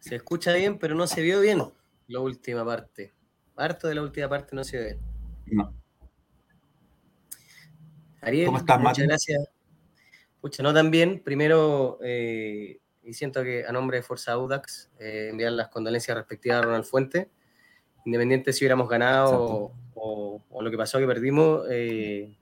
[0.00, 1.62] Se escucha bien, pero no se vio bien
[2.08, 3.12] la última parte.
[3.56, 5.00] Harto de la última parte no se ve bien.
[5.58, 5.74] No.
[8.20, 9.02] Ariel, ¿Cómo estás, muchas Mati?
[9.08, 9.48] gracias.
[10.40, 11.20] Pucha, no tan bien.
[11.22, 16.58] Primero, eh, y siento que a nombre de Fuerza Audax, eh, enviar las condolencias respectivas
[16.58, 17.30] a Ronald Fuente.
[18.04, 22.36] Independiente si hubiéramos ganado o, o- o lo que pasó que perdimos, eh,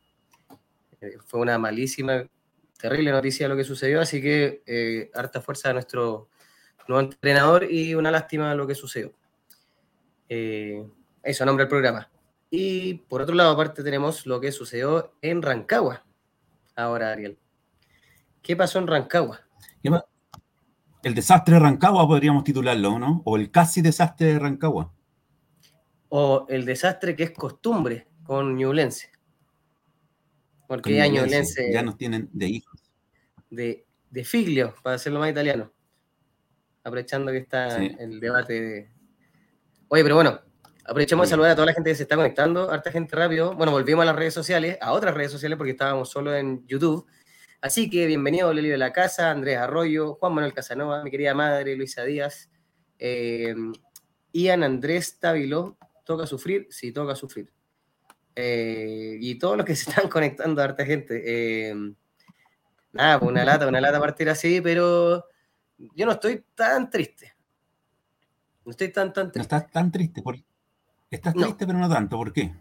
[1.01, 2.29] eh, fue una malísima,
[2.79, 4.01] terrible noticia lo que sucedió.
[4.01, 6.29] Así que eh, harta fuerza a nuestro
[6.89, 9.13] nuevo entrenador y una lástima lo que sucedió.
[10.29, 10.87] Eh,
[11.23, 12.11] eso, nombre del programa.
[12.51, 16.05] Y por otro lado, aparte tenemos lo que sucedió en Rancagua.
[16.77, 17.39] Ahora, Ariel.
[18.43, 19.41] ¿Qué pasó en Rancagua?
[19.83, 20.05] ¿Qué pa-
[21.03, 23.23] El desastre de Rancagua podríamos titularlo, ¿no?
[23.25, 24.93] O el casi desastre de Rancagua.
[26.11, 29.11] O el desastre que es costumbre con Ñublense.
[30.69, 31.73] Porque Con Ñublense.
[31.73, 32.81] Ya nos tienen de hijos.
[33.51, 35.73] de, de Figlio, para hacerlo más italiano.
[36.83, 37.95] Aprovechando que está Sí.
[37.99, 38.91] el debate de...
[39.89, 40.41] Oye, pero bueno,
[40.85, 43.55] aprovechemos de saludar a toda la gente que se está conectando, harta gente rápido.
[43.55, 47.07] Bueno, volvimos a las redes sociales, a otras redes sociales porque estábamos solo en YouTube.
[47.61, 51.77] Así que bienvenido Lelio de la Casa, Andrés Arroyo, Juan Manuel Casanova, mi querida madre
[51.77, 52.51] Luisa Díaz,
[52.99, 53.55] eh,
[54.33, 57.51] Ian Andrés Távilo, toca sufrir, sí, toca sufrir.
[58.37, 61.23] Eh, y todos los que se están conectando, harta gente.
[61.25, 61.75] eh,
[62.93, 65.25] nada, pues una lata, una lata partir así, pero
[65.79, 67.35] yo no estoy tan triste.
[68.65, 69.57] No estoy tan, tan No triste.
[69.57, 70.23] estás tan triste.
[70.23, 70.39] por-
[71.11, 71.43] Estás No.
[71.43, 72.17] triste, pero no tanto.
[72.17, 72.53] ¿Por qué?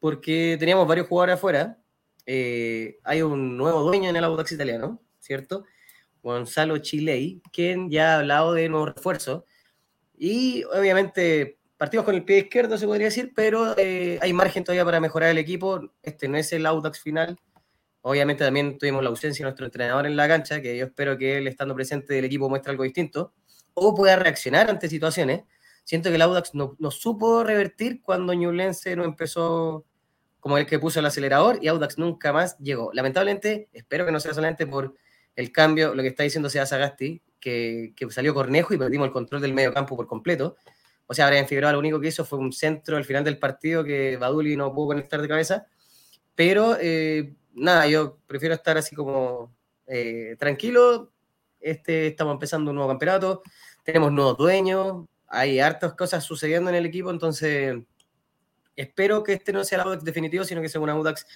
[0.00, 1.76] porque teníamos varios jugadores afuera.
[2.24, 5.64] Eh, hay un nuevo dueño en el Audax italiano, ¿cierto?
[6.22, 9.42] Gonzalo Chilei, quien ya ha hablado de nuevos refuerzos.
[10.16, 14.84] Y obviamente partimos con el pie izquierdo, se podría decir, pero eh, hay margen todavía
[14.84, 15.92] para mejorar el equipo.
[16.02, 17.38] Este no es el Audax final.
[18.02, 21.38] Obviamente también tuvimos la ausencia de nuestro entrenador en la cancha, que yo espero que
[21.38, 23.32] él, estando presente del equipo, muestre algo distinto
[23.74, 25.44] o pueda reaccionar ante situaciones.
[25.84, 29.86] Siento que el Audax no, no supo revertir cuando Ñublense no empezó
[30.40, 32.90] como el que puso el acelerador y Audax nunca más llegó.
[32.92, 34.94] Lamentablemente, espero que no sea solamente por
[35.36, 39.12] el cambio, lo que está diciendo sea Sagasti, que, que salió Cornejo y perdimos el
[39.12, 40.56] control del medio campo por completo.
[41.08, 43.82] O sea, Brian Figueroa lo único que hizo fue un centro al final del partido
[43.82, 45.66] que Baduli no pudo conectar de cabeza.
[46.34, 49.54] Pero eh, nada, yo prefiero estar así como
[49.86, 51.10] eh, tranquilo.
[51.60, 53.42] Este, estamos empezando un nuevo campeonato,
[53.82, 57.76] tenemos nuevos dueños, hay hartas cosas sucediendo en el equipo, entonces
[58.76, 61.26] espero que este no sea el Audax definitivo, sino que sea un Audax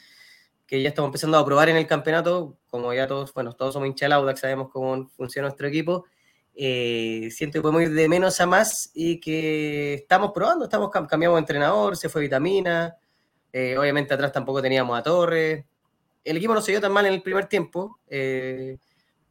[0.65, 3.89] que ya estamos empezando a probar en el campeonato, como ya todos, bueno, todos somos
[3.89, 6.07] hinchas del Audax, sabemos cómo funciona nuestro equipo.
[6.55, 11.07] Eh, siento que podemos ir de menos a más y que estamos probando, estamos cam-
[11.07, 12.95] cambiamos de entrenador, se fue Vitamina,
[13.53, 15.65] eh, obviamente atrás tampoco teníamos a Torres.
[16.25, 18.79] El equipo no se dio tan mal en el primer tiempo, eh,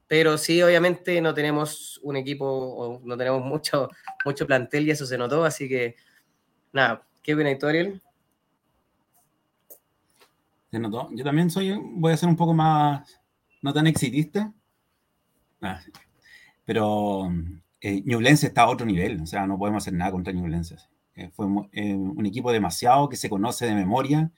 [0.08, 3.88] pero sí, obviamente no tenemos un equipo, o no tenemos mucho,
[4.26, 5.96] mucho plantel y eso se notó, así que
[6.74, 8.02] nada, ¿qué opinas tú, Ariel?
[10.72, 11.10] Se notó.
[11.12, 13.20] Yo también soy, voy a ser un poco más,
[13.62, 14.52] no tan exitista.
[15.62, 15.82] Ah,
[16.66, 17.32] pero
[17.82, 20.78] eh, Ñublense está a otro nivel, o sea, no podemos hacer nada contra Ñublense.
[21.16, 24.32] Eh, fue eh, un equipo demasiado que se conoce de memoria,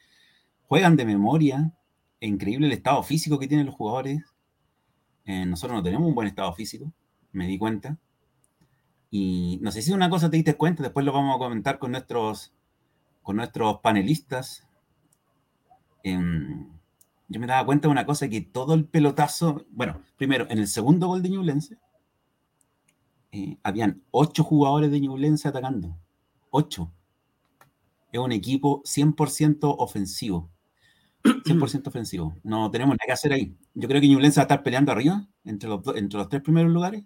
[0.68, 1.72] juegan de memoria,
[2.20, 4.24] increíble el estado físico que tienen los jugadores.
[5.26, 6.92] Eh, nosotros no tenemos un buen estado físico,
[7.32, 7.98] me di cuenta.
[9.12, 11.92] Y no sé si una cosa te diste cuenta, después lo vamos a comentar con
[11.92, 12.54] nuestros,
[13.22, 14.68] con nuestros panelistas.
[16.02, 16.68] Em,
[17.28, 20.68] yo me daba cuenta de una cosa, que todo el pelotazo, bueno, primero, en el
[20.68, 21.78] segundo gol de Ñublense,
[23.34, 25.98] eh, habían ocho jugadores de Ñublense atacando.
[26.52, 26.94] Ocho.
[28.12, 30.50] Es un equipo 100% ofensivo.
[31.46, 32.36] 100% ofensivo.
[32.44, 33.56] No tenemos nada que hacer ahí.
[33.74, 36.72] Yo creo que Ñublense va a estar peleando arriba, entre los, entre los tres primeros
[36.72, 37.06] lugares.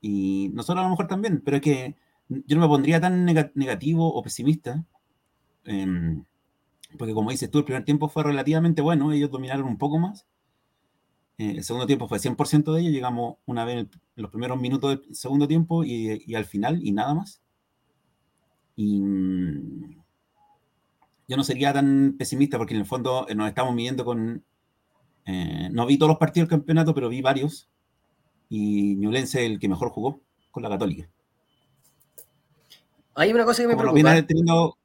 [0.00, 1.96] Y nosotros a lo mejor también, pero es que
[2.28, 4.84] yo no me pondría tan nega- negativo o pesimista.
[5.64, 6.24] em,
[6.98, 10.26] porque como dices tú, el primer tiempo fue relativamente bueno, ellos dominaron un poco más.
[11.38, 14.30] Eh, el segundo tiempo fue 100% de ellos, llegamos una vez en, el- en los
[14.30, 17.40] primeros minutos del segundo tiempo y, y al final y nada más.
[18.76, 20.02] Y mm,
[21.28, 24.44] yo no sería tan pesimista porque en el fondo eh, nos estamos midiendo con...
[25.26, 27.68] eh, no vi todos los partidos del campeonato, pero vi varios.
[28.50, 30.20] Y Ñublense es el que mejor jugó
[30.50, 31.08] con la Católica.
[33.14, 34.12] Hay una cosa que me Como nos preocupa.
[34.12, 34.76] viene teniendo...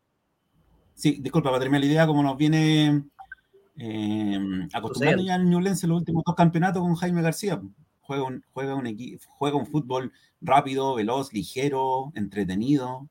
[0.95, 3.03] Sí, disculpa, para terminar la idea, como nos viene
[3.79, 7.61] eh, acostumbrando ya el Ñublense en los últimos dos campeonatos con Jaime García.
[8.01, 10.11] Juega un, juega un, equi- juega un fútbol
[10.41, 13.07] rápido, veloz, ligero, entretenido.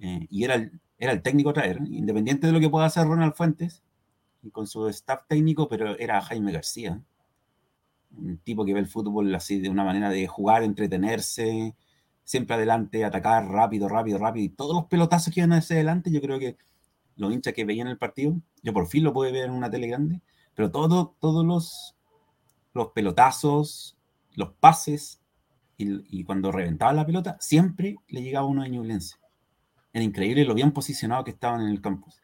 [0.00, 3.06] eh, y era el, era el técnico a traer, independiente de lo que pueda hacer
[3.06, 3.82] Ronald Fuentes
[4.42, 7.00] y con su staff técnico, pero era Jaime García.
[8.16, 11.74] un tipo que ve el fútbol así de una manera de jugar, entretenerse,
[12.24, 14.44] siempre adelante, atacar rápido, rápido, rápido.
[14.44, 16.56] Y todos los pelotazos que iban hacia adelante, yo creo que
[17.16, 19.88] los hinchas que veían el partido, yo por fin lo pude ver en una tele
[19.88, 20.20] grande,
[20.54, 21.96] pero todo, todos los,
[22.72, 23.96] los pelotazos,
[24.34, 25.20] los pases,
[25.78, 29.16] y, cuando reventaba la pelota, siempre le llegaba uno de Ñublense.
[29.92, 32.20] Era increíble lo bien posicionado que estaban en el campus.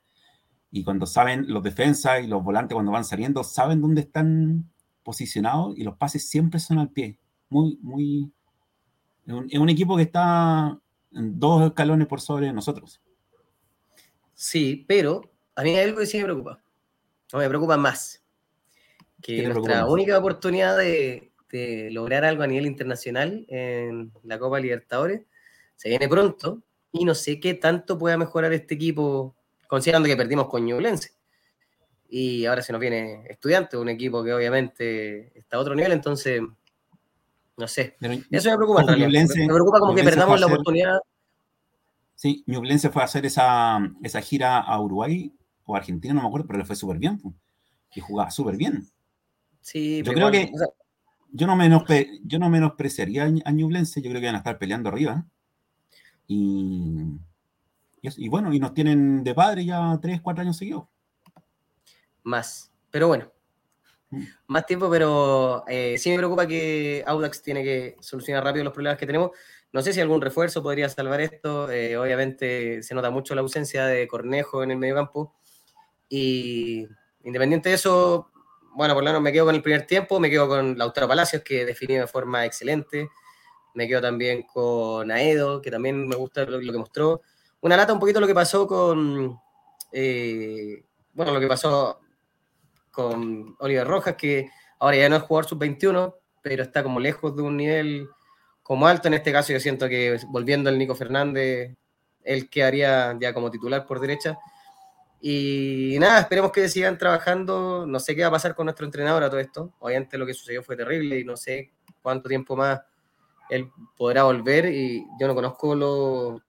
[0.71, 4.71] Y cuando saben los defensas y los volantes cuando van saliendo, saben dónde están
[5.03, 7.19] posicionados y los pases siempre son al pie.
[7.51, 8.33] Muy, muy...
[9.27, 10.79] Es un, equipo que está
[11.11, 13.01] dos escalones por sobre nosotros.
[14.43, 16.61] Sí, pero a mí hay algo que sí me preocupa.
[17.33, 18.25] No me preocupa más.
[19.23, 21.31] Que nuestra única oportunidad de,
[21.93, 25.23] lograr algo a nivel internacional en la Copa Libertadores
[25.77, 26.61] se viene pronto
[26.91, 29.37] y no sé qué tanto pueda mejorar este equipo
[29.69, 31.13] considerando que perdimos con Ñublense.
[32.09, 36.43] Y ahora se nos viene estudiante, un equipo que obviamente está a otro nivel, entonces,
[37.57, 37.97] no sé.
[38.29, 39.29] Eso me preocupa en realidad.
[39.37, 40.99] me preocupa como que perdamos la oportunidad.
[42.23, 45.35] Sí, Ñublense fue a hacer esa, esa gira a Uruguay
[45.65, 47.21] o Argentina, no me acuerdo, pero le fue súper bien.
[47.97, 48.87] Y jugaba súper bien.
[49.61, 50.53] Sí, yo creo que
[51.33, 54.89] yo, no menospre, yo no menospreciaría a Ñublense, yo creo que van a estar peleando
[54.89, 55.27] arriba.
[56.29, 57.19] Y
[58.03, 60.85] y, bueno, y nos tienen de padre ya tres, cuatro años seguidos.
[62.23, 62.71] Más.
[62.93, 63.33] Pero bueno.
[64.11, 64.23] Mm.
[64.47, 68.97] Más tiempo, pero eh, sí me preocupa que Audax tiene que solucionar rápido los problemas
[68.97, 69.33] que tenemos.
[69.73, 71.71] No sé si algún refuerzo podría salvar esto.
[71.71, 75.35] Eh, obviamente se nota mucho la ausencia de Cornejo en el mediocampo.
[76.09, 76.87] Y
[77.25, 78.31] independiente de eso,
[78.75, 81.43] bueno, por lo menos me quedo con el primer tiempo, me quedo con Lautaro Palacios,
[81.43, 83.09] que definió de forma excelente.
[83.75, 87.23] Me quedo también con Aedo, que también me gusta lo que mostró
[87.63, 89.41] una lata un poquito lo que pasó con,
[89.93, 92.01] eh, bueno, lo que pasó
[92.91, 97.43] con Oliver Rojas, que ahora ya no es jugador sub-21, pero está como lejos de
[97.43, 98.09] un nivel
[98.63, 99.09] como alto.
[99.09, 101.77] En este caso yo siento que volviendo el Nico Fernández,
[102.25, 104.39] él quedaría ya como titular por derecha.
[105.21, 107.87] Y nada, esperemos que sigan trabajando.
[107.87, 109.73] No sé qué va a pasar con nuestro entrenador a todo esto.
[109.79, 111.73] Obviamente lo que sucedió fue terrible y no sé
[112.03, 112.81] cuánto tiempo más
[113.49, 114.67] él podrá volver.
[114.67, 116.41] Y yo no conozco lo,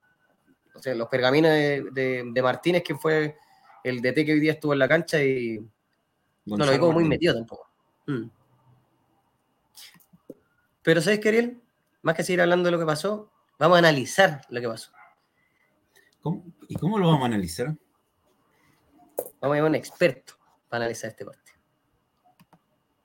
[0.74, 3.38] o sea, los pergaminos de, Martínez, que fue
[3.84, 5.60] el DT que hoy día estuvo en la cancha y
[6.46, 7.70] no lo vi muy metido tampoco.
[8.08, 8.30] Mm.
[10.82, 11.63] Pero ¿sabes qué, Ariel?
[12.04, 14.92] Más que seguir hablando de lo que pasó, vamos a analizar lo que pasó.
[16.68, 17.76] ¿Y cómo lo vamos a analizar?
[19.40, 20.34] Vamos a llamar a un experto
[20.68, 21.58] para analizar este partido.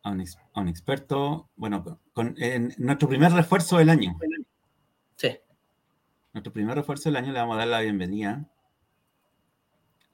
[0.02, 2.34] A un, experto, bueno, con
[2.78, 4.16] nuestro primer refuerzo del año.
[5.16, 5.38] Sí.
[6.32, 8.48] Nuestro primer refuerzo del año le vamos a dar la bienvenida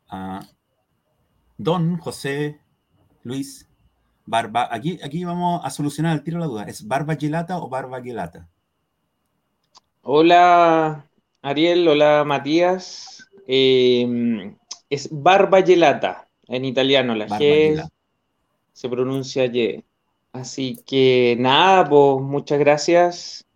[0.09, 0.47] a
[1.57, 2.61] Don José
[3.23, 3.67] Luis
[4.27, 4.69] Barba.
[4.71, 6.65] Aquí, aquí vamos a solucionar el tiro la duda.
[6.65, 8.51] ¿Es Barba Gelata o Barba Gelata?
[10.07, 11.09] Hola
[11.41, 13.27] Ariel, hola Matías.
[13.47, 14.55] Em,
[14.91, 17.15] es Barba Gelata en italiano.
[17.15, 17.83] La G
[18.71, 19.83] se pronuncia Y.
[20.33, 23.47] Así que nada, pues muchas gracias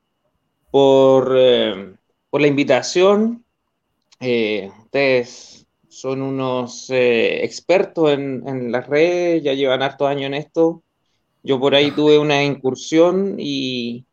[0.71, 1.37] por.
[1.37, 1.97] Em,
[2.31, 3.45] por la invitación.
[4.19, 10.83] Eh, ustedes son unos eh, expertos en, las redes, ya llevan harto años en esto.
[11.43, 14.07] Yo por ahí tuve una incursión y,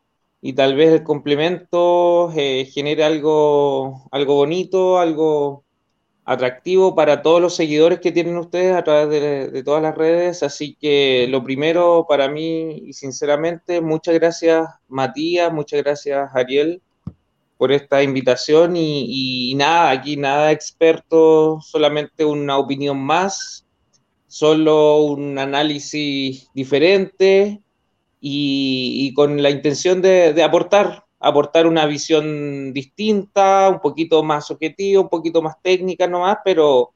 [0.53, 5.65] tal vez el complemento eh, genere algo, algo bonito, algo
[6.25, 9.09] atractivo para todos los seguidores que tienen ustedes a través
[9.53, 10.43] de, todas las redes.
[10.43, 16.81] Así que lo primero para mí, y sinceramente, muchas gracias Matías, muchas gracias Ariel
[17.57, 23.65] por esta invitación y, nada, aquí nada experto, solamente una opinión más,
[24.27, 27.61] solo un análisis diferente
[28.27, 35.09] y, con la intención de, aportar, aportar una visión distinta, un poquito más objetiva, un
[35.09, 36.93] poquito más técnica nomás, pero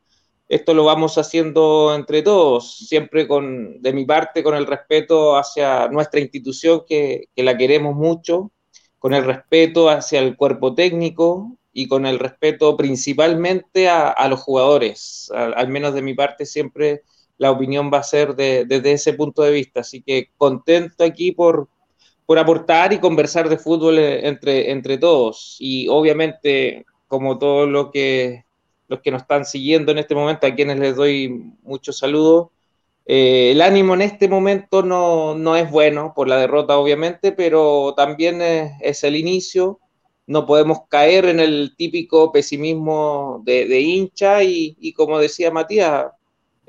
[0.47, 5.87] esto lo vamos haciendo entre todos, siempre con, de mi parte, con el respeto hacia
[5.89, 8.51] nuestra institución que, que la queremos mucho
[8.97, 15.31] con el respeto hacia el cuerpo técnico y con el respeto principalmente a, los jugadores.
[15.33, 17.03] Al, menos de mi parte siempre
[17.39, 19.79] la opinión va a ser desde ese punto de vista.
[19.79, 21.67] Así que contento aquí por,
[22.27, 25.57] por aportar y conversar de fútbol eh, entre, entre todos.
[25.59, 28.45] Y obviamente, como todos lo que,
[28.87, 32.49] los que nos están siguiendo en este momento, a quienes les doy muchos saludos,
[33.11, 38.39] eh, el ánimo en este momento no, es bueno por la derrota, obviamente, pero también
[38.41, 39.79] es, el inicio.
[40.27, 46.05] No podemos caer en el típico pesimismo de, hincha y, como decía Matías,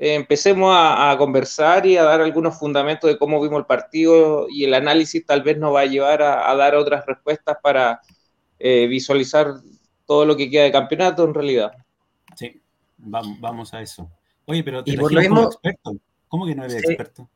[0.03, 4.73] empecemos a, conversar y a dar algunos fundamentos de cómo vimos el partido y el
[4.73, 8.01] análisis tal vez nos va a llevar a, dar otras respuestas para
[8.57, 9.53] eh, visualizar
[10.07, 11.71] todo lo que queda de campeonato en realidad.
[12.35, 12.59] Sí,
[12.97, 14.09] vamos, vamos a eso.
[14.45, 15.95] Oye, pero te y por lo mismo, experto.
[16.27, 17.29] ¿Cómo que no eres experto?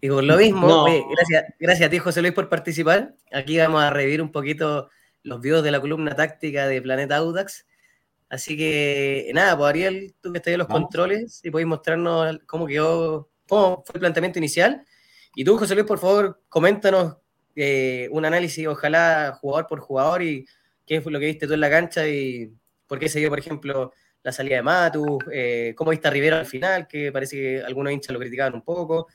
[0.00, 3.16] Y por lo mismo, gracias, gracias a ti, José Luis, por participar.
[3.32, 4.88] Aquí vamos a revivir un poquito
[5.24, 7.66] los videos de la columna táctica de Planeta Audax
[8.28, 12.66] Así que nada, pues Ariel, tú que estás en los controles, y podéis mostrarnos cómo
[12.66, 14.84] quedó, cómo fue el planteamiento inicial.
[15.34, 17.16] Y tú, José Luis, por favor, coméntanos
[17.56, 20.46] eh, un análisis, ojalá jugador por jugador, y
[20.86, 22.52] qué fue lo que viste tú en la cancha y
[22.86, 26.38] por qué se dio, por ejemplo, la salida de Matu, eh, cómo viste a Rivera
[26.38, 29.06] al final, que parece que algunos hinchas lo criticaban un poco.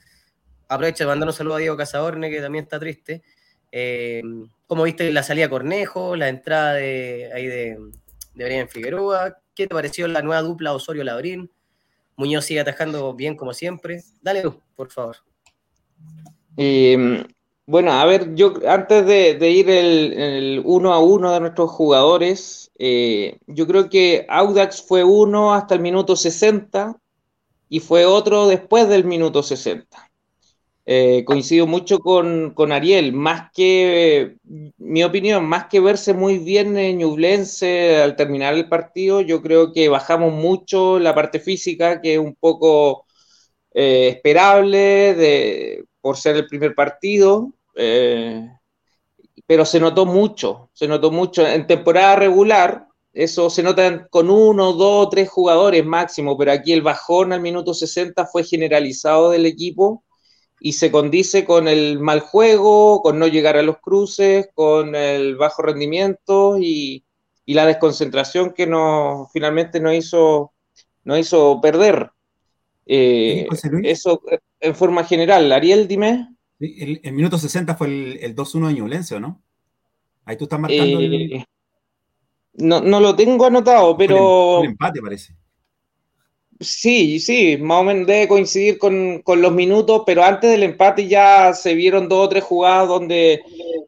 [0.68, 3.24] Aprovecha de mandar un saludo a Diego Casadorne, que también está triste.
[3.72, 4.22] Eh,
[4.68, 7.78] ¿Cómo viste la salida de Cornejo, la entrada de, ahí de,
[8.40, 9.38] de Brian Figueroa.
[9.54, 11.52] ¿Qué te pareció la nueva dupla Osorio-Labrín?
[12.16, 14.02] Muñoz sigue atajando bien como siempre.
[14.22, 15.18] Dale tú, por favor.
[16.56, 17.24] Em,
[17.66, 23.38] bueno, a ver, yo antes de, ir el, uno a uno de nuestros jugadores, eh,
[23.48, 26.98] yo creo que Audax fue uno hasta el minuto 60
[27.68, 30.09] y fue otro después del minuto 60.
[30.92, 34.38] Eh, coincido mucho con, Ariel, más que,
[34.80, 39.72] mi opinión, más que verse muy bien en Ñublense al terminar el partido, yo creo
[39.72, 43.06] que bajamos mucho la parte física, que es un poco
[43.72, 48.50] eh, esperable por ser el primer partido, eh,
[49.46, 51.46] pero se notó mucho, se notó mucho.
[51.46, 56.82] En temporada regular, eso se nota con uno, dos, tres jugadores máximo, pero aquí el
[56.82, 60.04] bajón al minuto 60 fue generalizado del equipo
[60.60, 65.36] y se condice con el mal juego, con no llegar a los cruces, con el
[65.36, 67.04] bajo rendimiento y,
[67.46, 70.52] la desconcentración que no, finalmente nos hizo,
[71.04, 72.12] no hizo perder.
[72.86, 73.48] Eh,
[73.84, 75.52] eso eh, en forma general.
[75.52, 76.28] Ariel, dime.
[76.60, 79.42] el, minuto 60 fue el, el 2-1 de Ñublense, ¿no?
[80.26, 81.34] Ahí tú estás marcando el...
[81.34, 81.46] Eh,
[82.54, 84.60] no, no lo tengo anotado, pero...
[84.60, 85.36] Un empate parece.
[86.62, 91.54] Sí, sí, más o menos debe coincidir con, los minutos, pero antes del empate ya
[91.54, 93.42] se vieron dos o tres jugadas donde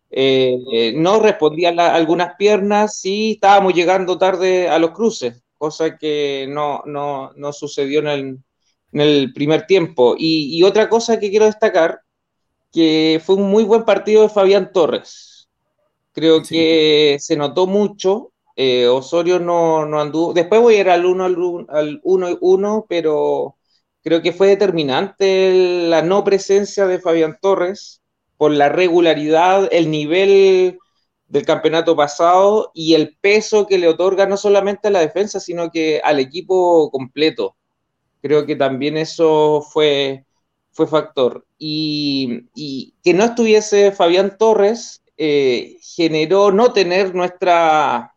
[0.09, 6.81] eh, no respondían algunas piernas y estábamos llegando tarde a los cruces, cosa que no,
[7.51, 8.41] sucedió en
[8.93, 10.15] el, primer tiempo.
[10.17, 11.99] Y, otra cosa que quiero destacar,
[12.71, 15.49] que fue un muy buen partido de Fabián Torres.
[16.13, 18.31] Creo que se notó mucho
[18.63, 20.33] eh, Osorio no, anduvo.
[20.33, 21.25] Después voy a ir al 1
[21.69, 23.57] al 1 1, pero
[24.03, 28.03] creo que fue determinante la no presencia de Fabián Torres
[28.37, 30.77] por la regularidad, el nivel
[31.27, 35.71] del campeonato pasado y el peso que le otorga no solamente a la defensa, sino
[35.71, 37.55] que al equipo completo.
[38.21, 40.25] Creo que también eso fue,
[40.71, 41.47] fue factor.
[41.57, 42.47] Y,
[43.03, 48.13] que no estuviese Fabián Torres eh, generó no tener nuestra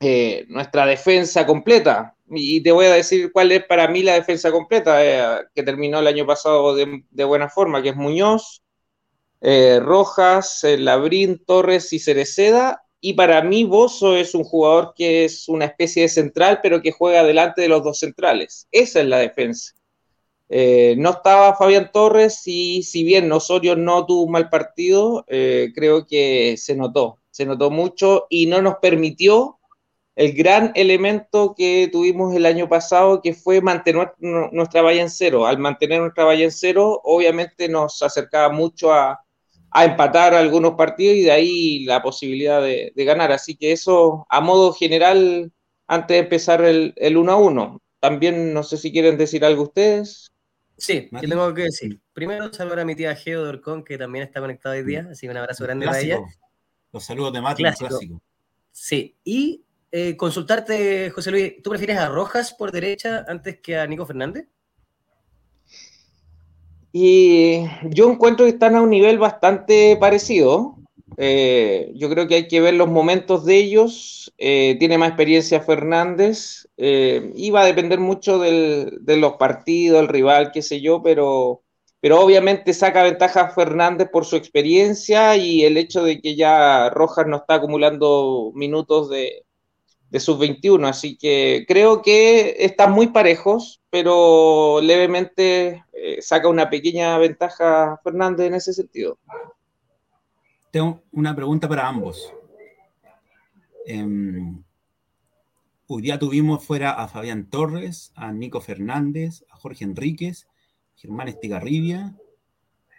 [0.00, 2.14] eh, nuestra defensa completa.
[2.28, 6.00] Y te voy a decir cuál es para mí la defensa completa, eh, que terminó
[6.00, 8.62] el año pasado de, buena forma, que es Muñoz,
[9.40, 12.82] eh, Rojas, Labrín, Torres y Cereceda.
[13.00, 16.92] Y para mí Bozo es un jugador que es una especie de central, pero que
[16.92, 18.66] juega delante de los dos centrales.
[18.72, 19.74] Esa es la defensa.
[20.48, 26.56] no estaba Fabián Torres y si bien Osorio no tuvo un mal partido, creo que
[26.58, 29.56] se notó, se notó mucho y no nos permitió
[30.16, 35.46] el gran elemento que tuvimos el año pasado, que fue mantener nuestra valla en cero.
[35.46, 39.20] Al mantener nuestra valla en cero, obviamente nos acercaba mucho a,
[39.74, 43.30] empatar algunos partidos y de ahí la posibilidad de, ganar.
[43.30, 45.52] Así que eso, a modo general,
[45.86, 47.82] antes de empezar el, el 1 a 1.
[48.00, 50.32] También no sé si quieren decir algo ustedes.
[50.78, 52.00] Sí, ¿qué tengo que decir?
[52.14, 55.30] Primero, saludar a mi tía Geo Dorcón, que también está conectada hoy día, así que
[55.30, 56.20] un abrazo grande para ella.
[56.90, 57.88] Los saludos de Mati, clásico.
[57.88, 58.22] clásico.
[58.72, 59.65] Sí, y
[59.98, 64.46] eh, consultarte, José Luis, ¿tú prefieres a Rojas por derecha antes que a Nico Fernández?
[66.92, 70.76] Y yo encuentro que están a un nivel bastante parecido.
[71.16, 74.34] Eh, yo creo que hay que ver los momentos de ellos.
[74.36, 76.68] Eh, tiene más experiencia Fernández.
[76.76, 81.62] y va a depender mucho de los partidos, el rival, qué sé yo, pero,
[82.02, 87.26] pero obviamente saca ventaja Fernández por su experiencia y el hecho de que ya Rojas
[87.26, 89.45] no está acumulando minutos de,
[90.10, 97.18] de sub-21, así que creo que están muy parejos, pero levemente eh, saca una pequeña
[97.18, 99.18] ventaja Fernández en ese sentido.
[100.70, 102.32] Tengo una pregunta para ambos.
[103.86, 104.62] Em,
[105.86, 110.46] hoy día tuvimos fuera a Fabián Torres, a Nico Fernández, a Jorge Enríquez,
[110.96, 112.16] Germán Estigarribia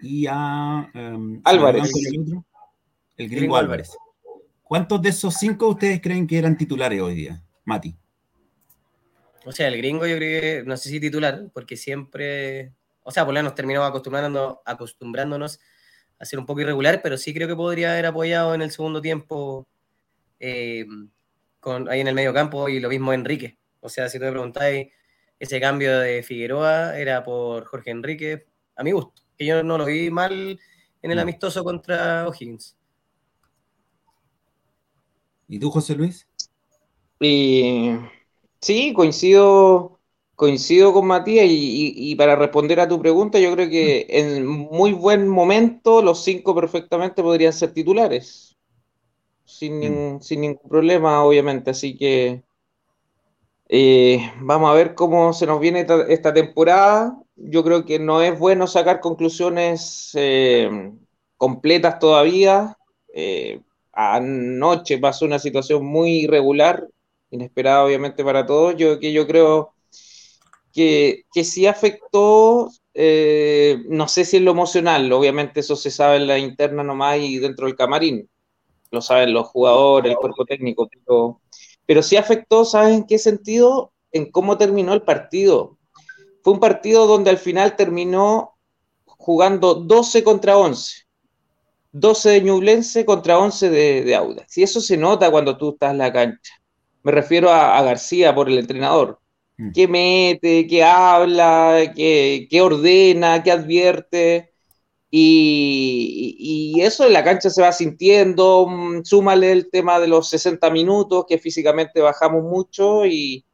[0.02, 1.92] y a em, Álvarez.
[3.18, 3.98] El, gringo, Álvarez.
[4.68, 7.96] ¿Cuántos de esos cinco ustedes creen que eran titulares hoy día, Mati?
[9.46, 13.24] O sea, el gringo yo creo que, no sé si titular, porque siempre, o sea,
[13.24, 15.60] por lo menos terminamos acostumbrándonos, acostumbrándonos
[16.20, 19.02] a ser un poco irregular, pero sí creo que podría haber apoyado en el segundo
[19.02, 19.68] tiempo
[20.42, 20.86] eh,
[21.62, 23.58] con, ahí en el medio campo y lo mismo Enrique.
[23.80, 24.90] O sea, si tú me preguntáis,
[25.40, 29.86] ese cambio de Figueroa era por Jorge Enrique, a mi gusto, que yo no lo
[29.86, 30.60] vi mal
[31.02, 32.77] en el amistoso contra O'Higgins.
[35.48, 36.28] ¿Y tú, José Luis?
[37.20, 37.96] Y
[38.62, 40.00] Sí, coincido,
[40.36, 45.28] coincido con Matías y, para responder a tu pregunta, yo creo que en muy buen
[45.28, 48.58] momento los cinco perfectamente podrían ser titulares,
[49.46, 49.80] sin,
[50.16, 50.20] mm.
[50.32, 51.72] ningún problema, obviamente.
[51.72, 52.44] Así que
[53.70, 57.16] eh, vamos a ver cómo se nos viene esta, temporada.
[57.36, 60.92] Yo creo que no es bueno sacar conclusiones eh,
[61.38, 62.76] completas todavía.
[63.14, 63.62] Eh,
[63.98, 66.88] anoche pasó una situación muy irregular
[67.32, 69.74] inesperada obviamente para todos, yo, que yo creo
[70.72, 76.18] que, que sí afectó, eh, no sé si en lo emocional, obviamente eso se sabe
[76.18, 78.30] en la interna nomás y dentro del camarín,
[78.92, 81.42] lo saben los jugadores, el cuerpo técnico, pero,
[81.86, 83.92] pero sí afectó, ¿sabes en qué sentido?
[84.12, 85.78] En cómo terminó el partido.
[86.44, 88.54] Fue un partido donde al final terminó
[89.06, 91.07] jugando 12 contra 11.
[92.00, 94.58] 12 de Ñublense contra 11 de, de Audax.
[94.58, 96.54] Y eso se nota cuando tú estás en la cancha.
[97.08, 99.20] Me refiero a, García por el entrenador.
[99.58, 99.72] Mm.
[99.72, 100.68] ¿Qué mete?
[100.68, 101.94] ¿Qué habla?
[101.96, 103.42] ¿Qué, ordena?
[103.44, 104.52] ¿Qué advierte?
[105.10, 108.68] Y, eso en la cancha se va sintiendo.
[108.68, 113.46] Mm, súmale el tema de los 60 minutos, que físicamente bajamos mucho y,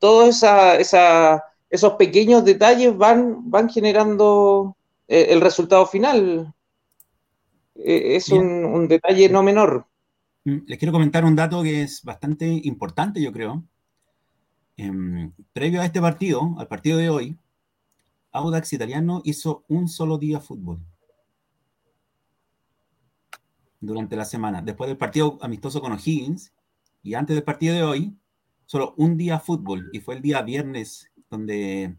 [0.00, 4.76] todos esa, esos pequeños detalles van, van generando
[5.08, 6.54] eh, el resultado final.
[7.78, 9.86] Eh, es un, detalle no menor.
[10.44, 13.64] Mm, les quiero comentar un dato que es bastante importante, yo creo.
[14.76, 17.36] Em, previo a este partido, al partido de hoy,
[18.32, 20.78] Audax Italiano hizo un solo día fútbol
[23.80, 24.62] durante la semana.
[24.62, 26.52] Después del partido amistoso con O'Higgins
[27.02, 28.16] y antes del partido de hoy,
[28.66, 29.88] solo un día fútbol.
[29.92, 31.96] Y fue el día viernes donde,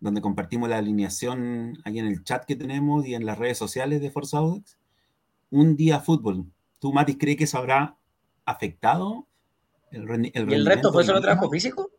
[0.00, 4.00] donde compartimos la alineación ahí en el chat que tenemos y en las redes sociales
[4.00, 4.79] de Forza Audax.
[5.50, 6.46] Un día fútbol.
[6.78, 7.96] ¿Tú, Matis, crees que eso habrá
[8.44, 9.26] afectado
[9.90, 11.90] el, el ¿Y el resto fue solo trabajo físico?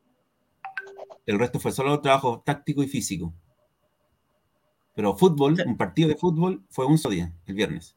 [1.25, 3.33] El resto fue solo trabajo táctico y físico.
[4.95, 7.95] Pero fútbol, un partido de fútbol, fue un solo día, el viernes.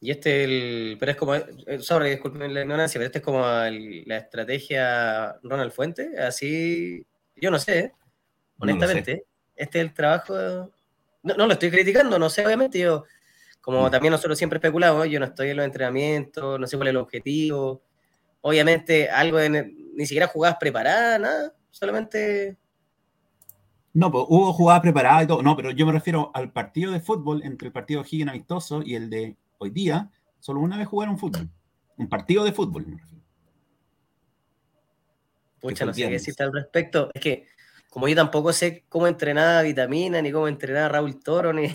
[0.00, 3.40] Y este, el, pero es como, eh, sorry, disculpen la ignorancia, pero este es como
[3.40, 7.06] la estrategia Ronald Fuente, así,
[7.36, 7.94] yo no sé,
[8.58, 9.24] honestamente,
[9.56, 10.34] este es el trabajo,
[11.22, 13.04] no, no, lo estoy criticando, no sé, obviamente, yo
[13.64, 13.90] como mm.
[13.90, 16.98] también nosotros siempre especulamos, yo no estoy en los entrenamientos, no sé cuál es el
[16.98, 17.82] objetivo.
[18.42, 22.58] Obviamente, algo de ni siquiera jugadas preparadas, nada, solamente.
[23.94, 25.42] No, pues hubo jugadas preparadas y todo.
[25.42, 28.82] No, pero yo me refiero al partido de fútbol entre el partido de Higgins amistoso
[28.84, 30.10] y el de hoy día.
[30.40, 31.48] Solo una vez jugaron fútbol.
[31.96, 33.24] Un partido de fútbol, me refiero.
[35.60, 37.08] Pucha, no sé qué decirte al respecto.
[37.14, 37.46] Es que,
[37.88, 41.74] como yo tampoco sé cómo entrenar a Vitamina, ni cómo entrenar a Raúl Toro, ni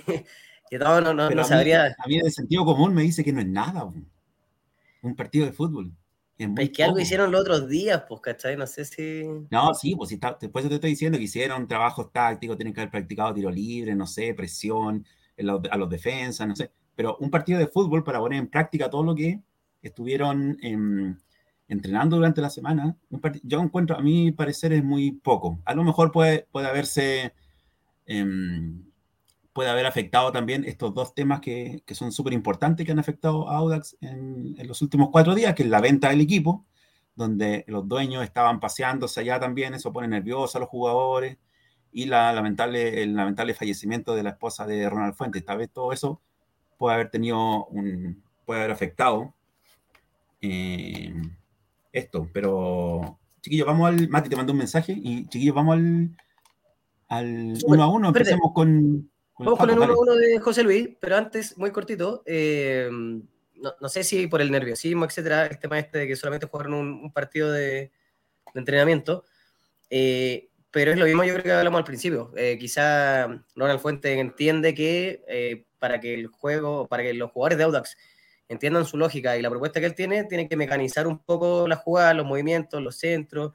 [0.72, 1.96] no, no, no, sabría.
[1.98, 3.86] a mí, el sentido común me dice que no es nada,
[5.02, 5.94] un partido de fútbol.
[6.40, 8.56] Es, que algo hicieron los otros días, pues, ¿cachai?
[8.56, 9.24] No sé si.
[9.52, 12.92] No, sí, pues si después te estoy diciendo que hicieron trabajos tácticos, tienen que haber
[12.92, 15.06] practicado tiro libre, no sé, presión
[15.70, 16.72] a los defensas, no sé.
[16.96, 19.42] Pero un partido de fútbol para poner en práctica todo lo que
[19.82, 21.18] estuvieron em,
[21.68, 22.96] entrenando durante la semana,
[23.44, 25.60] yo encuentro, a mi parecer, es muy poco.
[25.66, 27.34] A lo mejor puede, puede haberse.
[28.06, 28.89] Em,
[29.54, 33.50] puede haber afectado también estos dos temas que, que son súper importantes que han afectado
[33.50, 36.66] a Audax en, en, los últimos cuatro días, que es la venta del equipo,
[37.16, 41.38] donde los dueños estaban paseándose allá también, eso pone nervioso a los jugadores,
[41.92, 45.44] y la lamentable, el lamentable fallecimiento de la esposa de Ronald Fuentes.
[45.44, 46.22] Tal vez todo eso
[46.78, 49.34] puede haber tenido un, puede haber afectado
[50.42, 51.14] eh,
[51.92, 56.16] esto, pero chiquillos, vamos al, Mati te mandó un mensaje, y chiquillos, vamos al,
[57.10, 61.58] al uno a uno, empecemos con Vamos con el 1-1 de José Luis, pero antes,
[61.58, 66.18] muy cortito, eh, no, sé si por el nerviosismo, etcétera, el tema este de que
[66.18, 67.90] solamente jugaron un, partido de,
[68.54, 69.24] entrenamiento,
[69.90, 72.34] eh, pero es lo mismo yo creo que hablamos al principio.
[72.36, 77.64] Eh, quizá Ronald Fuente entiende que para que el juego, para que los jugadores de
[77.64, 77.96] Audax
[78.50, 81.78] entiendan su lógica y la propuesta que él tiene, tiene que mecanizar un poco la
[81.78, 83.54] jugada, los movimientos, los centros,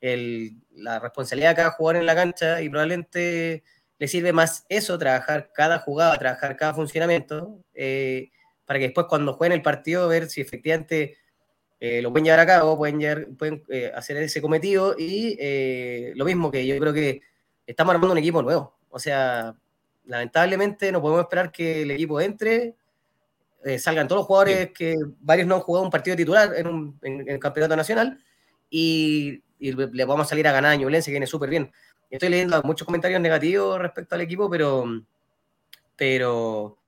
[0.00, 3.62] la responsabilidad de cada jugador en la cancha y probablemente
[3.98, 8.30] le sirve más eso, trabajar cada jugada, trabajar cada funcionamiento, eh,
[8.64, 11.16] para que después cuando jueguen el partido ver si efectivamente
[11.80, 16.50] eh, lo pueden llevar a cabo, pueden, pueden eh, hacer ese cometido y lo mismo
[16.50, 17.22] que yo creo que
[17.66, 18.76] estamos armando un equipo nuevo.
[18.90, 19.54] O sea,
[20.04, 22.74] lamentablemente no podemos esperar que el equipo entre,
[23.78, 27.38] salgan todos los jugadores que varios no han jugado un partido titular en, en el
[27.38, 28.18] campeonato nacional
[28.70, 31.72] y y le vamos a salir a ganar a Ñublense, que viene súper bien.
[32.10, 34.86] Estoy leyendo muchos comentarios negativos respecto al equipo, pero,
[35.94, 36.78] pero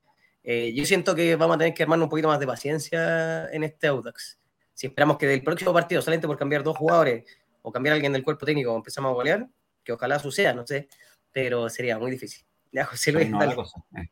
[0.43, 3.65] eh, yo siento que vamos a tener que armarnos un poquito más de paciencia en
[3.65, 4.39] este Audax.
[4.73, 7.25] Si esperamos que del próximo partido, solamente por cambiar dos jugadores
[7.61, 9.47] o cambiar a alguien del cuerpo técnico, empezamos a golear,
[9.85, 10.89] que ojalá suceda, no sé,
[11.31, 12.45] pero sería muy difícil.
[12.73, 14.11] Ya, José Luis, no, eh.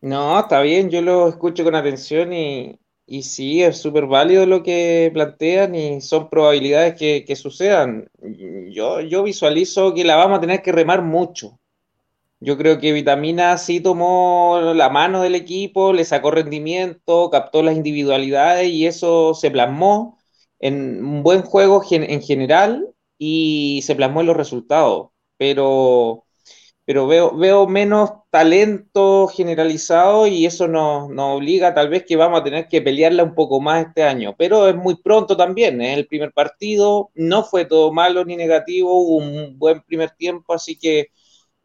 [0.00, 2.80] no, está bien, yo lo escucho con atención y,
[3.10, 8.10] y sí, es súper válido lo que plantean y son probabilidades que, sucedan.
[8.70, 11.58] Yo, yo visualizo que la vamos a tener que remar mucho.
[12.40, 17.76] Yo creo que Vitamina sí tomó la mano del equipo, le sacó rendimiento, captó las
[17.76, 20.18] individualidades y eso se plasmó
[20.60, 25.08] en un buen juego en general y se plasmó en los resultados.
[25.38, 26.26] Pero
[26.88, 32.44] pero veo, veo menos talento generalizado y eso nos, obliga tal vez que vamos a
[32.44, 34.34] tener que pelearla un poco más este año.
[34.38, 35.98] Pero es muy pronto también, es ¿eh?
[35.98, 40.78] el primer partido, no fue todo malo ni negativo, hubo un buen primer tiempo, así
[40.78, 41.08] que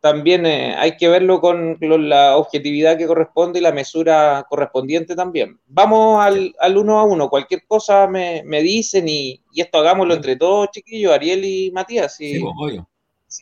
[0.02, 5.58] también eh, hay que verlo con, la objetividad que corresponde y la mesura correspondiente también.
[5.68, 10.68] Vamos al, al uno a uno, cualquier cosa me, dicen y, esto hagámoslo entre todos,
[10.72, 12.20] chiquillos, Ariel y Matías.
[12.20, 12.82] Y, sí, pues,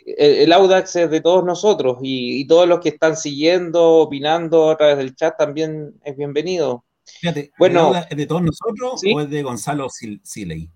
[0.06, 4.98] el, Audax es de todos nosotros y, todos los que están siguiendo, opinando a través
[4.98, 6.84] del chat también es bienvenido.
[7.06, 10.70] Fíjate, bueno, ¿es de todos nosotros o es de Gonzalo Siley?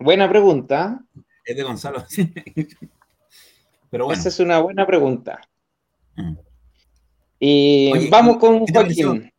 [0.00, 1.00] Buena pregunta.
[1.44, 2.04] Es de Gonzalo
[3.90, 4.20] Pero bueno.
[4.20, 5.40] Esa es una buena pregunta.
[6.16, 6.34] Mm.
[7.38, 9.30] Y vamos con Joaquín.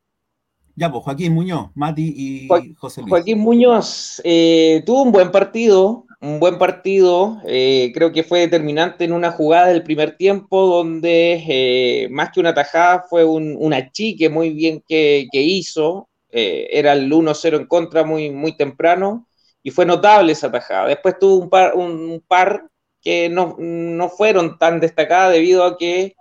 [0.75, 3.09] Ya, pues Joaquín Muñoz, Mati y José Luis.
[3.09, 9.05] Joaquín Muñoz eh, tuvo un buen partido, un buen partido, eh, creo que fue determinante
[9.05, 13.91] en una jugada del primer tiempo donde eh, más que una tajada fue un, una
[13.91, 19.27] chique muy bien que, hizo, eh, era el 1-0 en contra muy, muy temprano
[19.61, 20.87] y fue notable esa tajada.
[20.87, 22.67] Después tuvo un par, un par
[23.01, 26.15] que no, no fueron tan destacadas debido a que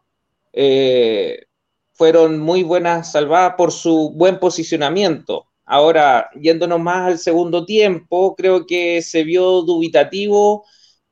[1.92, 5.46] fueron muy buenas salvadas por su buen posicionamiento.
[5.66, 10.64] Ahora, yéndonos más al segundo tiempo, creo que se vio dubitativo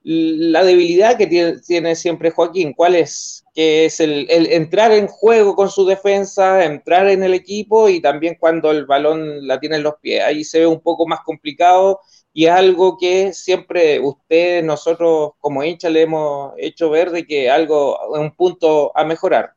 [0.04, 2.74] la debilidad que tiene, siempre Joaquín.
[2.74, 3.44] ¿Cuál es?
[3.54, 8.36] Que es el, entrar en juego con su defensa, entrar en el equipo y también
[8.38, 10.22] cuando el balón la tiene en los pies.
[10.24, 12.00] Ahí se ve un poco más complicado
[12.32, 17.50] y es algo que siempre ustedes, nosotros como hincha le hemos hecho ver de que
[17.50, 19.54] algo, un punto a mejorar.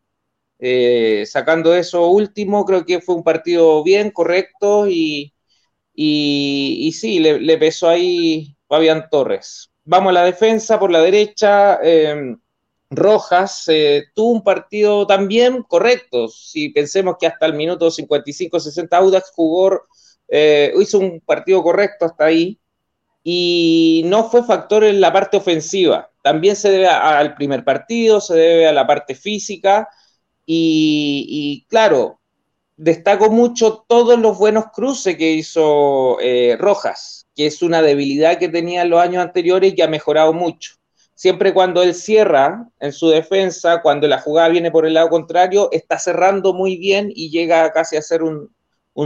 [0.60, 5.34] Eh, sacando eso último, creo que fue un partido bien, correcto y,
[5.94, 9.72] y, sí, le, pesó ahí Fabián Torres.
[9.84, 11.80] Vamos a la defensa por la derecha.
[11.82, 12.40] Em,
[12.90, 16.28] Rojas eh, tuvo un partido también correcto.
[16.30, 19.82] Si pensemos que hasta el minuto 55-60 Audax jugó,
[20.28, 22.60] eh, hizo un partido correcto hasta ahí
[23.24, 26.10] y no fue factor en la parte ofensiva.
[26.24, 29.88] También se debe al primer partido, se debe a la parte física
[30.50, 32.22] y, claro,
[32.78, 38.48] destaco mucho todos los buenos cruces que hizo eh, Rojas, que es una debilidad que
[38.48, 40.76] tenía en los años anteriores y que ha mejorado mucho.
[41.16, 45.68] Siempre cuando él cierra en su defensa, cuando la jugada viene por el lado contrario,
[45.72, 48.50] está cerrando muy bien y llega casi a ser un,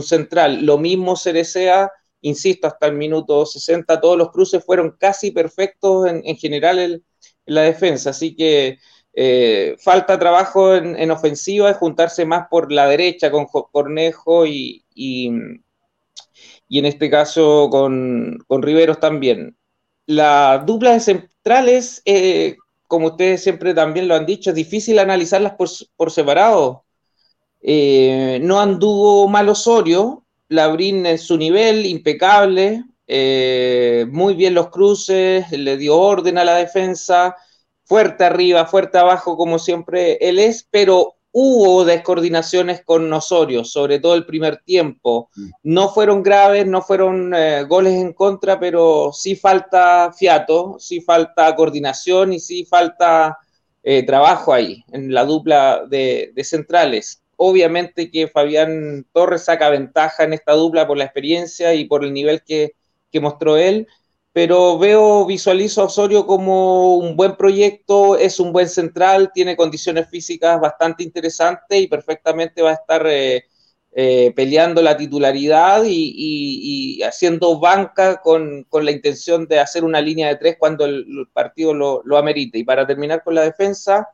[0.01, 0.65] central.
[0.65, 6.07] Lo mismo se desea, insisto, hasta el minuto 60, todos los cruces fueron casi perfectos
[6.07, 7.03] en, general en
[7.45, 8.11] la defensa.
[8.11, 8.77] Así que
[9.13, 16.85] eh, falta trabajo en, ofensiva, es juntarse más por la derecha con Cornejo y, en
[16.85, 19.57] este caso con, Riveros también.
[20.05, 22.55] La dupla de centrales, eh,
[22.87, 26.85] como ustedes siempre también lo han dicho, es difícil analizarlas por, separado.
[27.61, 32.83] Eh, no anduvo mal Osorio, Labrín en su nivel, impecable,
[34.09, 37.35] muy bien los cruces, le dio orden a la defensa,
[37.91, 44.15] fuerte arriba, fuerte abajo, como siempre él es, pero hubo descoordinaciones con Osorio, sobre todo
[44.15, 45.29] el primer tiempo.
[45.35, 45.49] Mm.
[45.63, 51.53] No fueron graves, no fueron eh, goles en contra, pero sí falta fiato, sí falta
[51.53, 53.37] coordinación y sí falta
[53.83, 57.21] eh, trabajo ahí, en la dupla de, centrales.
[57.35, 62.13] Obviamente que Fabián Torres saca ventaja en esta dupla por la experiencia y por el
[62.13, 62.71] nivel que,
[63.11, 63.85] que mostró él,
[64.33, 70.09] pero veo, visualizo a Osorio como un buen proyecto, es un buen central, tiene condiciones
[70.09, 73.43] físicas bastante interesantes y perfectamente va a estar eh,
[73.93, 80.37] eh, peleando la titularidad y, haciendo banca con, la intención de hacer una línea de
[80.37, 82.57] tres cuando el, partido lo, amerite.
[82.57, 84.07] Y para terminar con la defensa,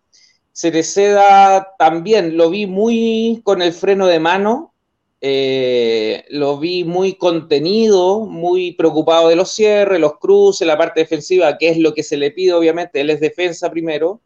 [0.51, 4.73] Cereceda también lo vi muy con el freno de mano,
[5.21, 5.96] eh,
[6.29, 11.69] lo vi muy contenido, muy preocupado de los cierres, los cruces, la parte defensiva, que
[11.69, 14.21] es lo que se le pide, obviamente, él es defensa primero,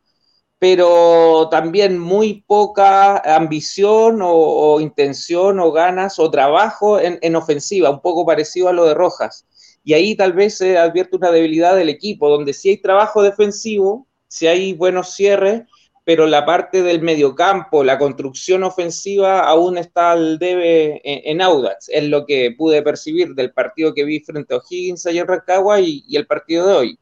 [0.60, 8.26] pero también muy poca ambición o, intención o ganas o trabajo en, ofensiva, un poco
[8.26, 9.48] parecido a lo de Rojas.
[9.84, 14.08] Y ahí tal vez se advierte una debilidad del equipo, donde si hay trabajo defensivo,
[14.28, 15.64] si hay buenos cierres,
[16.04, 22.06] pero la parte del mediocampo, la construcción ofensiva aún está al debe en, Audax, es
[22.06, 26.04] lo que pude percibir del partido que vi frente a O'Higgins ayer en Rancagua y,
[26.12, 27.00] el partido de hoy.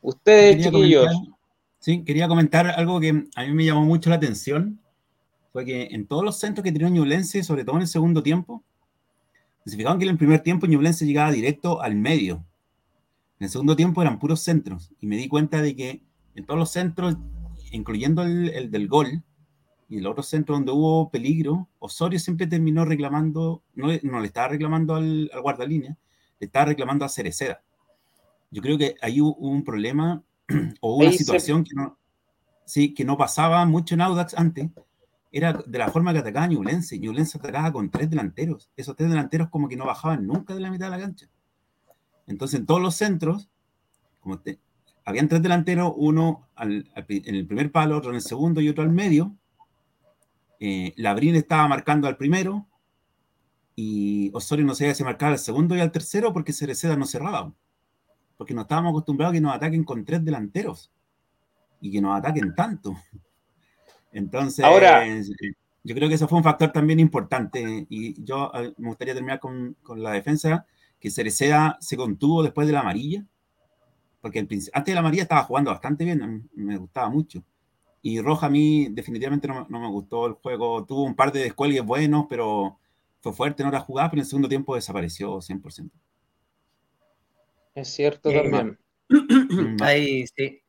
[0.00, 1.06] Ustedes, chiquillos.
[1.78, 4.80] sí, quería comentar algo que a mí me llamó mucho la atención,
[5.52, 8.62] fue que en todos los centros que tenía Ñublense, sobre todo en el segundo tiempo,
[9.66, 12.44] se fijaban que en el primer tiempo Ñublense llegaba directo al medio.
[13.38, 16.07] En el segundo tiempo eran puros centros y me di cuenta de que
[16.38, 17.16] en todos los centros,
[17.72, 19.24] incluyendo el, del gol,
[19.88, 24.48] y el otro centro donde hubo peligro, Osorio siempre terminó reclamando, no, no le estaba
[24.48, 25.96] reclamando al, al, guardalínea,
[26.38, 27.62] le estaba reclamando a Cereceda.
[28.52, 30.22] Yo creo que ahí hubo, un problema
[30.80, 31.98] o una situación que no,
[32.64, 34.70] sí, que no pasaba mucho en Audax antes,
[35.32, 37.00] era de la forma que atacaba Ñublense.
[37.00, 38.70] Ñublense atacaba con tres delanteros.
[38.76, 41.28] Esos tres delanteros como que no bajaban nunca de la mitad de la cancha.
[42.26, 43.50] Entonces, en todos los centros,
[44.20, 44.60] como te,
[45.08, 46.84] habían tres delanteros, uno en
[47.34, 49.34] el primer palo, otro en el segundo y otro al medio.
[50.60, 52.66] Eh, Labrín estaba marcando al primero
[53.74, 57.54] y Osorio no sabía si marcar al segundo y al tercero porque Cereceda no cerraba.
[58.36, 60.92] Porque no estábamos acostumbrados a que nos ataquen con tres delanteros
[61.80, 62.94] y que nos ataquen tanto.
[64.12, 65.06] Entonces, Ahora,
[65.84, 67.86] yo creo que eso fue un factor también importante.
[67.88, 70.66] Y yo eh, me gustaría terminar con, con la defensa,
[71.00, 73.24] que Cereceda se contuvo después de la amarilla
[74.20, 77.42] porque antes de la María estaba jugando bastante bien, me gustaba mucho.
[78.02, 81.84] Y Roja a mí definitivamente no, me gustó el juego, tuvo un par de descuelgues
[81.84, 82.78] buenos, pero
[83.20, 85.90] fue fuerte en hora jugada, pero en el segundo tiempo desapareció 100%.
[87.74, 88.78] Es cierto también.
[89.80, 90.60] Hay, sí,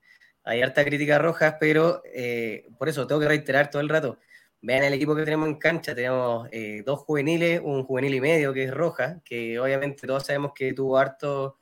[0.44, 4.18] hay harta crítica a Rojas, pero eh, por eso tengo que reiterar todo el rato.
[4.62, 8.54] Vean el equipo que tenemos en cancha, tenemos eh, dos juveniles, un juvenil y medio
[8.54, 11.58] que es Roja, que obviamente todos sabemos que tuvo harto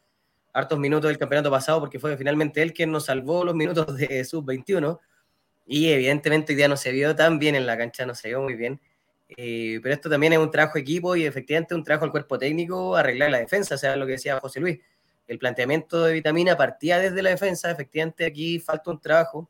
[0.58, 4.26] hartos minutos del campeonato pasado porque fue finalmente él quien nos salvó los minutos de
[4.26, 5.00] sub-21
[5.68, 8.42] y evidentemente hoy día no se vio tan bien en la cancha, no se vio
[8.42, 8.80] muy bien.
[9.30, 12.96] Eh, pero esto también es un trabajo equipo y efectivamente un trabajo al cuerpo técnico
[12.96, 14.80] arreglar la defensa, o sea, lo que decía José Luis.
[15.28, 19.48] El planteamiento de vitamina partía desde la defensa, efectivamente aquí falta un trabajo.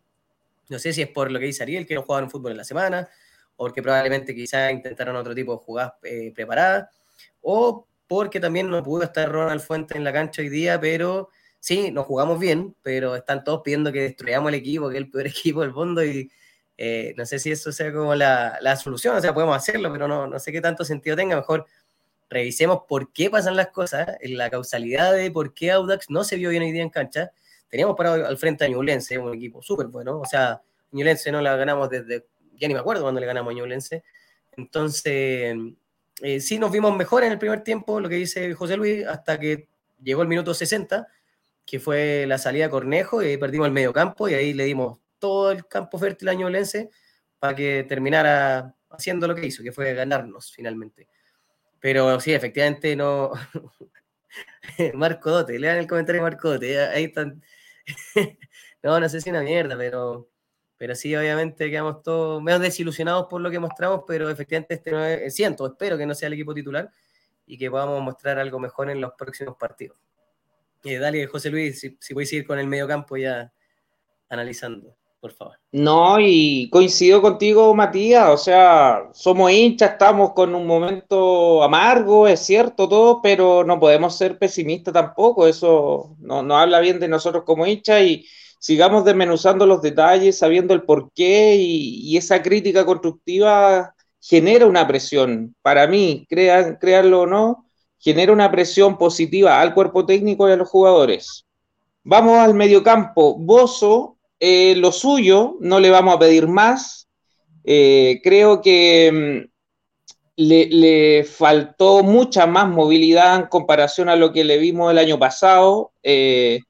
[0.67, 2.63] No sé si es por lo que dice Ariel, que no jugaron fútbol en la
[2.65, 3.07] semana,
[3.55, 6.89] o porque probablemente quizás intentaron otro tipo de jugadas eh, preparadas,
[7.41, 11.91] o porque también no pudo estar Ronald Fuente en la cancha hoy día, pero sí,
[11.91, 15.27] nos jugamos bien, pero están todos pidiendo que destruyamos el equipo, que es el peor
[15.27, 16.31] equipo del mundo, y
[16.77, 20.07] eh, no sé si eso sea como la, la, solución, o sea, podemos hacerlo, pero
[20.07, 21.65] no, no sé qué tanto sentido tenga, mejor
[22.29, 26.49] revisemos por qué pasan las cosas, la causalidad de por qué Audax no se vio
[26.49, 27.31] bien hoy día en cancha.
[27.69, 31.55] Teníamos parado al frente a Ñublense, un equipo súper bueno, o sea, Ñublense no la
[31.55, 32.25] ganamos desde,
[32.57, 34.03] ya ni me acuerdo cuando le ganamos a Ñublense,
[34.55, 35.55] entonces
[36.21, 39.39] eh, sí nos vimos mejor en el primer tiempo, lo que dice José Luis, hasta
[39.39, 39.67] que
[40.01, 41.07] llegó el minuto 60,
[41.65, 44.65] que fue la salida de Cornejo, y ahí perdimos el medio campo, y ahí le
[44.65, 46.89] dimos todo el campo fértil a Ñublense
[47.39, 51.07] para que terminara haciendo lo que hizo, que fue ganarnos finalmente.
[51.79, 53.31] Pero sí, efectivamente no.
[54.93, 57.43] Marco Dote, lean el comentario de Marco Dote, ahí están.
[58.83, 60.29] no, no sé si una mierda, pero
[60.77, 65.03] pero sí, obviamente quedamos todos menos desilusionados por lo que mostramos, pero efectivamente este no
[65.03, 66.89] es, siento, espero que no sea el equipo titular
[67.45, 69.97] y que podamos mostrar algo mejor en los próximos partidos.
[70.83, 73.51] Eh, dale, José Luis, si, si puedes ir con el medio campo ya
[74.29, 75.57] analizando, por favor.
[75.71, 82.39] No, y coincido contigo, Matías, o sea, somos hinchas, estamos con un momento amargo, es
[82.41, 87.43] cierto todo, pero no podemos ser pesimistas tampoco, eso no, no habla bien de nosotros
[87.45, 88.27] como hinchas y
[88.59, 95.55] sigamos desmenuzando los detalles, sabiendo el porqué y, y esa crítica constructiva genera una presión.
[95.61, 97.65] Para mí, crean, créanlo o no,
[97.99, 101.45] genera una presión positiva al cuerpo técnico y a los jugadores.
[102.03, 103.35] Vamos al mediocampo.
[103.37, 107.07] Bozo, eh, lo suyo, no le vamos a pedir más.
[107.63, 109.49] Eh, creo que mm,
[110.37, 115.91] le, faltó mucha más movilidad en comparación a lo que le vimos el año pasado.
[116.03, 116.61] Eh,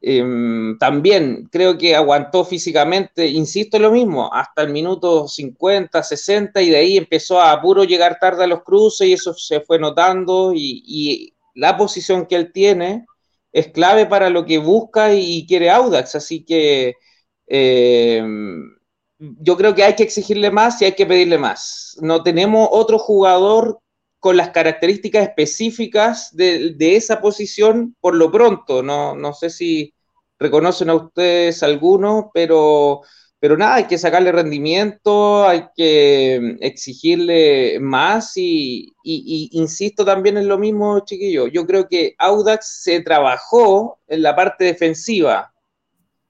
[0.00, 6.70] em, también creo que aguantó físicamente, insisto lo mismo, hasta el minuto 50, 60 y
[6.70, 10.52] de ahí empezó a puro llegar tarde a los cruces y eso se fue notando
[10.54, 13.06] y, la posición que él tiene
[13.52, 16.94] es clave para lo que busca y quiere Audax, así que
[17.46, 18.70] em,
[19.18, 21.96] yo creo que hay que exigirle más y hay que pedirle más.
[22.00, 23.80] No tenemos otro jugador
[24.20, 28.82] con las características específicas de, esa posición por lo pronto.
[28.82, 29.92] No, no, sé si
[30.38, 33.00] reconocen a ustedes alguno, pero,
[33.40, 40.58] pero nada, hay que sacarle rendimiento, hay que exigirle más y, insisto también en lo
[40.58, 41.46] mismo, chiquillo.
[41.48, 45.52] Yo creo que Audax se trabajó en la parte defensiva.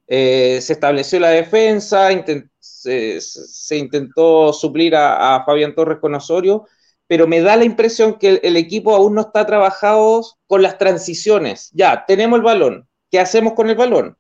[0.07, 6.67] Eh, se estableció la defensa, intentó se, intentó suplir a, Fabián Torres con Osorio,
[7.11, 11.69] pero me da la impresión que el, equipo aún no está trabajado con las transiciones.
[11.73, 12.89] Ya, tenemos el balón.
[13.11, 14.17] ¿Qué hacemos con el balón?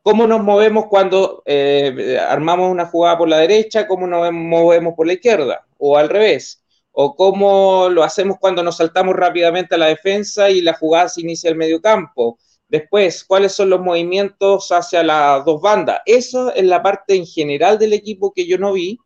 [0.00, 3.86] ¿Cómo nos movemos cuando eh, armamos una jugada por la derecha?
[3.86, 5.66] ¿Cómo nos movemos por la izquierda?
[5.76, 6.64] O al revés.
[6.90, 11.20] ¿O cómo lo hacemos cuando nos saltamos rápidamente a la defensa y la jugada se
[11.20, 12.38] inicia el medio campo?
[12.66, 16.00] Después, cuáles son los movimientos hacia las dos bandas.
[16.06, 18.98] Eso es la parte en general del equipo que yo no vi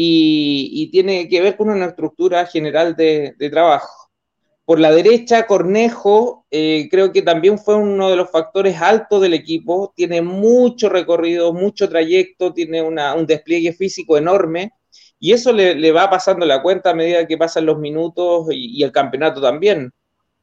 [0.00, 4.10] y, tiene que ver con una estructura general de, trabajo.
[4.64, 9.34] Por la derecha, Cornejo eh, creo que también fue uno de los factores altos del
[9.34, 9.92] equipo.
[9.96, 14.72] Tiene mucho recorrido, mucho trayecto, tiene un despliegue físico enorme
[15.18, 18.92] y eso le, va pasando la cuenta a medida que pasan los minutos y, el
[18.92, 19.92] campeonato también.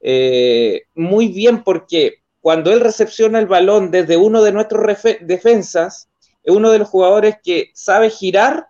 [0.00, 4.84] Eh, muy bien porque cuando él recepciona el balón desde uno de nuestros
[5.22, 6.10] defensas,
[6.42, 8.66] es uno de los jugadores que sabe girar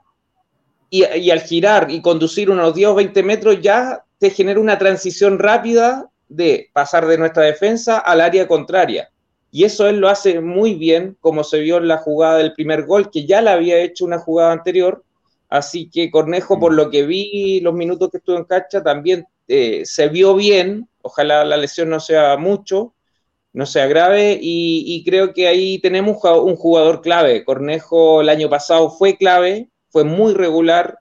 [0.90, 5.38] y, al girar y conducir unos 10 o 20 metros ya te genera una transición
[5.38, 9.10] rápida de pasar de nuestra defensa al área contraria.
[9.50, 12.84] Y eso él lo hace muy bien, como se vio en la jugada del primer
[12.84, 15.04] gol, que ya la había hecho una jugada anterior.
[15.48, 19.82] Así que Cornejo, por lo que vi los minutos que estuvo en cancha, también eh,
[19.84, 20.88] se vio bien.
[21.02, 22.94] Ojalá la lesión no sea mucho,
[23.52, 27.44] no sea grave y, creo que ahí tenemos un jugador clave.
[27.44, 30.98] Cornejo el año pasado fue clave, fue muy regular,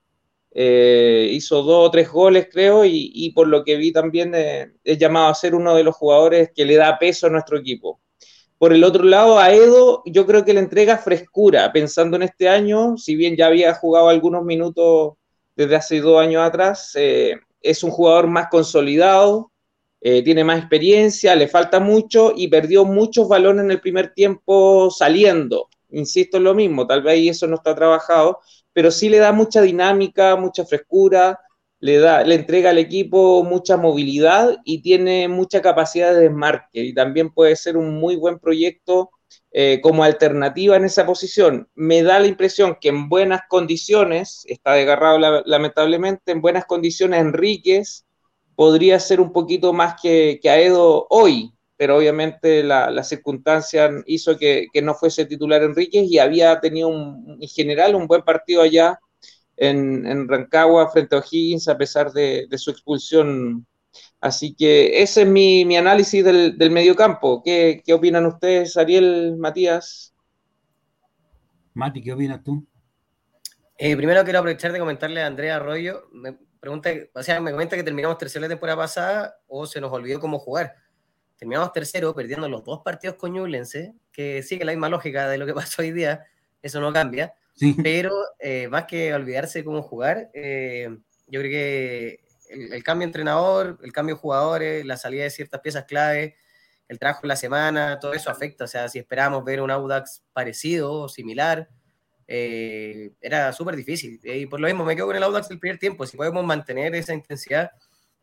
[0.51, 4.97] eh, hizo dos o tres goles creo y, por lo que vi también eh, es
[4.97, 7.99] llamado a ser uno de los jugadores que le da peso a nuestro equipo.
[8.57, 12.47] Por el otro lado, a Edo yo creo que le entrega frescura, pensando en este
[12.47, 15.15] año, si bien ya había jugado algunos minutos
[15.57, 19.51] desde hace dos años atrás, eh, es un jugador más consolidado,
[19.99, 25.67] tiene más experiencia, le falta mucho y perdió muchos balones en el primer tiempo saliendo.
[25.89, 28.39] Insisto en lo mismo, tal vez eso no está trabajado,
[28.75, 31.39] pero sí le da mucha dinámica, mucha frescura,
[31.79, 36.93] le, da, le entrega al equipo mucha movilidad y tiene mucha capacidad de desmarque y
[36.93, 39.11] también puede ser un muy buen proyecto
[39.51, 41.69] eh, como alternativa en esa posición.
[41.73, 48.05] Me da la impresión que en buenas condiciones, está desgarrado lamentablemente, en buenas condiciones Enríquez
[48.55, 54.67] podría ser un poquito más que, que Aedo hoy, pero obviamente la, circunstancia hizo que,
[54.81, 58.99] no fuese titular Enríquez y había tenido un, en general un buen partido allá
[59.57, 63.65] en, Rancagua frente a O'Higgins a pesar de, su expulsión.
[64.19, 67.41] Así que ese es mi, análisis del, del mediocampo.
[67.43, 70.13] ¿Qué, ¿Qué opinan ustedes, Ariel, Matías?
[71.73, 72.65] Mati, ¿qué opinas tú?
[73.77, 76.03] Eh, primero quiero aprovechar de comentarle a Andrea Arroyo,
[76.61, 80.21] pregunta, o sea, me comenta que terminamos tercero la temporada pasada o se nos olvidó
[80.21, 80.73] cómo jugar.
[81.37, 85.45] Terminamos tercero perdiendo los dos partidos con Ñublense, que sigue la misma lógica de lo
[85.45, 86.25] que pasó hoy día,
[86.61, 87.33] eso no cambia.
[87.83, 90.89] Pero eh, más que olvidarse cómo jugar, eh,
[91.27, 92.19] yo creo que
[92.49, 96.35] el, cambio de entrenador, el cambio de jugadores, la salida de ciertas piezas clave,
[96.87, 98.65] el trabajo en la semana, todo eso afecta.
[98.65, 101.69] O sea, si esperábamos ver un Audax parecido o similar,
[102.27, 104.19] eh, era súper difícil.
[104.23, 106.05] Y por lo mismo me quedo con el Audax del primer tiempo.
[106.05, 107.71] Si podemos mantener esa intensidad,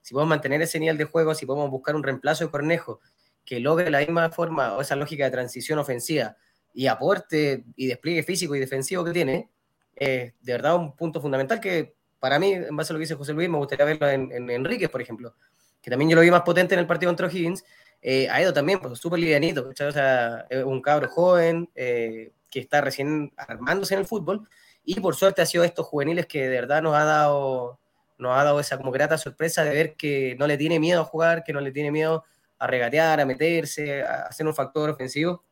[0.03, 3.01] si podemos mantener ese nivel de juego, si podemos buscar un reemplazo de Cornejo
[3.45, 6.37] que logre la misma forma o esa lógica de transición ofensiva
[6.75, 9.51] y aporte y despliegue físico y defensivo que tiene,
[9.97, 13.33] de verdad un punto fundamental que para mí, en base a lo que dice José
[13.33, 15.35] Luis, me gustaría verlo en, en Enríquez, por ejemplo,
[15.83, 17.65] que también yo lo vi más potente en el partido contra Higgins.
[18.01, 23.33] Eh, ido también, pues súper livianito, o sea, un cabro joven, eh, que está recién
[23.37, 24.49] armándose en el fútbol
[24.85, 27.81] y por suerte ha sido estos juveniles que de verdad nos ha dado
[28.23, 31.05] nos ha dado esa como grata sorpresa de ver que no le tiene miedo a
[31.05, 32.25] jugar, que no le tiene miedo
[32.59, 35.45] a regatear, a meterse, a hacer un factor ofensivo.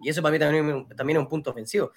[0.00, 1.92] Y eso para mí también, también es un punto ofensivo,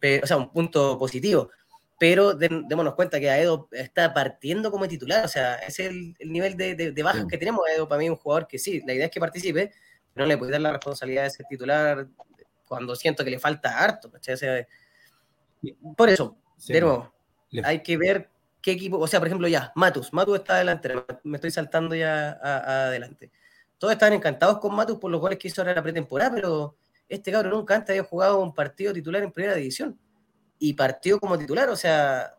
[0.00, 1.50] pero, o sea, un punto positivo.
[1.98, 6.56] pero démonos cuenta que Aedo está partiendo como titular, o sea, ese es el, nivel
[6.56, 7.64] de, de, bajas que tenemos.
[7.68, 9.72] Aedo para mí es un jugador que sí, la idea es que participe,
[10.12, 12.08] pero no le puede dar la responsabilidad de ser titular
[12.66, 14.10] cuando siento que le falta harto,
[15.96, 16.36] por eso,
[16.66, 17.14] de nuevo,
[17.62, 18.30] hay que ver
[18.64, 20.90] qué equipo, o sea, por ejemplo, ya, Matus, Matus está adelante,
[21.22, 22.30] me estoy saltando ya
[22.86, 23.30] adelante.
[23.76, 26.74] Todos están encantados con Matus por los goles que hizo ahora en la pretemporada, pero
[27.06, 30.00] este cabrón nunca antes había jugado un partido titular en primera división
[30.58, 32.38] y partió como titular, o sea,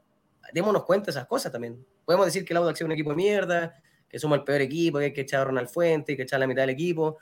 [0.51, 1.86] démonos cuenta de esas cosas también.
[2.05, 3.76] Podemos decir que el Audax es un equipo de mierda,
[4.09, 6.47] que somos el peor equipo, que hay que echar a Ronald Fuente, que echar la
[6.47, 7.19] mitad del equipo,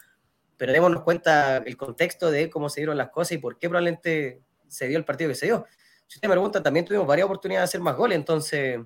[0.56, 4.44] pero démonos cuenta el contexto de cómo se dieron las cosas y por qué probablemente
[4.70, 5.66] se dio el partido que se dio.
[6.08, 8.80] Si usted me pregunta, también tuvimos varias oportunidades de hacer más goles, entonces,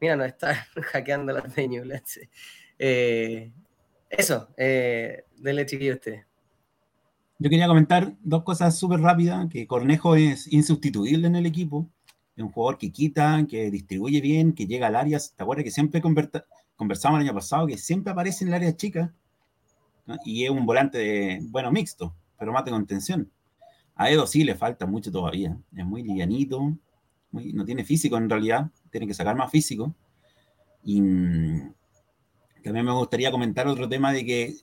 [0.00, 0.54] mira, nos está
[0.92, 2.02] hackeando la de
[2.78, 3.52] eh,
[4.08, 6.24] eso, eh, denle chiquillo a.
[7.38, 11.88] Yo quería comentar dos cosas súper rápidas, que Cornejo es insustituible en el equipo,
[12.36, 15.70] es un jugador que quita, que distribuye bien, que llega al área, ¿te acuerdas que
[15.70, 19.14] siempre conversamos el año pasado, que siempre aparece en el área chica?
[20.24, 23.30] Y es un volante, de, bueno, mixto, pero mate con tensión.
[23.94, 26.76] A Edo sí le falta mucho todavía, es muy livianito,
[27.32, 29.94] no tiene físico en realidad, tiene que sacar más físico.
[30.84, 31.74] Y mm,
[32.62, 34.54] también me gustaría comentar otro tema de que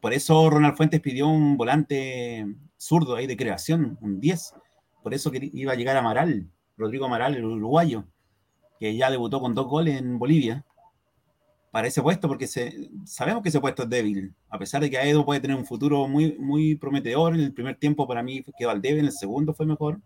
[0.00, 4.54] por eso Ronald Fuentes pidió un volante zurdo ahí de creación, un 10.
[5.02, 8.04] Por eso que iba a llegar Amaral, Rodrigo Amaral, el uruguayo,
[8.78, 10.64] que ya debutó con dos goles en Bolivia,
[11.72, 14.98] para ese puesto, porque se, sabemos que ese puesto es débil, a pesar de que
[14.98, 17.34] Aedo puede tener un futuro muy, muy prometedor.
[17.34, 19.98] En el primer tiempo para mí quedó al débil, en el segundo fue mejor.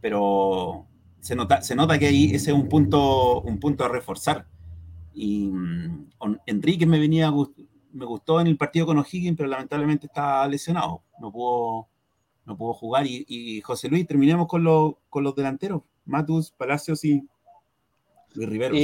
[0.00, 0.86] pero
[1.24, 4.46] se nota, se nota que ahí ese es un punto, un punto a reforzar.
[5.14, 6.08] Y mm,
[6.44, 7.32] Enrique me venía,
[7.92, 11.02] me gustó en el partido con O'Higgins, pero lamentablemente está lesionado.
[11.18, 11.88] No pudo,
[12.44, 13.06] no pudo jugar.
[13.06, 14.66] Y, José Luis, terminemos con,
[15.08, 15.80] con los delanteros.
[16.04, 17.26] Matus, Palacios y
[18.34, 18.74] Luis Rivero.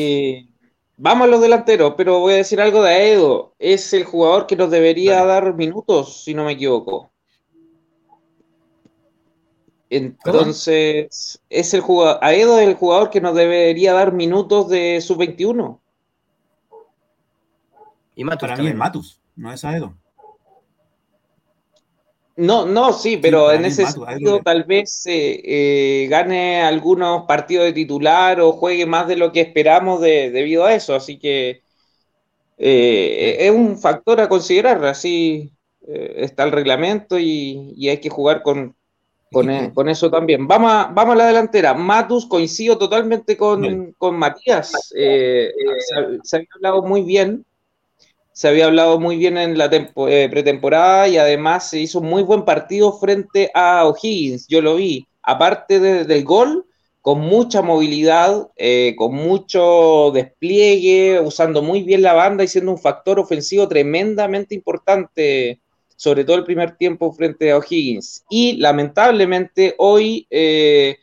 [0.96, 3.54] vamos a los delanteros, pero voy a decir algo de Aedo.
[3.58, 7.12] Es el jugador que nos debería dar minutos, si no me equivoco.
[9.90, 15.80] Entonces, es el jugador, Aedo es el jugador que nos debería dar minutos de sub-21.
[18.14, 19.94] Y Matus Para mí es Matus, no es Aedo.
[22.40, 27.74] No, no, sí, pero en ese sentido tal vez eh, eh, gane algunos partidos de
[27.74, 30.94] titular o juegue más de lo que esperamos debido a eso.
[30.94, 31.60] Así que
[32.56, 34.82] eh, es un factor a considerar.
[34.86, 35.52] Así
[35.86, 38.74] está el reglamento y, hay que jugar con,
[39.32, 40.46] con, eso también.
[40.46, 41.74] Vamos a, vamos a la delantera.
[41.74, 44.72] Matus, coincido totalmente con, con Matías.
[44.90, 45.52] se,
[46.36, 47.44] ha hablado muy bien
[48.32, 52.22] se había hablado muy bien en la eh, pretemporada y además se hizo un muy
[52.22, 56.64] buen partido frente a O'Higgins, yo lo vi, aparte del gol,
[57.02, 62.78] con mucha movilidad, eh, con mucho despliegue, usando muy bien la banda y siendo un
[62.78, 65.60] factor ofensivo tremendamente importante,
[66.00, 68.24] sobre todo el primer tiempo frente a O'Higgins.
[68.30, 70.26] Y lamentablemente hoy...
[70.30, 70.96] Eh,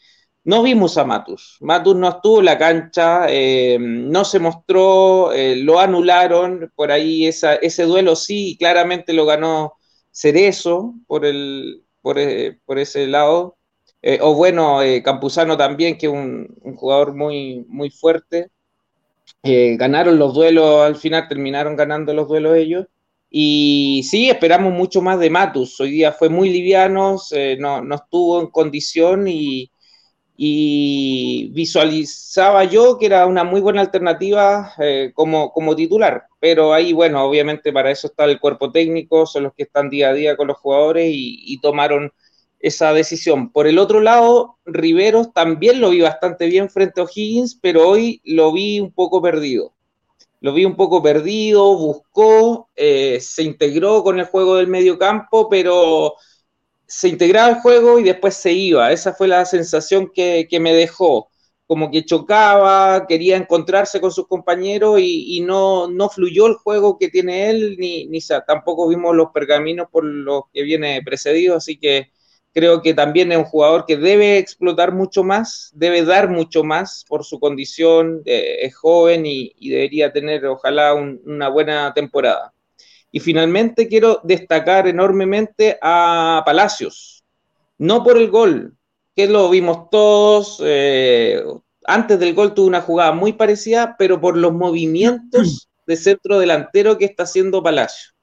[0.43, 1.57] no vimos a Matus.
[1.59, 6.71] Matus no estuvo en la cancha, eh, no se mostró, eh, lo anularon.
[6.73, 9.73] Por ahí ese duelo sí, claramente lo ganó
[10.09, 13.57] Cerezo por, el, por, ese lado.
[14.21, 18.49] o bueno, Campuzano también, que es un, jugador muy, muy fuerte.
[19.43, 22.87] ganaron los duelos, al final terminaron ganando los duelos ellos.
[23.29, 25.79] Y sí, esperamos mucho más de Matus.
[25.81, 27.17] Hoy día fue muy liviano,
[27.59, 29.71] no, no estuvo en condición y
[30.39, 36.93] y visualizaba yo que era una muy buena alternativa eh, como, como titular, pero ahí,
[36.93, 40.37] bueno, obviamente para eso está el cuerpo técnico, son los que están día a día
[40.37, 42.13] con los jugadores y, tomaron
[42.59, 43.51] esa decisión.
[43.51, 48.21] Por el otro lado, Riveros también lo vi bastante bien frente a O'Higgins, pero hoy
[48.23, 49.73] lo vi un poco perdido.
[50.39, 55.49] Lo vi un poco perdido, buscó, eh, se integró con el juego del medio campo,
[55.49, 56.15] pero
[56.87, 58.91] se integraba el juego y después se iba.
[58.91, 61.29] Esa fue la sensación que, me dejó.
[61.65, 67.09] Como que chocaba, quería encontrarse con sus compañeros y, no, no fluyó el juego que
[67.09, 72.11] tiene él, ni, ni tampoco vimos los pergaminos por los que viene precedido, así que
[72.57, 77.05] creo que también es un jugador que debe explotar mucho más, debe dar mucho más
[77.07, 82.51] por su condición, eh, es joven y, debería tener ojalá una buena temporada.
[83.11, 87.23] Y finalmente quiero destacar enormemente a Palacios,
[87.77, 88.75] no por el gol,
[89.15, 91.43] que lo vimos todos, eh,
[91.85, 96.97] antes del gol tuvo una jugada muy parecida, pero por los movimientos de centro delantero
[96.97, 98.16] que está haciendo Palacios.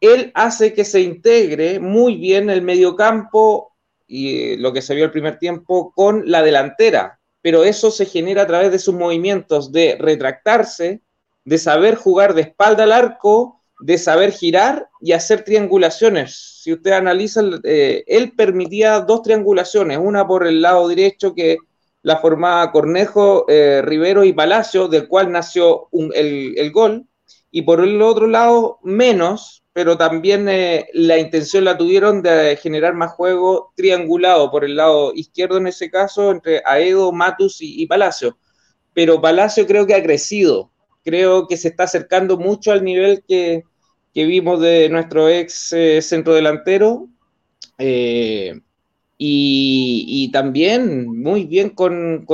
[0.00, 3.72] Él hace que se integre muy bien el mediocampo,
[4.06, 8.42] y lo que se vio el primer tiempo con la delantera, pero eso se genera
[8.42, 11.02] a través de sus movimientos de retractarse,
[11.44, 16.60] de saber jugar de espalda al arco, de saber girar y hacer triangulaciones.
[16.62, 21.58] Si usted analiza, eh, él permitía dos triangulaciones, una por el lado derecho que
[22.02, 27.06] la formaba Cornejo, eh, Rivero y Palacio, del cual nació el, gol,
[27.50, 32.94] y por el otro lado menos, pero también eh, la intención la tuvieron de generar
[32.94, 37.86] más juego triangulado por el lado izquierdo en ese caso, entre Aedo, Matus y, y
[37.86, 38.38] Palacio.
[38.94, 40.70] Pero Palacio creo que ha crecido,
[41.04, 43.64] creo que se está acercando mucho al nivel que,
[44.14, 47.08] vimos de nuestro ex eh, centro delantero.
[47.76, 48.58] Eh,
[49.18, 52.24] y, también muy bien con,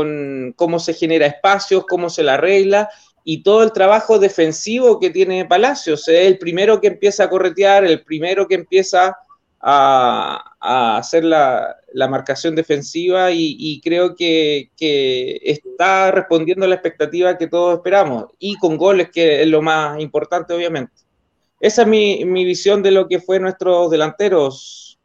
[0.55, 2.89] cómo se genera espacios, cómo se la arregla
[3.25, 6.09] y todo el trabajo defensivo que tiene Palacios.
[6.09, 9.17] Es el primero que empieza a corretear, el primero que empieza
[9.61, 11.77] a, hacer la,
[12.09, 18.77] marcación defensiva y, creo que, está respondiendo a la expectativa que todos esperamos y con
[18.77, 20.93] goles, que es lo más importante, obviamente.
[21.61, 24.99] Esa es mi, visión de lo que fue nuestros delanteros,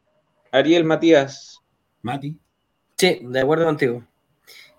[0.50, 1.60] Ariel Matías.
[2.02, 2.36] Mati.
[2.96, 4.04] Sí, de acuerdo contigo.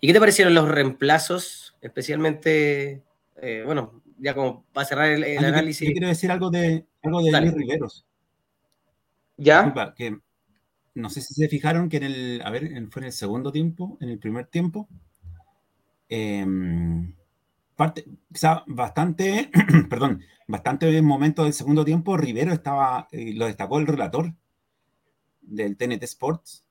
[0.01, 3.01] ¿Y qué te parecieron los reemplazos, especialmente,
[3.41, 5.87] eh, bueno, ya como para cerrar el, ah, análisis?
[5.87, 8.05] Yo quiero decir algo de, algo de Riveros.
[9.37, 9.73] ¿Ya?
[9.95, 10.19] que
[10.95, 13.97] no sé si se fijaron que en el, a ver, fue en el segundo tiempo,
[14.01, 14.89] en el primer tiempo,
[16.09, 17.15] em,
[17.75, 19.49] parte, quizá bastante,
[19.89, 24.33] perdón, bastante momento del segundo tiempo, Rivero estaba, eh, lo destacó el relator
[25.41, 26.65] del TNT Sports,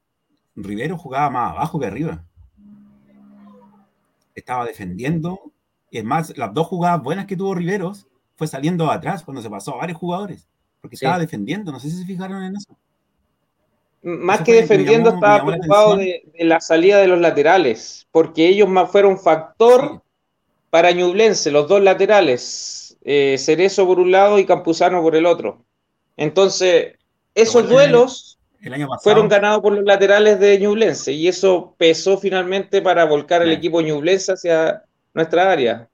[0.54, 2.24] Rivero jugaba más abajo que arriba.
[4.34, 5.52] Estaba defendiendo,
[5.90, 9.74] es más, las dos jugadas buenas que tuvo Riveros fue saliendo atrás cuando se pasó
[9.74, 10.48] a varios jugadores
[10.80, 12.76] porque estaba defendiendo, no sé si se fijaron en eso.
[14.02, 19.18] Más que defendiendo, estaba preocupado de, la salida de los laterales, porque ellos más fueron
[19.18, 20.02] factor
[20.70, 25.64] para Ñublense, los dos laterales, eh, Cerezo por un lado y Campuzano por el otro.
[26.16, 26.94] Entonces,
[27.34, 28.38] esos duelos
[29.02, 33.80] fueron ganados por los laterales de Ñublense y eso pesó finalmente para volcar el equipo
[33.80, 34.84] Ñublense hacia
[35.14, 35.88] nuestra área.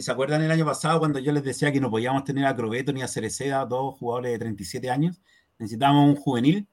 [0.00, 2.92] ¿se acuerdan el año pasado cuando yo les decía que no podíamos tener a Crobeto
[2.92, 5.20] ni a Cereceda, dos jugadores de 37 años?
[5.58, 6.68] Necesitábamos un juvenil,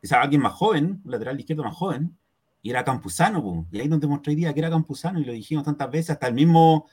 [0.00, 2.16] quizás alguien más joven, un lateral izquierdo más joven,
[2.62, 5.64] y era Campuzano, y ahí nos demostró hoy día que era Campuzano, y lo dijimos
[5.64, 6.88] tantas veces, hasta el mismo,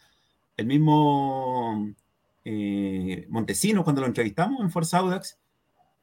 [0.58, 1.88] el mismo
[2.44, 5.38] eh, Montesino, cuando lo entrevistamos en Forza Audax,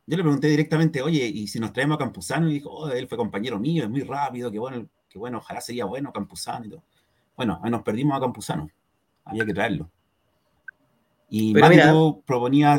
[0.07, 3.09] yo le pregunté directamente, oye, y si nos traemos a Campuzano, y dijo, oh, él
[3.09, 6.71] fue compañero mío, es muy rápido, que bueno, que bueno, ojalá sería bueno Campuzano y
[6.71, 6.85] todo.
[7.37, 8.71] Bueno, nos perdimos a Campuzano
[9.27, 9.91] había que traerlo.
[11.29, 12.79] Y Mario proponía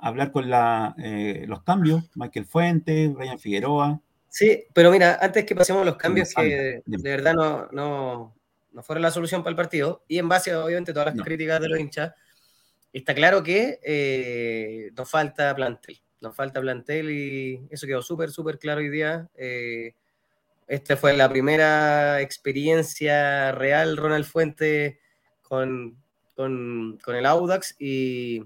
[0.00, 4.00] hablar con la, eh, los cambios, Michael Fuentes, Ryan Figueroa.
[4.28, 8.36] Sí, pero mira, antes que pasemos los cambios que de verdad no, no,
[8.72, 11.58] no, fueron la solución para el partido, y en base obviamente a todas las críticas
[11.60, 12.12] de los hinchas,
[12.92, 18.58] está claro que eh, nos falta plantel, nos falta plantel y eso quedó súper, súper
[18.58, 19.26] claro hoy día.
[19.36, 19.94] Eh,
[20.66, 24.96] esta fue la primera experiencia real, Ronald Fuentes
[25.42, 25.96] con,
[26.36, 28.42] el Audax y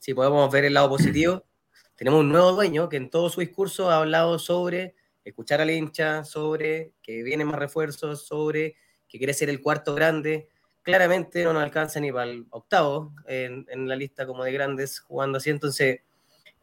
[0.00, 1.44] si podemos ver el lado positivo,
[1.96, 6.24] tenemos un nuevo dueño que en todo su discurso ha hablado sobre escuchar al hincha,
[6.24, 8.76] sobre que vienen más refuerzos, sobre
[9.08, 10.48] que quiere ser el cuarto grande.
[10.82, 15.38] Claramente no nos alcanza ni para el octavo en, la lista como de grandes jugando
[15.38, 15.50] así.
[15.50, 16.00] Entonces,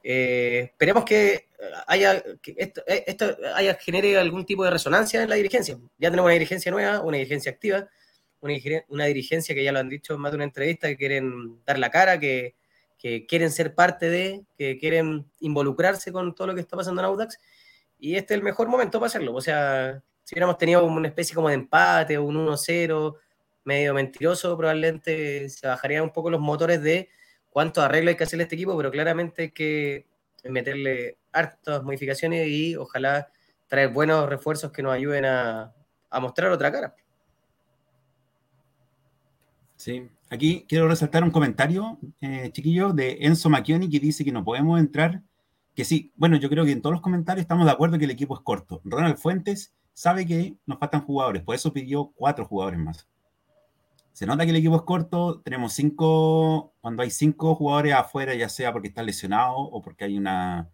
[0.04, 1.48] eh, esperemos que
[1.88, 5.78] haya que esto, esto haya genere algún tipo de resonancia en la dirigencia.
[5.98, 7.88] Ya tenemos una dirigencia nueva, una dirigencia activa
[8.90, 11.80] una, dirigencia que ya lo han dicho en más de una entrevista, que quieren dar
[11.80, 12.56] la cara, que,
[13.28, 17.38] quieren ser parte de, que quieren involucrarse con todo lo que está pasando en Audax.
[18.00, 19.34] Y este es el mejor momento para hacerlo.
[19.34, 23.16] O sea, si hubiéramos tenido una especie como de empate un 1-0
[23.66, 27.10] medio mentiroso, probablemente se bajarían un poco los motores de
[27.54, 30.06] cuánto arreglo hay que hacerle a este equipo, pero claramente hay que
[30.44, 33.30] meterle hartas modificaciones y ojalá
[33.68, 35.72] traer buenos refuerzos que nos ayuden a
[36.20, 36.96] mostrar otra cara.
[39.84, 44.46] Sí, aquí quiero resaltar un comentario, eh, chiquillo, de Enzo Macchioni que dice que no
[44.46, 45.22] podemos entrar,
[45.76, 48.12] que sí, bueno, yo creo que en todos los comentarios estamos de acuerdo que el
[48.12, 48.80] equipo es corto.
[48.86, 53.10] Ronald Fuentes sabe que nos faltan jugadores, por eso pidió cuatro jugadores más.
[54.14, 58.48] Se nota que el equipo es corto, tenemos cinco, cuando hay cinco jugadores afuera, ya
[58.48, 60.70] sea porque están lesionados o porque hay una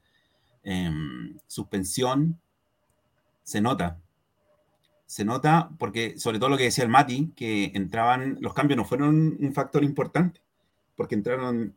[0.61, 2.37] em, suspensión,
[3.43, 3.97] se nota.
[5.05, 8.83] Se nota, porque sobre todo lo que decía el Mati, que entraban, los cambios no
[8.83, 10.41] fueron un factor importante,
[10.97, 11.75] porque entraron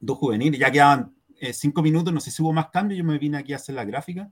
[0.00, 3.18] dos juveniles, ya quedaban eh, cinco minutos, no sé si hubo más cambios, yo me
[3.18, 4.30] vine aquí a hacer la gráfica,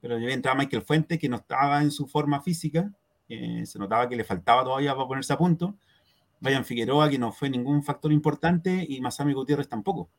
[0.00, 2.92] pero yo entraba Michael Fuentes, que no estaba en su forma física,
[3.28, 5.76] eh, se notaba que le faltaba todavía para ponerse a punto.
[6.40, 10.10] Vayan Figueroa, que no fue ningún factor importante, y Masami Gutiérrez tampoco.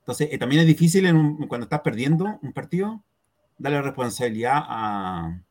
[0.00, 1.04] Entonces, eh, también es difícil
[1.48, 3.02] cuando estás perdiendo un partido,
[3.58, 5.42] darle responsabilidad a,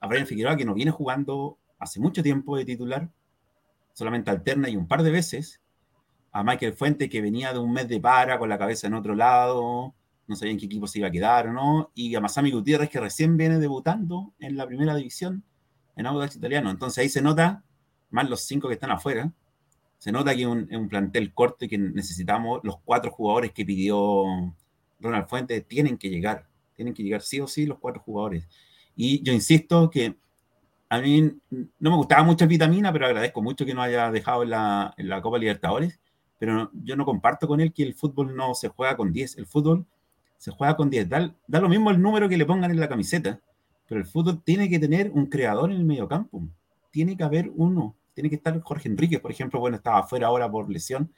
[0.00, 3.08] a Brian Figueroa, que no viene jugando hace mucho tiempo de titular,
[3.92, 5.60] solamente alterna y un par de veces,
[6.32, 9.14] a Michael Fuente, que venía de un mes de para con la cabeza en otro
[9.14, 9.94] lado,
[10.26, 13.00] no sabía en qué equipo se iba a quedar no, y a Masami Gutiérrez, que
[13.00, 15.44] recién viene debutando en la primera división
[15.96, 16.70] en Audax Italiano.
[16.70, 17.62] Entonces ahí se nota,
[18.10, 19.32] más los cinco que están afuera,
[19.98, 24.24] se nota que es un, plantel corto y que necesitamos los cuatro jugadores que pidió
[25.00, 28.46] Ronald Fuentes, tienen que llegar, tienen que llegar sí o sí los cuatro jugadores.
[28.96, 30.16] Y yo insisto que
[30.88, 34.94] a mí no me gustaba mucho vitamina, pero agradezco mucho que no haya dejado la,
[34.96, 35.98] en la Copa Libertadores,
[36.38, 39.46] pero yo no comparto con él que el fútbol no se juega con 10, el
[39.46, 39.86] fútbol
[40.36, 42.88] se juega con 10, da, da lo mismo el número que le pongan en la
[42.88, 43.40] camiseta,
[43.86, 46.48] pero el fútbol tiene que tener un creador en el mediocampo,
[46.90, 50.50] tiene que haber uno, tiene que estar Jorge Enríquez, por ejemplo, bueno, estaba afuera ahora
[50.50, 51.12] por lesión,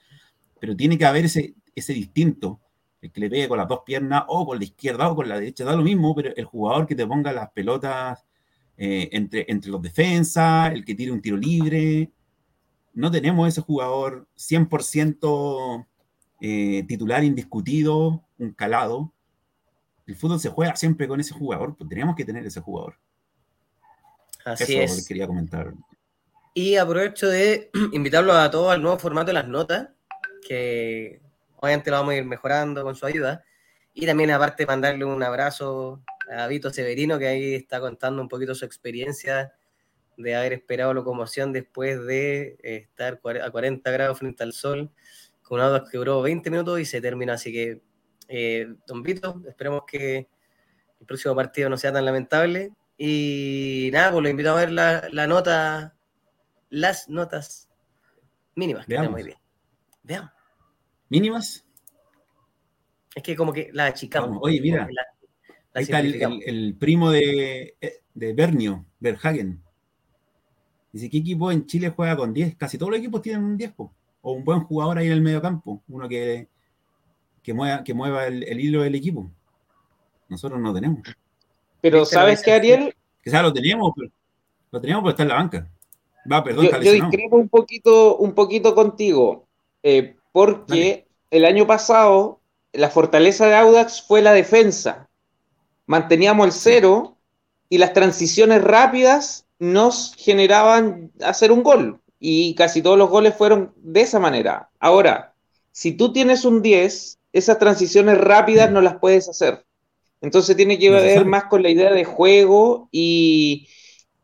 [0.58, 2.60] pero tiene que haber ese, ese distinto,
[3.02, 5.36] el que le pegue con las dos piernas o con la izquierda o con la
[5.36, 8.24] derecha, da lo mismo, pero el jugador que te ponga las pelotas
[8.78, 12.10] eh, entre, entre los defensas, el que tire un tiro libre,
[12.94, 15.86] no tenemos ese jugador 100%
[16.40, 19.12] eh, titular indiscutido, un calado.
[20.07, 22.96] El fútbol se juega siempre con ese jugador, pues tenemos que tener ese jugador.
[24.44, 25.09] Así Eso es.
[25.09, 25.72] quería comentar.
[26.54, 29.88] Y aprovecho de invitarlos a todos al nuevo formato de las notas,
[30.46, 31.20] que
[31.57, 33.44] obviamente lo vamos a ir mejorando con su ayuda.
[33.92, 38.54] Y también aparte mandarle un abrazo a Vito Severino, que ahí está contando un poquito
[38.54, 39.54] su experiencia
[40.16, 44.90] de haber esperado locomoción después de estar a 40 grados frente al sol,
[45.42, 47.32] con un auto que duró 20 minutos y se terminó.
[47.32, 47.82] Así que,
[48.29, 50.29] eh, don Vito, esperemos que
[51.01, 52.72] el próximo partido no sea tan lamentable.
[52.99, 55.95] Y nada, pues lo invito a ver la, la nota
[56.70, 57.68] las notas
[58.55, 59.37] mínimas que muy bien.
[60.03, 60.31] Veamos.
[61.09, 61.64] ¿Mínimas?
[63.14, 64.39] Es que como que la achicamos.
[64.43, 64.89] oye, mira.
[65.74, 67.77] ahí está el, primo de,
[68.14, 69.62] de Bernio, Berhagen.
[70.93, 72.57] Dice, ¿qué equipo en Chile juega con 10?
[72.57, 73.93] Casi todos los equipos tienen un 10, o
[74.33, 76.49] un buen jugador ahí en el medio campo, uno que,
[77.47, 79.30] que mueva, que mueva el, hilo del equipo.
[80.28, 81.01] Nosotros no tenemos.
[81.80, 82.94] Pero ¿sabes qué, Ariel?
[83.22, 84.11] Quizás lo teníamos, pero
[84.72, 85.70] lo teníamos, pero está en la banca
[86.82, 89.47] yo, discrepo un poquito, un poquito contigo,
[89.82, 92.40] eh, porque el año pasado
[92.72, 95.09] la fortaleza de Audax fue la defensa.
[95.86, 97.16] Manteníamos el cero
[97.68, 102.01] y las transiciones rápidas nos generaban hacer un gol.
[102.18, 104.68] Y casi todos los goles fueron de esa manera.
[104.80, 105.34] Ahora,
[105.72, 109.64] si tú tienes un 10, esas transiciones rápidas no las puedes hacer.
[110.22, 113.68] Entonces tiene que ver más con la idea de juego y,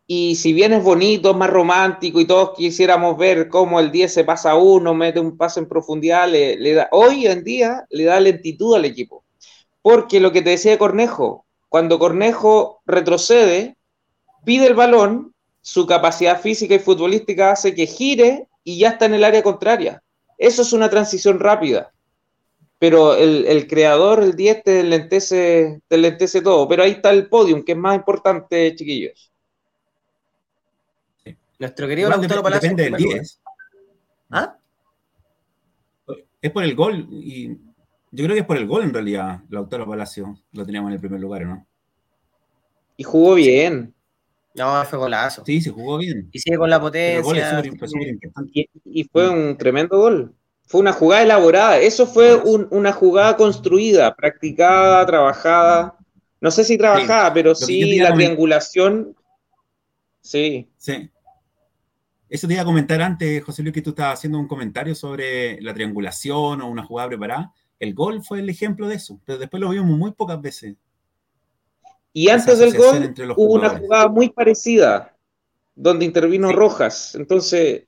[0.07, 4.15] y si bien es bonito, es más romántico y todos quisiéramos ver cómo el 10
[4.15, 8.05] se pasa a uno, mete un paso en profundidad, le, da, hoy en día le
[8.05, 9.25] da lentitud al equipo.
[9.83, 13.77] Porque lo que te decía Cornejo, cuando Cornejo retrocede,
[14.45, 19.15] pide el balón, su capacidad física y futbolística hace que gire y ya está en
[19.15, 20.03] el área contraria.
[20.39, 21.93] Eso es una transición rápida.
[22.83, 26.67] Pero el, creador, el 10, te lentece, te lentece todo.
[26.67, 29.31] Pero ahí está el podium, que es más importante, chiquillos.
[31.61, 32.71] Nuestro querido Lautaro Palacio.
[32.71, 33.41] Depende del 10.
[34.31, 34.59] ¿Ah?
[36.41, 37.07] Es por el gol.
[37.13, 37.51] Y
[38.11, 39.43] yo creo que es por el gol en realidad.
[39.49, 41.65] Lautaro Palacio lo teníamos en el primer lugar, ¿no?
[42.97, 43.95] Y jugó bien.
[44.57, 45.45] No, fue golazo.
[45.47, 46.29] Sí, se jugó bien.
[46.33, 47.63] Y sigue con la potencia.
[48.87, 50.35] y, fue un tremendo gol.
[50.67, 51.79] Fue una jugada elaborada.
[51.79, 55.99] Eso fue una jugada construida, practicada, trabajada.
[56.41, 59.15] No sé si trabajada, pero sí la triangulación.
[60.21, 60.69] Sí.
[60.79, 61.11] Sí.
[62.29, 65.61] Eso te iba a comentar antes, José Luis, que tú estabas haciendo un comentario sobre
[65.61, 67.53] la triangulación o una jugada preparada.
[67.79, 70.77] El gol fue el ejemplo de eso, pero después lo vimos muy pocas veces.
[72.15, 75.15] Y antes del gol hubo una jugada muy parecida,
[75.75, 77.15] donde intervino Rojas.
[77.15, 77.83] Entonces,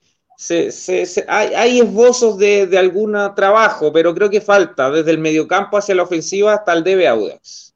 [1.29, 6.03] hay, esbozos de, de algún trabajo, pero creo que falta desde el mediocampo hacia la
[6.03, 7.75] ofensiva hasta el debe Audax.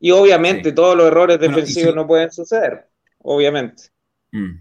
[0.00, 3.84] Y obviamente todos los errores defensivos no pueden suceder, obviamente.
[4.30, 4.60] Mm.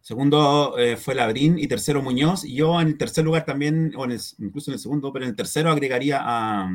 [0.00, 2.44] Segundo eh, fue Labrín y tercero Muñoz.
[2.44, 5.36] Y yo en el tercer lugar también, o incluso en el segundo, pero en el
[5.36, 6.70] tercero agregaría a,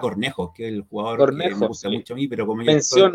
[0.00, 3.12] Cornejo, que es el jugador que me gusta mucho a mí, pero como yo estoy,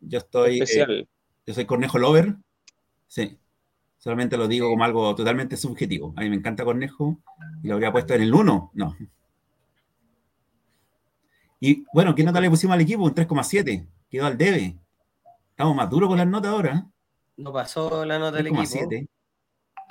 [0.00, 1.06] yo estoy eh,
[1.44, 2.34] yo soy Cornejo Lover,
[3.08, 3.38] sí,
[4.02, 6.12] solamente lo digo como algo totalmente subjetivo.
[6.16, 7.20] A mí me encanta Cornejo
[7.62, 8.96] y lo habría puesto en el 1, no.
[11.60, 13.04] Y bueno, ¿qué nota le pusimos al equipo?
[13.04, 13.86] Un 3,7.
[14.10, 14.76] Quedó al debe.
[15.50, 16.84] Estamos más duros con las notas ahora.
[17.36, 18.88] No pasó la nota del equipo.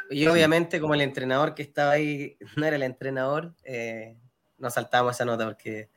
[0.09, 4.17] Y obviamente, como el entrenador que estaba ahí no era el entrenador, eh,
[4.57, 5.89] nos saltamos esa nota porque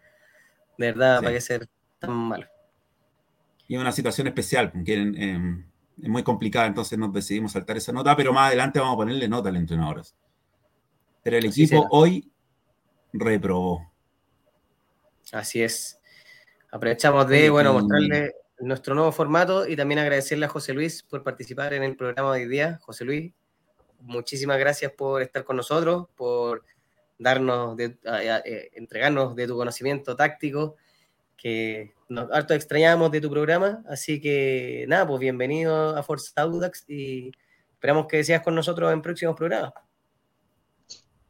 [0.79, 1.25] de verdad sí.
[1.25, 2.47] parece ser tan malo.
[3.67, 5.65] Y una situación especial, eh,
[6.03, 9.29] es muy complicada, entonces nos decidimos saltar esa nota, pero más adelante vamos a ponerle
[9.29, 10.03] nota al entrenador.
[11.23, 12.31] Pero el equipo hoy
[13.13, 13.91] reprobó.
[15.33, 16.01] Así es.
[16.71, 21.73] Aprovechamos de, bueno, mostrarle nuestro nuevo formato y también agradecerle a José Luis por participar
[21.75, 22.79] en el programa de hoy día.
[22.83, 23.33] José Luis,
[24.01, 26.65] muchísimas gracias por estar con nosotros, por
[27.19, 30.77] darnos, de, eh, entregarnos de tu conocimiento táctico,
[31.37, 33.83] que nos harto extrañamos de tu programa.
[33.89, 37.33] Así que nada, pues bienvenido a Forza Audax y
[37.73, 39.73] esperamos que seas con nosotros en próximos programas.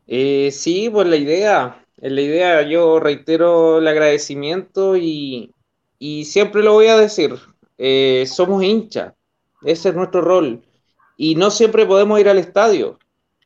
[0.06, 5.52] Eh, sí, pues la idea, la idea, yo reitero el agradecimiento y,
[5.98, 7.34] y siempre lo voy a decir,
[7.78, 9.14] eh, somos hinchas,
[9.64, 10.62] ese es nuestro rol
[11.16, 12.98] y no siempre podemos ir al estadio.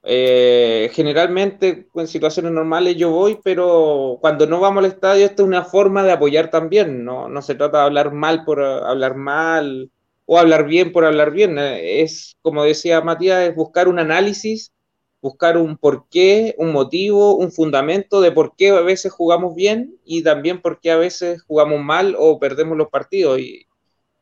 [0.05, 5.49] Eh, generalmente en situaciones normales yo voy, pero cuando no vamos al estadio, esta es
[5.49, 7.05] una forma de apoyar también.
[7.05, 9.91] No, no se trata de hablar mal por hablar mal
[10.27, 11.59] o hablar bien por hablar bien.
[11.59, 14.73] Es, como decía Matías, es buscar un análisis
[15.21, 20.23] buscar un porqué, un motivo, un fundamento de por qué a veces jugamos bien y
[20.23, 23.41] también por qué a veces jugamos mal o perdemos los partidos.
[23.41, 23.67] Y,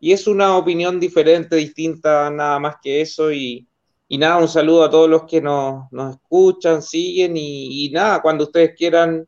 [0.00, 3.32] y es una opinión diferente, distinta, nada más que eso.
[3.32, 3.68] Y,
[4.08, 8.22] y nada, un saludo a todos los que nos, nos escuchan, siguen y, y, nada,
[8.22, 9.26] cuando ustedes quieran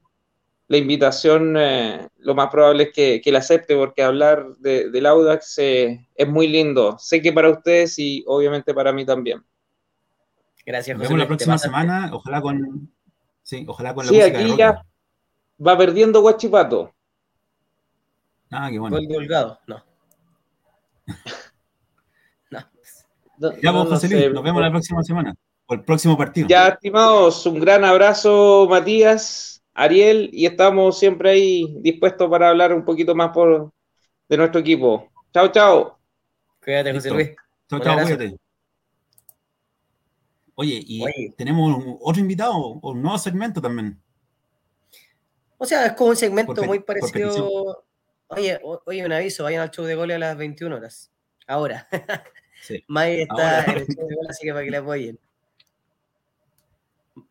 [0.69, 5.07] la invitación, eh, lo más probable es que, que, la acepte porque hablar de, del
[5.07, 6.97] Audax eh, es muy lindo.
[6.99, 9.43] Sé que para ustedes y obviamente para mí también.
[10.67, 12.93] Gracias, Nos vemos la próxima semana, ojalá con.
[13.43, 14.85] Sí, ojalá con la sí, aquí ya
[15.67, 16.93] va perdiendo Guachipato.
[18.51, 18.99] Ah, qué bueno.
[19.09, 19.29] Gol
[19.67, 19.83] no.
[23.39, 23.57] no.
[23.61, 25.35] Ya vos, José Luis, nos vemos la próxima semana.
[25.67, 26.49] O el próximo partido.
[26.49, 32.85] Ya, estimados, un gran abrazo, Matías, Ariel, y estamos siempre ahí dispuestos para hablar un
[32.85, 33.71] poquito más por,
[34.29, 35.11] de nuestro equipo.
[35.33, 35.99] Chao, chao.
[36.65, 37.31] Cuídate, José Luis.
[37.69, 38.37] Chao, chao, cuídate.
[40.55, 41.35] Oye, y Oye.
[41.37, 44.01] tenemos otro invitado, un nuevo segmento también.
[45.59, 47.85] O sea, es como un segmento muy parecido.
[48.29, 51.13] Oye, oye, un aviso, vayan al show de goles a las 21 horas.
[51.47, 51.87] Ahora.
[52.63, 52.85] Sí.
[52.89, 53.73] Mike está Ahora.
[53.73, 55.19] en el show de goles, así que para que le apoyen.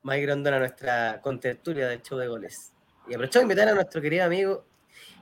[0.04, 2.72] Mike Grondona, nuestra contertulia del show de goles.
[3.08, 4.66] Y aprovechamos de invitar a nuestro querido amigo.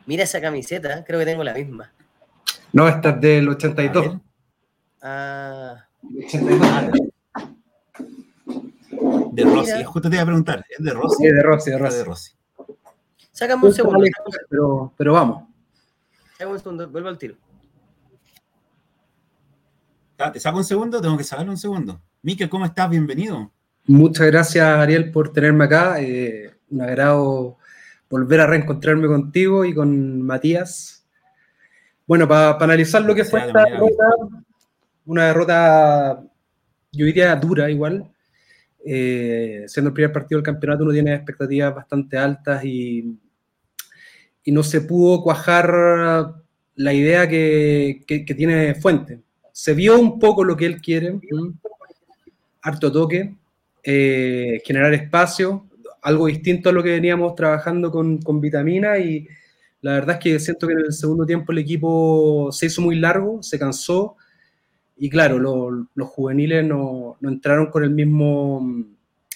[0.06, 1.91] Mira esa camiseta, creo que tengo la misma.
[2.72, 4.18] No, esta es del 82.
[5.01, 5.86] Ah.
[6.18, 6.91] 82.
[9.34, 9.86] De Rossi, Mira.
[9.86, 11.16] justo te iba a preguntar, ¿es de Rossi?
[11.18, 11.97] Sí, de Rossi, de Rossi.
[11.97, 12.32] De Rossi.
[13.32, 14.06] Sácame un segundo.
[14.49, 15.43] Pero, pero vamos.
[16.34, 17.36] Sácame un segundo, vuelvo al tiro.
[20.16, 21.01] ¿Te saco un segundo?
[21.01, 22.01] Tengo que sacarle un segundo.
[22.22, 22.89] Miquel, ¿cómo estás?
[22.89, 23.51] Bienvenido.
[23.86, 26.01] Muchas gracias, Ariel, por tenerme acá.
[26.01, 27.57] Eh, un agrado
[28.09, 31.05] volver a reencontrarme contigo y con Matías.
[32.07, 34.05] Bueno, para pa analizar lo que fue esta derrota,
[35.05, 36.24] una derrota,
[36.93, 38.09] yo diría dura igual,
[38.86, 43.20] eh, siendo el primer partido del campeonato uno tiene expectativas bastante altas y,
[44.45, 46.36] y no se pudo cuajar
[46.76, 49.25] la idea que, que, que, tiene Fuente.
[49.58, 51.18] Se vio un poco lo que él quiere,
[52.62, 53.38] harto toque,
[53.82, 55.66] eh, generar espacio,
[56.01, 59.26] algo distinto a lo que veníamos trabajando con, con Vitamina y
[59.80, 62.97] la verdad es que siento que en el segundo tiempo el equipo se hizo muy
[62.97, 64.18] largo, se cansó,
[64.97, 68.62] y claro, lo, los juveniles no, no, entraron con el mismo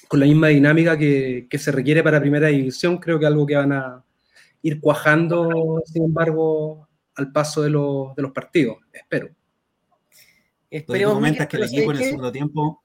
[0.10, 3.56] con la misma dinámica que, que, se requiere para primera división, creo que algo que
[3.56, 4.04] van a
[4.64, 9.30] ir cuajando, sin embargo, al paso de los, de los partidos, espero.
[10.70, 12.84] Esperemos comentas que el equipo en el segundo tiempo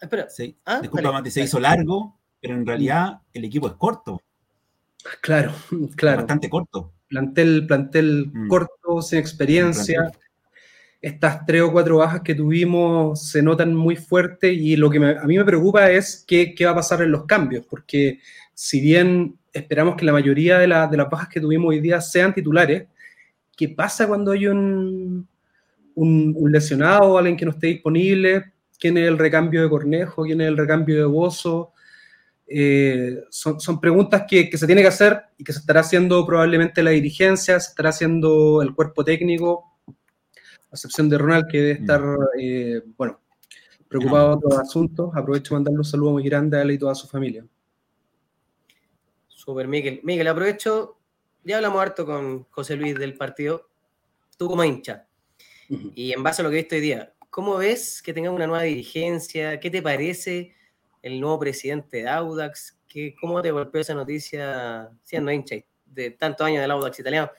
[0.00, 0.28] Espera.
[0.28, 4.22] Se, ah, disculpa, Mati, se hizo largo, pero en realidad el equipo es corto.
[5.20, 5.52] Claro,
[5.96, 6.18] claro.
[6.18, 6.92] Bastante corto.
[7.08, 8.48] Plantel, plantel mm.
[8.48, 10.12] corto, sin experiencia
[11.00, 15.10] estas tres o cuatro bajas que tuvimos se notan muy fuerte y lo que me,
[15.10, 18.20] a mí me preocupa es qué, qué, va a pasar en los cambios, porque
[18.52, 22.00] si bien esperamos que la mayoría de, la, de, las bajas que tuvimos hoy día
[22.00, 22.88] sean titulares,
[23.56, 25.28] ¿qué pasa cuando hay un,
[25.98, 28.52] un, un lesionado alguien que no esté disponible?
[28.78, 30.22] ¿Quién es el recambio de Cornejo?
[30.24, 31.72] ¿Quién es el recambio de Bozo?
[32.46, 36.24] Eh, son, son, preguntas que, que se tiene que hacer y que se estará haciendo
[36.24, 41.72] probablemente la dirigencia, se estará haciendo el cuerpo técnico, a excepción de Ronald, que debe
[41.72, 42.02] estar,
[42.40, 43.20] eh, bueno,
[43.88, 45.10] preocupado de otros asuntos.
[45.14, 47.44] Aprovecho para mandarle un saludo muy grande a él y toda su familia.
[49.26, 50.00] Super, Miguel.
[50.04, 50.98] Miguel, aprovecho
[51.48, 53.70] ya hablamos harto con José Luis del partido,
[54.36, 55.07] tú como hincha,
[55.68, 58.46] y en base a lo que he visto hoy día, ¿cómo ves que tenga una
[58.46, 59.60] nueva dirigencia?
[59.60, 60.54] ¿Qué te parece
[61.02, 62.78] el nuevo presidente de Audax?
[62.88, 65.56] ¿Qué, ¿Cómo te golpeó esa noticia siendo hincha
[65.86, 67.30] de tantos años del Audax italiano?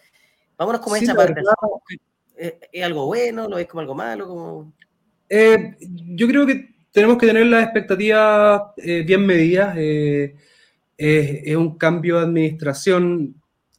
[0.57, 1.41] Vámonos como esa parte.
[2.35, 3.47] ¿Es, algo bueno?
[3.47, 4.27] ¿Lo ves como algo malo?
[4.27, 4.73] Como...
[5.27, 9.75] Eh, yo creo que tenemos que tener las expectativas eh, bien medidas.
[9.77, 10.35] Eh,
[10.97, 13.35] es, un cambio de administración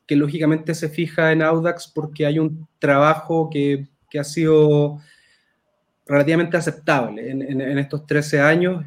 [0.07, 3.89] que lógicamente se fija en Audax porque hay un trabajo que,
[4.19, 4.99] ha sido
[6.07, 8.85] relativamente aceptable en, estos 13 años.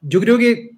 [0.00, 0.76] yo creo que,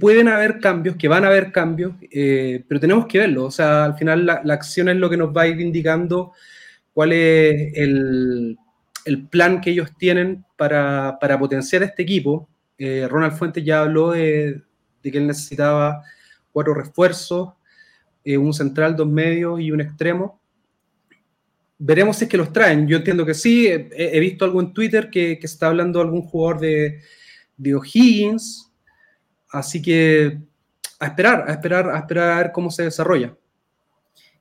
[0.00, 3.44] pueden haber cambios, que van a haber cambios, pero tenemos que verlo.
[3.44, 6.32] O sea, al final la, la acción es lo que nos va a ir indicando
[6.92, 8.58] cuál es el,
[9.08, 12.48] el plan que ellos tienen para, potenciar este equipo.
[12.76, 14.62] Eh, Ronald Fuentes ya habló de,
[15.02, 16.02] que él necesitaba
[16.52, 17.54] cuatro refuerzos,
[18.22, 20.38] eh, un central, dos medios y un extremo.
[21.78, 22.86] Veremos si es que los traen.
[22.88, 23.68] Yo entiendo que sí.
[23.68, 27.00] He, visto algo en Twitter que, está hablando algún jugador de,
[27.56, 28.70] de O'Higgins.
[29.50, 30.38] Así que
[30.98, 33.36] a esperar, a esperar, a esperar a ver cómo se desarrolla.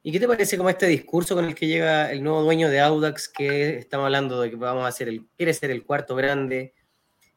[0.07, 2.79] ¿Y qué te parece como este discurso con el que llega el nuevo dueño de
[2.79, 6.73] Audax, que estamos hablando de que vamos a hacer el, quiere ser el cuarto grande,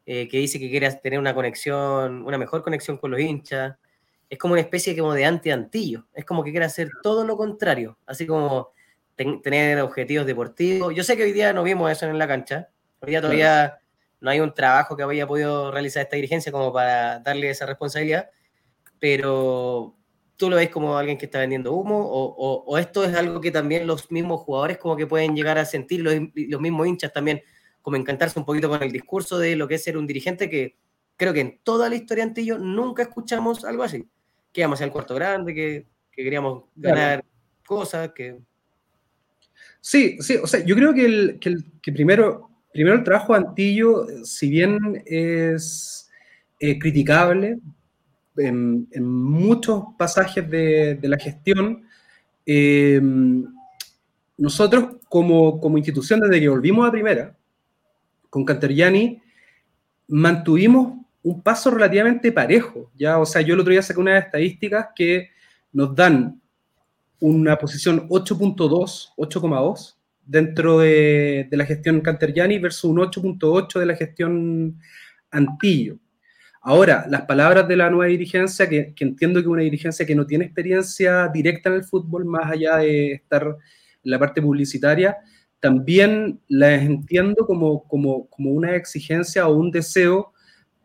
[0.06, 3.76] eh, que dice que quiere tener una conexión, una mejor conexión con los hinchas?
[4.28, 8.24] Es como una especie de anti-antillo, es como que quiere hacer todo lo contrario, así
[8.24, 8.70] como
[9.16, 10.94] tener objetivos deportivos.
[10.94, 12.68] Yo sé que hoy día no vimos eso en la cancha,
[13.00, 13.78] hoy día todavía
[14.20, 18.30] no hay un trabajo que haya podido realizar esta dirigencia como para darle esa responsabilidad,
[18.98, 19.96] pero
[20.36, 23.86] tú lo ves como alguien que está vendiendo humo o, esto es algo que también
[23.86, 27.42] los mismos jugadores como que pueden llegar a sentir, los, los, mismos hinchas también,
[27.82, 30.76] como encantarse un poquito con el discurso de lo que es ser un dirigente que
[31.16, 34.08] creo que en toda la historia Antillo nunca escuchamos algo así,
[34.50, 37.24] que íbamos al cuarto grande, que, queríamos ganar
[37.66, 38.38] cosas, que...
[39.80, 44.06] Sí, sí, o sea, yo creo que, el, que, primero, primero el trabajo de Antillo,
[44.24, 46.10] si bien es
[46.58, 47.58] eh, criticable,
[48.36, 51.84] en, muchos pasajes de, la gestión,
[52.46, 53.00] eh,
[54.36, 57.36] nosotros como, como, institución, desde que volvimos a primera,
[58.28, 59.20] con Canteriani,
[60.08, 62.90] mantuvimos un paso relativamente parejo.
[62.96, 63.18] ¿ya?
[63.18, 65.30] O sea, yo el otro día saqué unas estadísticas que
[65.72, 66.40] nos dan
[67.20, 73.96] una posición 8.2, 8,2 dentro de, de, la gestión Canteriani versus un 8.8 de la
[73.96, 74.78] gestión
[75.30, 75.98] Antillo.
[76.62, 80.26] Ahora, las palabras de la nueva dirigencia, que, entiendo que es una dirigencia que no
[80.26, 85.16] tiene experiencia directa en el fútbol, más allá de estar en la parte publicitaria,
[85.58, 90.32] también las entiendo como, como, como una exigencia o un deseo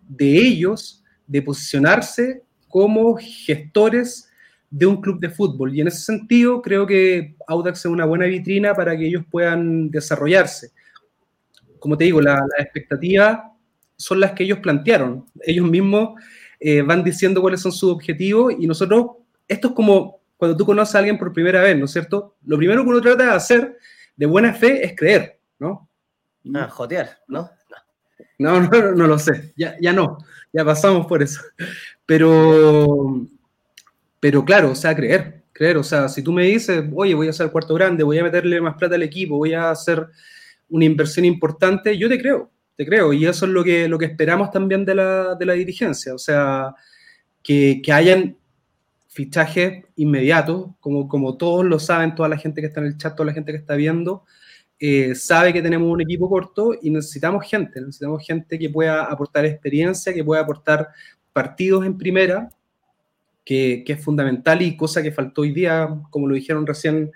[0.08, 4.30] de ellos de posicionarse como gestores
[4.76, 5.74] de un club de fútbol.
[5.74, 9.90] Y en ese sentido, creo que Audax es una buena vitrina para que ellos puedan
[9.90, 10.72] desarrollarse.
[11.80, 13.54] Como te digo, la, la expectativa
[13.96, 15.26] son las que ellos plantearon.
[15.44, 16.20] Ellos mismos
[16.60, 19.12] eh, van diciendo cuáles son sus objetivos y nosotros,
[19.48, 22.36] esto es como cuando tú conoces a alguien por primera vez, ¿no es cierto?
[22.46, 23.78] Lo primero que uno trata de hacer
[24.18, 25.88] de buena fe es creer, ¿no?
[26.54, 27.50] Ah, jotear, ¿no?
[28.38, 30.18] No, no, no, lo sé, ya, ya no,
[30.52, 31.40] ya pasamos por eso.
[32.06, 33.26] Pero,
[34.26, 37.30] pero claro, o sea, creer, creer, o sea, si tú me dices, oye, voy a
[37.30, 40.04] hacer cuarto grande, voy a meterle más plata al equipo, voy a hacer
[40.68, 44.06] una inversión importante, yo te creo, te creo, y eso es lo que, lo que
[44.06, 46.74] esperamos también de la, de la dirigencia, o sea,
[47.44, 48.36] que, que, hayan
[49.10, 53.16] fichajes inmediatos, como, como todos lo saben, toda la gente que está en el chat,
[53.16, 54.24] toda la gente que está viendo,
[54.80, 59.46] eh, sabe que tenemos un equipo corto y necesitamos gente, necesitamos gente que pueda aportar
[59.46, 60.88] experiencia, que pueda aportar
[61.32, 62.50] partidos en primera,
[63.46, 67.12] que, que, es fundamental y cosa que faltó hoy día, como lo dijeron recién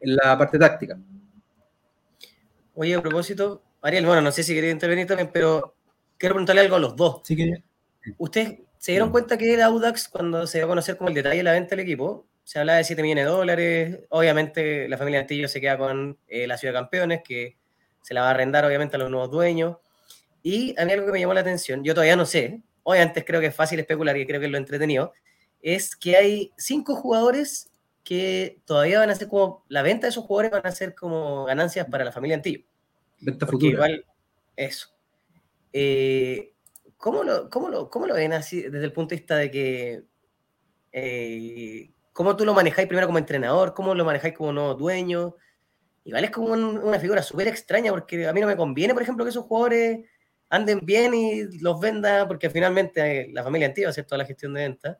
[0.00, 0.98] en la parte táctica.
[2.74, 5.74] Oye, a propósito, Ariel, bueno, no sé si quería intervenir también, pero
[6.16, 7.20] quiero preguntarle algo a los dos.
[7.24, 7.62] Sí, quería.
[8.16, 11.38] ¿Ustedes se dieron cuenta que el Audax, cuando se dio a conocer como el detalle
[11.38, 14.00] de la venta del equipo, se hablaba de 7 millones de dólares?
[14.10, 17.56] Obviamente, la familia Antillo se queda con eh, la Ciudad de Campeones, que
[18.02, 19.76] se la va a arrendar, obviamente, a los nuevos dueños.
[20.42, 23.24] Y a mí algo que me llamó la atención, yo todavía no sé, hoy antes
[23.24, 25.12] creo que es fácil especular y creo que es lo entretenido,
[25.62, 27.70] es que hay cinco jugadores
[28.04, 31.44] que todavía van a ser como, la venta de esos jugadores van a ser como
[31.44, 32.64] ganancias para la familia Antillo.
[33.20, 33.72] Venta futura.
[33.72, 34.04] Igual,
[34.56, 34.88] eso.
[35.72, 36.54] Eh,
[36.96, 40.04] ¿cómo, lo, cómo, lo, ¿Cómo lo ven así desde el punto de vista de que...
[40.92, 43.74] Eh, ¿Cómo tú lo manejáis primero como entrenador?
[43.74, 45.36] ¿Cómo lo manejáis como nuevo dueño?
[46.04, 49.24] Igual es como una figura súper extraña porque a mí no me conviene, por ejemplo,
[49.24, 50.00] que esos jugadores
[50.48, 54.62] anden bien y los venda, porque finalmente la familia antigua hace toda la gestión de
[54.62, 54.98] venta.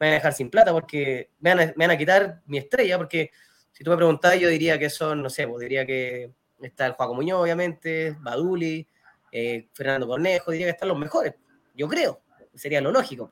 [0.00, 2.58] Me van a dejar sin plata porque me van a, me van a quitar mi
[2.58, 3.30] estrella, porque
[3.70, 6.32] si tú me preguntás, yo diría que son, no sé, pues diría que
[6.62, 8.86] está el Juaco Muñoz, obviamente, Baduli,
[9.30, 11.34] eh, Fernando Cornejo, diría que están los mejores,
[11.74, 12.22] yo creo,
[12.54, 13.30] sería lo lógico.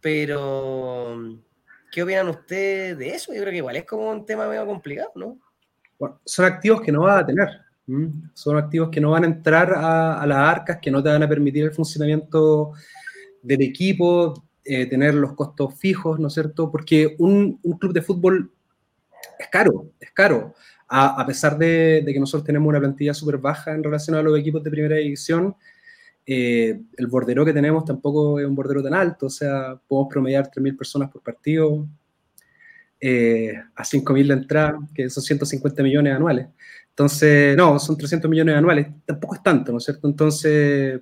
[0.00, 1.38] Pero,
[1.92, 3.32] ¿qué opinan ustedes de eso?
[3.34, 5.38] Yo creo que igual es como un tema medio complicado, ¿no?
[5.98, 7.48] Bueno, son activos que no vas a tener.
[8.34, 11.28] Son activos que no van a entrar a, las arcas, que no te van a
[11.28, 12.72] permitir el funcionamiento
[13.42, 16.70] del equipo, eh, tener los costos fijos, ¿no es cierto?
[16.70, 18.50] Porque un, club de fútbol
[19.38, 20.54] es caro, es caro.
[20.88, 24.62] A, pesar de, que nosotros tenemos una plantilla súper baja en relación a los equipos
[24.62, 25.54] de primera división,
[26.24, 30.50] eh, el bordero que tenemos tampoco es un bordero tan alto, o sea, podemos promediar
[30.50, 31.86] 3.000 personas por partido,
[33.00, 36.48] eh, a 5.000 de entrada, que son 150 millones anuales.
[36.88, 40.08] Entonces, no, son 300 millones anuales, tampoco es tanto, ¿no es cierto?
[40.08, 41.00] Entonces,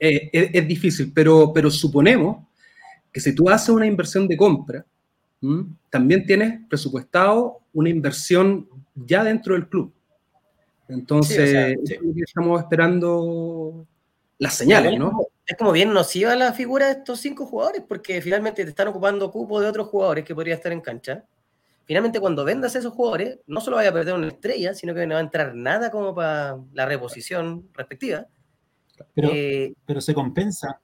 [0.00, 2.47] eh, es, difícil, pero, pero suponemos
[3.12, 4.84] que si tú haces una inversión de compra,
[5.90, 9.92] también tienes presupuestado una inversión ya dentro del club.
[10.88, 11.76] Entonces,
[12.16, 13.86] estamos esperando
[14.38, 15.12] las señales, ¿no?
[15.46, 19.30] Es como bien nociva la figura de estos cinco jugadores, porque finalmente te están ocupando
[19.30, 21.24] cupo de otros jugadores que podría estar en cancha
[21.88, 25.06] finalmente cuando vendas a esos jugadores, no solo vaya a perder una estrella, sino que
[25.06, 28.26] no va a entrar nada como para la reposición respectiva.
[29.14, 30.78] Pero, eh, pero se compensa.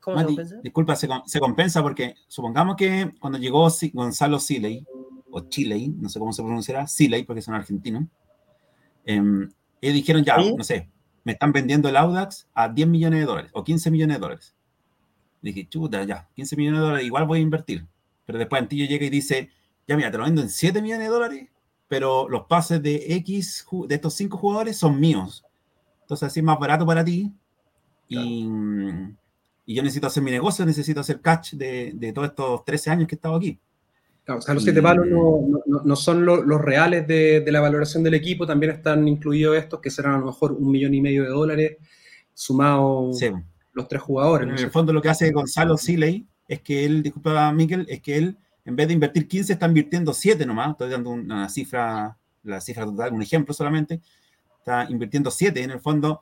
[0.00, 0.56] ¿Cómo se compensa?
[0.62, 4.86] Disculpa, se, compensa porque supongamos que cuando llegó Gonzalo Siley,
[5.30, 8.04] o Chiley, no sé cómo se pronunciará, Siley, porque son argentinos,
[9.04, 9.20] eh,
[9.80, 10.88] ellos dijeron ya, no sé,
[11.24, 14.54] me están vendiendo el Audax a 10 millones de dólares o 15 millones de dólares.
[15.42, 17.86] Dije, chuta, ya, 15 millones de dólares, igual voy a invertir.
[18.26, 19.50] Pero después Antillo llega y dice,
[19.86, 21.48] ya mira, te lo vendo en 7 millones de dólares,
[21.88, 25.44] pero los pases de X, de estos 5 jugadores, son míos.
[26.02, 27.32] Entonces así es más barato para ti.
[28.08, 28.48] Y,
[29.66, 33.18] yo necesito hacer mi negocio, necesito hacer catch de, todos estos 13 años que he
[33.18, 33.58] estado aquí.
[34.24, 35.06] Claro, o sea, los 7 palos
[35.66, 40.14] no, son los reales de, la valoración del equipo, también están incluidos estos que serán
[40.14, 41.76] a lo mejor un millón y medio de dólares
[42.34, 43.18] sumados
[43.72, 44.48] los tres jugadores.
[44.48, 48.16] En el fondo lo que hace Gonzalo Siley es que él, disculpa Miguel, es que
[48.16, 50.70] él en vez de invertir 15, está invirtiendo 7 nomás.
[50.70, 54.00] Estoy dando una cifra, la cifra total, un ejemplo solamente.
[54.58, 56.20] Está invirtiendo 7 en el fondo,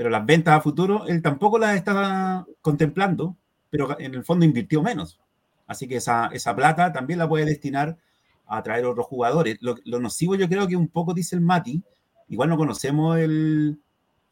[0.00, 3.36] pero las ventas a futuro él tampoco las está contemplando,
[3.68, 5.20] pero en el fondo invirtió menos.
[5.66, 7.98] Así que esa, esa plata también la puede destinar
[8.46, 9.58] a traer otros jugadores.
[9.60, 11.82] Lo, nocivo yo creo que un poco dice el Mati,
[12.30, 13.78] igual no conocemos el,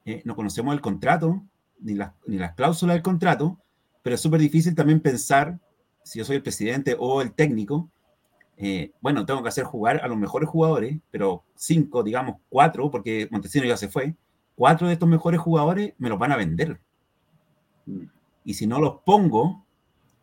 [0.07, 1.43] eh, no conocemos el contrato,
[1.81, 3.59] ni las, ni las cláusulas del contrato,
[4.03, 5.59] pero es súper difícil también pensar
[6.03, 7.91] si yo soy el presidente o el técnico,
[8.57, 13.29] eh, bueno, tengo que hacer jugar a los mejores jugadores, pero cinco, digamos cuatro, porque
[13.31, 14.17] Montesino ya se fue,
[14.59, 16.81] cuatro de estos mejores jugadores me los van a vender.
[18.45, 19.65] Y si no los pongo,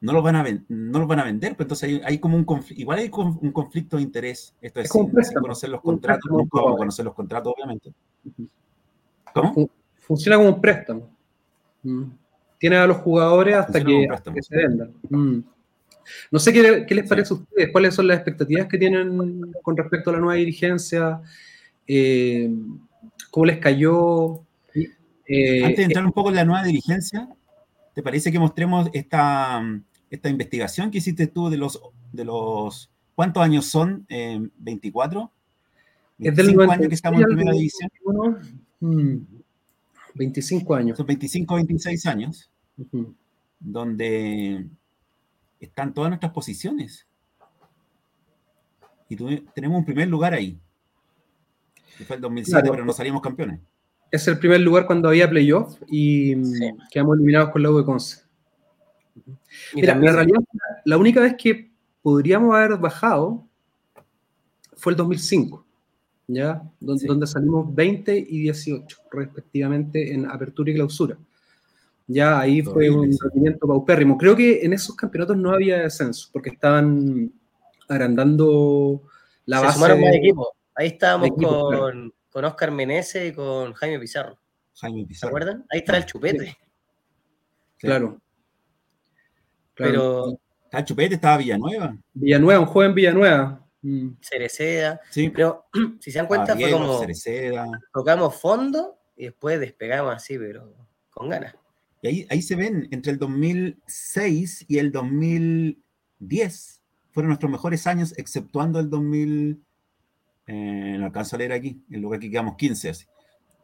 [0.02, 2.82] no los van a, no los van a vender, pues entonces hay, como un conflicto,
[2.82, 4.54] igual hay un conflicto de interés.
[4.62, 5.10] Esto es, sin,
[5.42, 7.94] conocer los contratos, no puedo conocer los contratos, obviamente.
[9.34, 9.70] ¿Cómo?
[9.96, 11.10] Funciona como un préstamo.
[11.84, 12.04] Mm.
[12.60, 14.08] Tiene a los jugadores hasta que,
[14.42, 14.94] se vendan.
[15.10, 15.40] Mm.
[16.30, 20.10] No sé qué, les parece a ustedes, cuáles son las expectativas que tienen con respecto
[20.10, 21.22] a la nueva dirigencia,
[21.88, 22.54] eh,
[23.36, 24.46] cómo les cayó.
[25.28, 27.28] Eh, Antes de entrar un poco en la nueva dirigencia,
[27.94, 29.62] ¿te parece que mostremos esta,
[30.10, 31.82] esta investigación que hiciste tú de los,
[32.14, 34.06] de los ¿cuántos años son?
[34.08, 35.30] Eh, ¿24?
[36.18, 37.90] Es del años que estamos en primera división.
[40.14, 40.98] 25 mm, años.
[40.98, 42.50] Son 25, 26 años,
[43.60, 44.66] donde
[45.60, 47.06] están todas nuestras posiciones.
[49.10, 49.18] Y
[49.54, 50.58] tenemos un primer lugar ahí.
[51.98, 53.60] Que fue el 2007, pero no salimos campeones.
[54.12, 56.36] Es el primer lugar cuando había playoff y
[56.92, 58.22] quedamos eliminados con la U de Conce.
[59.74, 60.40] Mira, en realidad,
[60.86, 61.72] la única vez que
[62.02, 63.48] podríamos haber bajado
[64.76, 65.66] fue el 2005,
[66.28, 66.62] ¿ya?
[66.80, 71.18] Donde, donde salimos 20 y 18, respectivamente, en apertura y clausura.
[72.08, 74.18] Ya ahí fue un rendimiento paupérrimo.
[74.18, 77.32] Creo que en esos campeonatos no había descenso, porque estaban
[77.88, 79.02] agrandando
[79.46, 79.76] la base.
[79.76, 80.50] Sumaron más equipos.
[80.76, 84.38] Ahí estábamos con, con, Oscar Menezes y con Jaime Pizarro.
[84.76, 85.30] Jaime Pizarro.
[85.30, 85.66] ¿Se acuerdan?
[85.70, 86.58] Ahí está el chupete.
[87.78, 88.22] Claro.
[89.74, 90.40] Pero.
[90.72, 91.96] el chupete, estaba Villanueva.
[92.14, 93.66] Villanueva, un joven Villanueva.
[93.82, 94.10] Mm.
[94.22, 95.00] Cereceda.
[95.12, 95.30] Sí.
[95.30, 95.66] Pero
[96.00, 97.02] si se dan cuenta, fue como.
[97.94, 100.74] Tocamos fondo y después despegamos así, pero
[101.10, 101.56] con ganas.
[102.02, 108.80] Y ahí, se ven, entre el 2006 y el 2010 fueron nuestros mejores años, exceptuando
[108.80, 109.65] el 2000,
[110.48, 113.06] eh, no alcanzo a leer aquí, en lugar que quedamos 15 así.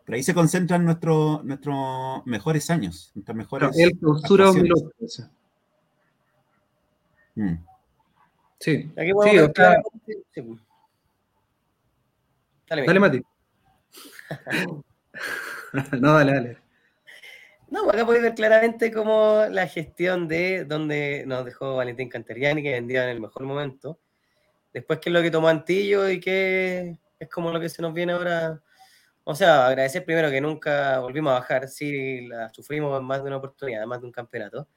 [0.05, 3.77] Pero ahí se concentran nuestros nuestros mejores años, nuestras mejores.
[3.77, 5.29] El clausura 2008.
[7.35, 7.53] Mm.
[8.59, 8.91] Sí.
[8.97, 10.41] Aquí sí, sí.
[12.67, 13.21] Dale, dale Mati.
[15.99, 16.57] no, dale, dale.
[17.69, 22.71] No, acá podéis ver claramente cómo la gestión de donde nos dejó Valentín Canteriani, que
[22.71, 23.97] vendía en el mejor momento.
[24.73, 27.93] Después, qué es lo que tomó Antillo y qué es como lo que se nos
[27.93, 28.61] viene ahora.
[29.23, 31.67] O sea, agradecer primero que nunca volvimos a bajar.
[31.67, 34.67] Sí, la sufrimos en más de una oportunidad, más de un campeonato.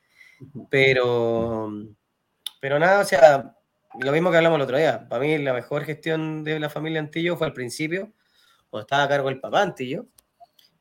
[0.68, 1.70] Pero,
[2.60, 3.54] pero nada, o sea,
[4.00, 5.08] lo mismo que hablamos el otro día.
[5.08, 8.12] Para mí, la mejor gestión de la familia Antillo fue al principio,
[8.68, 10.06] cuando estaba a cargo el papá Antillo.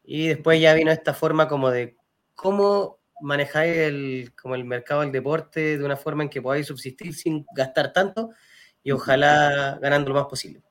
[0.04, 1.96] Y después ya vino esta forma como de
[2.36, 7.14] cómo manejáis el, como el mercado del deporte de una forma en que podáis subsistir
[7.14, 8.32] sin gastar tanto
[8.84, 10.62] y ojalá ganando lo más posible.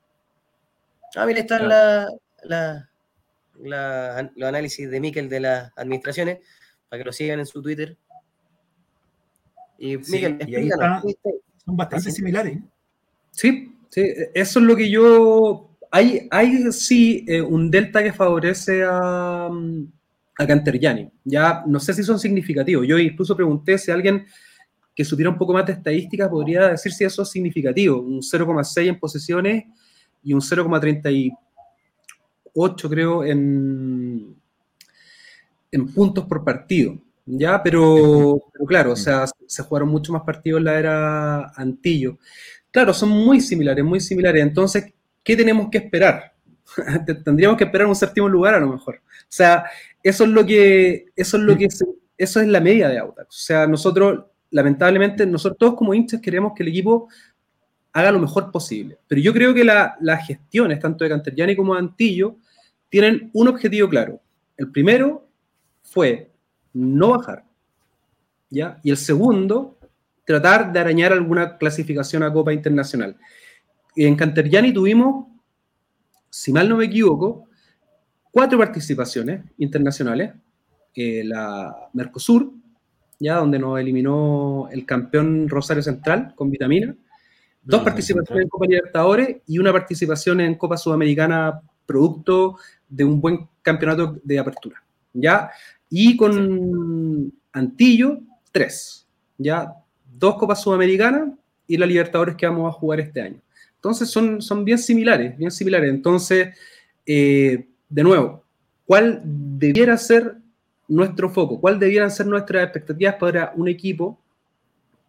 [1.15, 2.09] Ah, mira, están la,
[2.43, 2.89] la,
[4.35, 6.39] los análisis de Miquel de las administraciones,
[6.89, 7.97] para que lo sigan en su Twitter.
[9.77, 10.39] Y Miquel,
[11.65, 12.59] son bastante similares.
[13.31, 15.69] Sí, sí, eso es lo que yo...
[15.91, 21.11] Hay, hay sí eh, un delta que favorece a, a Canterjani.
[21.23, 22.87] Ya no sé si son significativos.
[22.87, 24.25] Yo incluso pregunté si alguien
[24.95, 27.99] que supiera un poco más de estadística podría decir si eso es significativo.
[27.99, 29.65] Un 0,6 en posesiones
[30.23, 34.35] y un 0,38 creo en,
[35.71, 36.97] en puntos por partido.
[37.25, 38.37] Ya, pero,
[38.67, 42.17] claro, o sea, se jugaron mucho más partidos en la era Antillo.
[42.69, 44.43] Claro, son muy similares, muy similares.
[44.43, 46.33] Entonces, ¿qué tenemos que esperar?
[47.23, 48.95] Tendríamos que esperar un séptimo lugar a lo mejor.
[48.95, 49.65] O sea,
[50.01, 53.27] eso es lo que, eso es lo que, eso es la media de Autax.
[53.29, 57.09] O sea, nosotros, lamentablemente, nosotros todos como hinchas queremos que el equipo
[57.91, 58.99] haga lo mejor posible.
[59.07, 62.37] Pero yo creo que las gestiones, tanto de Canteriani como de Antillo,
[62.87, 64.21] tienen un objetivo claro.
[64.55, 65.27] El primero
[65.81, 66.31] fue
[66.71, 67.43] no bajar.
[68.49, 68.79] ¿ya?
[68.83, 69.77] Y el segundo,
[70.23, 73.17] tratar de arañar alguna clasificación a Copa Internacional.
[73.95, 75.25] En Canteriani tuvimos,
[76.29, 77.47] si mal no me equivoco,
[78.31, 80.31] cuatro participaciones internacionales.
[80.95, 82.53] Eh, la Mercosur,
[83.23, 86.93] ya donde nos eliminó el campeón Rosario Central con vitamina.
[87.63, 92.57] Dos participaciones en Copa Libertadores y una participación en Copa Sudamericana, producto
[92.89, 94.83] de un buen campeonato de apertura.
[95.13, 95.49] ¿ya?
[95.89, 98.19] Y con Antillo,
[98.51, 99.07] tres.
[99.37, 99.73] ¿ya?
[100.11, 101.29] Dos Copas Sudamericanas
[101.65, 103.39] y la Libertadores que vamos a jugar este año.
[103.75, 105.89] Entonces son, son bien similares, bien similares.
[105.89, 106.57] Entonces,
[107.05, 108.43] eh, de nuevo,
[108.85, 110.42] ¿cuál debiera ser
[110.87, 111.59] nuestro foco?
[111.59, 114.19] ¿Cuál debieran ser nuestras expectativas para un equipo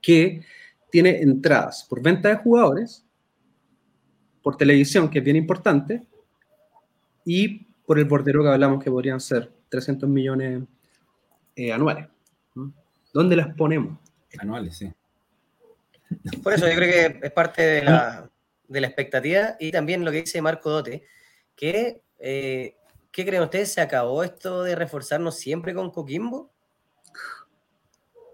[0.01, 0.43] que
[0.91, 3.05] tiene entradas por venta de jugadores,
[4.43, 6.03] por televisión, que es bien importante,
[7.25, 10.62] y por el bordero que hablamos que podrían ser 300 millones
[11.57, 12.07] eh, anuales.
[13.12, 13.99] ¿Dónde las ponemos?
[14.39, 14.93] Anuales, sí.
[16.43, 18.29] Por eso yo creo que es parte de la,
[18.68, 21.05] de la expectativa y también lo que dice Marco Dote,
[21.57, 22.77] que eh,
[23.15, 23.73] ¿qué creen ustedes?
[23.73, 26.51] ¿Se acabó esto de reforzarnos siempre con Coquimbo?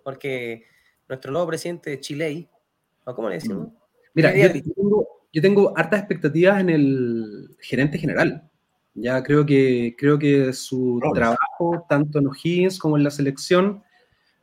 [0.03, 0.65] Porque
[1.07, 2.49] nuestro nuevo presidente de Chile,
[3.05, 3.69] ¿o cómo le decimos?
[3.69, 3.77] Mm.
[4.15, 4.35] Mira,
[5.33, 8.51] yo tengo, hartas expectativas en el gerente general.
[8.95, 13.83] Ya creo que, creo que su trabajo, tanto en O'Higgins como en la selección,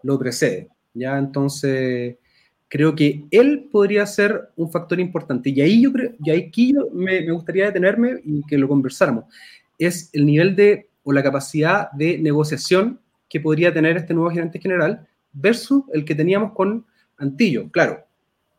[0.03, 0.69] lo precede.
[0.93, 2.15] Ya entonces,
[2.69, 5.49] creo que él podría ser un factor importante.
[5.49, 9.25] Y ahí yo creo, y aquí me, me, gustaría detenerme y que lo conversáramos.
[9.77, 12.99] Es el nivel de, o la capacidad de negociación
[13.29, 16.85] que podría tener este nuevo gerente general versus el que teníamos con
[17.17, 17.69] Antillo.
[17.71, 18.05] Claro,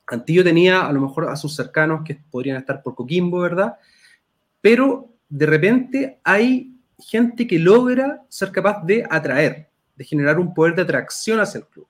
[0.07, 3.77] Antillo tenía a lo mejor a sus cercanos que podrían estar por Coquimbo, ¿verdad?
[4.61, 10.75] Pero de repente hay gente que logra ser capaz de atraer, de generar un poder
[10.75, 11.87] de atracción hacia el club.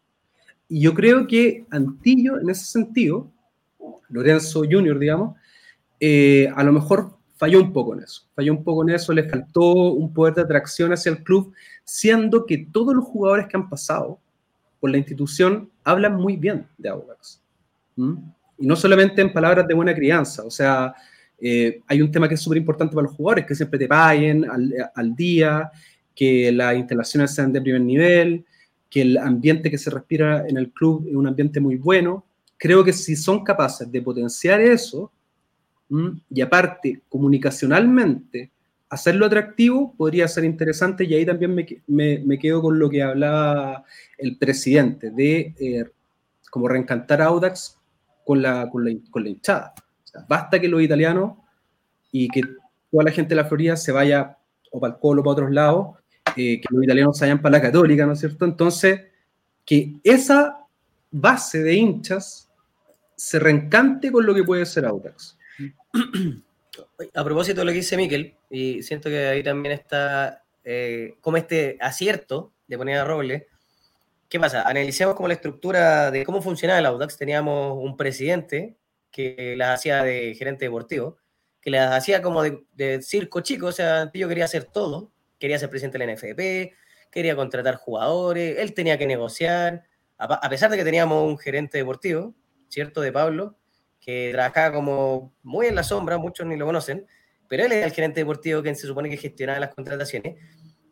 [0.68, 3.30] Y yo creo que Antillo, en ese sentido,
[4.08, 5.36] Lorenzo Junior, digamos,
[6.00, 8.22] eh, a lo mejor falló un poco en eso.
[8.34, 11.54] Falló un poco en eso, le faltó un poder de atracción hacia el club,
[11.84, 14.18] siendo que todos los jugadores que han pasado
[14.80, 17.40] por la institución hablan muy bien de Audax.
[18.58, 20.94] Y no solamente en palabras de buena crianza, o sea,
[21.40, 24.44] eh, hay un tema que es súper importante para los jugadores, que siempre te paguen
[24.48, 25.70] al, al, día,
[26.14, 28.44] que las instalaciones sean de primer nivel,
[28.90, 32.24] que el ambiente que se respira en el club es un ambiente muy bueno.
[32.56, 35.12] Creo que si son capaces de potenciar eso,
[36.30, 38.50] y aparte comunicacionalmente
[38.90, 43.84] hacerlo atractivo, podría ser interesante y ahí también me, me, quedo con lo que hablaba
[44.16, 45.84] el presidente, de eh,
[46.50, 47.76] como reencantar Audax
[48.24, 49.74] con la, con la, con la hinchada.
[50.26, 51.34] basta que los italianos
[52.10, 52.42] y que
[52.90, 54.38] toda la gente de la Florida se vaya
[54.70, 55.96] o para el Colo o para otros lados,
[56.36, 58.44] eh, que los italianos se vayan para la Católica, ¿no es cierto?
[58.44, 59.02] Entonces,
[59.64, 60.64] que esa
[61.10, 62.48] base de hinchas
[63.16, 65.37] se reencante con lo que puede ser Audax.
[67.14, 71.36] A propósito de lo que dice Miquel, y siento que ahí también está eh, como
[71.36, 73.44] este acierto de poner a Robles.
[74.28, 74.62] ¿Qué pasa?
[74.62, 77.16] Analicemos como la estructura de cómo funcionaba el Audax.
[77.16, 78.76] Teníamos un presidente
[79.10, 81.16] que las hacía de gerente deportivo,
[81.60, 85.70] que las hacía como de, circo chico, o sea, yo quería hacer todo, quería ser
[85.70, 86.74] presidente de la NFP,
[87.10, 89.84] quería contratar jugadores, él tenía que negociar,
[90.18, 92.34] a, pesar de que teníamos un gerente deportivo,
[92.68, 93.00] ¿cierto?
[93.00, 93.57] De Pablo,
[94.08, 97.06] que trabajaba como muy en la sombra, muchos ni lo conocen,
[97.46, 100.36] pero él era el gerente deportivo que se supone que gestionaba las contrataciones.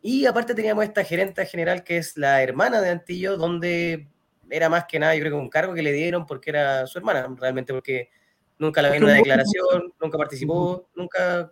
[0.03, 4.07] Y aparte teníamos esta gerente general que es la hermana de Antillo, donde
[4.51, 6.99] era más que nada, yo creo que un cargo que le dieron porque era su
[6.99, 8.11] hermana, realmente, porque
[8.59, 11.51] nunca la vi en una declaración, nunca participó, nunca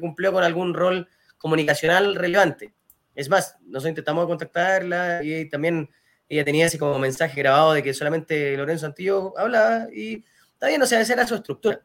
[0.00, 1.08] cumplió con algún rol
[1.38, 2.74] comunicacional relevante.
[3.14, 5.88] Es más, nosotros intentamos contactarla y también
[6.28, 10.24] ella tenía así como mensaje grabado de que solamente Lorenzo Antillo hablaba y
[10.64, 11.82] está bien, o sea, esa era su estructura.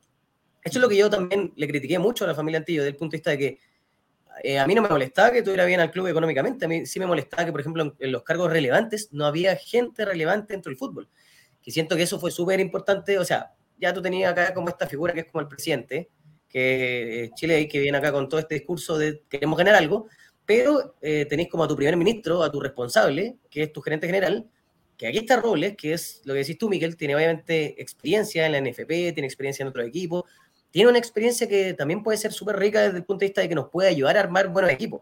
[0.64, 2.96] Eso es lo que yo también le critiqué mucho a la familia Antillo, desde el
[2.96, 3.60] punto de vista de que
[4.44, 6.98] eh, a mí no me molestaba que tuviera bien al club económicamente, a mí sí
[6.98, 10.78] me molestaba que, por ejemplo, en, los cargos relevantes no había gente relevante dentro del
[10.78, 11.10] fútbol.
[11.62, 14.88] Que siento que eso fue súper importante, o sea, ya tú tenías acá como esta
[14.88, 16.10] figura que es como el presidente,
[16.48, 20.08] que eh, Chile que viene acá con todo este discurso de queremos ganar algo,
[20.46, 24.08] pero eh, tenéis como a tu primer ministro, a tu responsable, que es tu gerente
[24.08, 24.50] general,
[25.00, 28.52] que aquí está Robles, que es lo que decís tú, Miguel, tiene obviamente experiencia en
[28.52, 30.26] la NFP, tiene experiencia en otro equipo,
[30.72, 33.48] tiene una experiencia que también puede ser súper rica desde el punto de vista de
[33.48, 35.02] que nos puede ayudar a armar buenos equipos.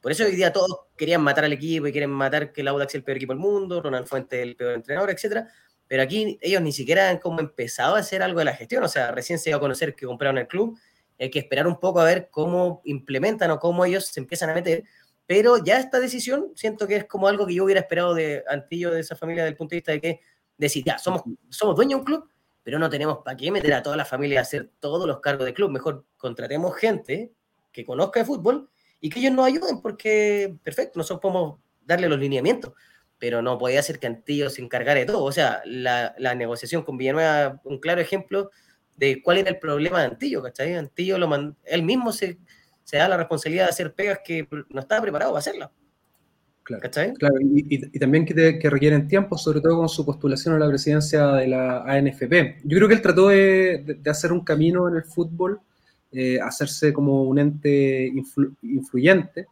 [0.00, 2.92] Por eso hoy día todos querían matar al equipo y quieren matar que el Audax
[2.92, 5.48] es el peor equipo del mundo, Ronald Fuentes el peor entrenador, etcétera.
[5.88, 8.88] Pero aquí ellos ni siquiera han como empezado a hacer algo de la gestión, o
[8.88, 10.78] sea, recién se iba a conocer que compraron el club,
[11.18, 14.54] hay que esperar un poco a ver cómo implementan o cómo ellos se empiezan a
[14.54, 14.84] meter,
[15.26, 18.92] pero ya esta decisión siento que es como algo que yo hubiera esperado de Antillo,
[18.92, 20.20] de esa familia, del punto de vista de que
[20.56, 22.30] decir, ya, somos, somos dueños de un club,
[22.62, 25.46] pero no tenemos para qué meter a toda la familia a hacer todos los cargos
[25.46, 25.70] de club.
[25.70, 27.32] Mejor contratemos gente
[27.72, 28.70] que conozca de fútbol
[29.00, 32.72] y que ellos nos ayuden, porque perfecto, nosotros podemos darle los lineamientos,
[33.18, 35.24] pero no podía ser que Antillo se encargara de todo.
[35.24, 38.50] O sea, la, negociación con Villanueva, un claro ejemplo
[38.96, 40.74] de cuál era el problema de Antillo, ¿cachai?
[40.74, 42.38] Antillo lo él mismo se,
[42.86, 45.70] se da la responsabilidad de hacer pegas que no estaba preparado para hacerlas.
[46.62, 51.48] Claro, y, también que, requieren tiempo, sobre todo con su postulación a la presidencia de
[51.48, 52.58] la ANFP.
[52.64, 55.60] Yo creo que él trató de, hacer un camino en el fútbol,
[56.12, 58.12] eh, hacerse como un ente
[58.62, 59.46] influyente,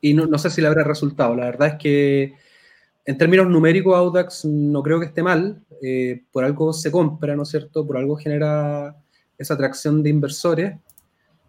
[0.00, 1.34] y no, sé si le habrá resultado.
[1.34, 2.34] La verdad es que
[3.04, 7.42] en términos numéricos, Audax no creo que esté mal, eh, por algo se compra, ¿no
[7.42, 7.86] es cierto?
[7.86, 8.96] Por algo genera
[9.36, 10.74] esa atracción de inversores,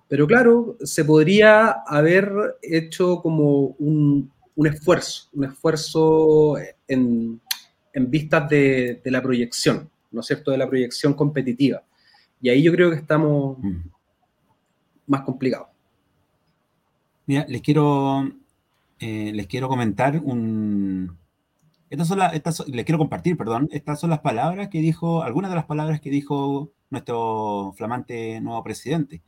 [0.10, 2.32] pero claro, se podría haber
[2.64, 4.32] hecho como un,
[4.66, 6.56] esfuerzo, un esfuerzo
[6.88, 7.40] en,
[7.94, 10.50] vistas de, la proyección, ¿no es cierto?
[10.50, 11.84] De la proyección competitiva.
[12.42, 13.82] Y ahí yo creo que estamos mm.
[15.06, 15.68] más complicados.
[17.28, 18.28] Mira, les quiero,
[19.00, 21.16] eh, les quiero comentar un...
[21.92, 23.68] Estas son las, estas les quiero compartir, perdón.
[23.72, 28.64] Estas son las palabras que dijo, algunas de las palabras que dijo nuestro flamante nuevo
[28.64, 29.22] presidente.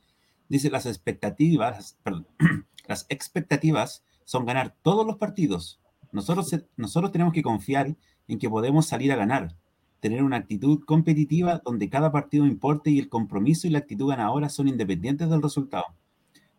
[0.52, 2.28] Dice, las expectativas, perdón,
[2.86, 5.80] las expectativas son ganar todos los partidos.
[6.12, 7.96] Nosotros, nosotros tenemos que confiar
[8.28, 9.56] en que podemos salir a ganar,
[10.02, 14.50] tener una actitud competitiva donde cada partido importe y el compromiso y la actitud ganadora
[14.50, 15.86] son independientes del resultado.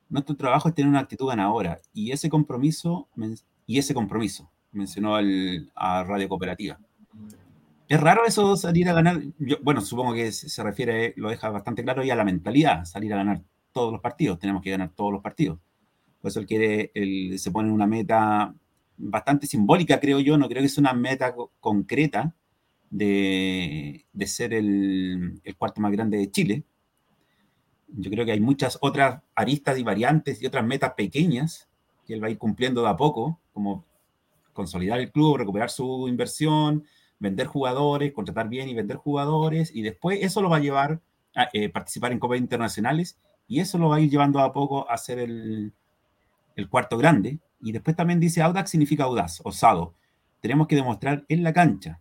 [0.09, 3.11] Nuestro trabajo es tener una actitud ganadora y ese compromiso,
[3.67, 6.81] y ese compromiso, mencionó el, a Radio Cooperativa.
[7.91, 9.21] Es raro eso salir a ganar.
[9.61, 13.19] bueno, supongo que se refiere, lo deja bastante claro, y a la mentalidad, salir a
[13.19, 13.43] ganar
[13.73, 15.59] todos los partidos, tenemos que ganar todos los partidos.
[16.21, 16.93] Por eso él quiere,
[17.37, 18.55] se pone una meta
[18.97, 22.35] bastante simbólica, creo yo, no creo que sea una meta concreta
[22.91, 26.63] de, ser el, cuarto más grande de Chile.
[27.89, 31.69] Yo creo que hay muchas otras aristas y variantes y otras metas pequeñas
[32.07, 33.85] que él va a ir cumpliendo de a poco, como
[34.53, 36.85] consolidar el club, recuperar su inversión,
[37.19, 41.01] vender jugadores, contratar bien y vender jugadores, y después eso lo va a llevar
[41.35, 43.19] a eh, participar en copas internacionales
[43.53, 45.75] y eso lo va a ir llevando a poco a ser el,
[46.71, 47.39] cuarto grande.
[47.61, 49.93] Y después también dice Audax significa audaz, osado.
[50.41, 52.01] Tenemos que demostrar en la cancha.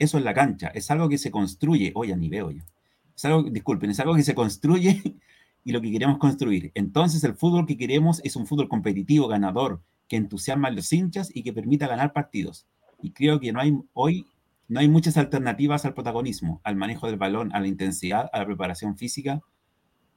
[0.00, 0.72] Eso es la cancha.
[0.74, 1.92] Es algo que se construye.
[1.94, 2.66] Oye, ni veo ya.
[3.14, 5.00] Es disculpen, es algo que se construye
[5.64, 6.72] y lo que queremos construir.
[6.74, 11.30] Entonces, el fútbol que queremos es un fútbol competitivo, ganador, que entusiasma a los hinchas
[11.32, 12.66] y que permita ganar partidos.
[13.00, 14.26] Y creo que no hay, hoy
[14.66, 18.46] no hay muchas alternativas al protagonismo, al manejo del balón, a la intensidad, a la
[18.46, 19.42] preparación física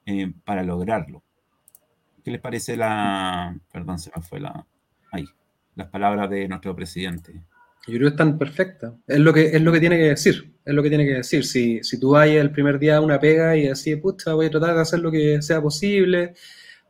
[0.06, 1.24] eh, para lograrlo.
[2.24, 3.58] ¿Qué les parece la...
[3.72, 4.66] Perdón, se me fue la...
[5.12, 5.26] Ahí,
[5.76, 7.34] las palabras de nuestro presidente.
[7.88, 8.94] Yo creo que están perfectas.
[9.08, 10.54] Es lo que, es lo que tiene que decir.
[10.64, 11.44] Es lo que tiene que decir.
[11.44, 14.52] Si, si tú vas el primer día a una pega y así, pucha, voy a
[14.52, 16.36] tratar de hacer lo que sea posible,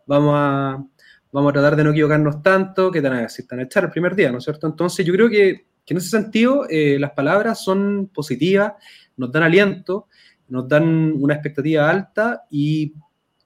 [0.06, 0.84] vamos a,
[1.32, 3.92] vamos a tratar de no equivocarnos tanto, que te van a decir, a echar el
[3.92, 4.68] primer día, ¿no es cierto?
[4.68, 8.74] Entonces yo creo que, en ese sentido eh, las palabras son positivas,
[9.18, 10.08] nos dan aliento,
[10.52, 12.94] nos dan una expectativa alta y,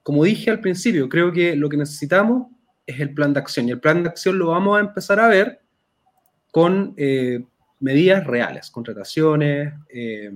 [0.01, 2.47] como dije al principio, creo que lo que necesitamos
[2.85, 5.27] es el plan de acción y el plan de acción lo vamos a empezar a
[5.27, 5.61] ver
[6.51, 7.45] con eh,
[7.79, 10.31] medidas reales, contrataciones, eh,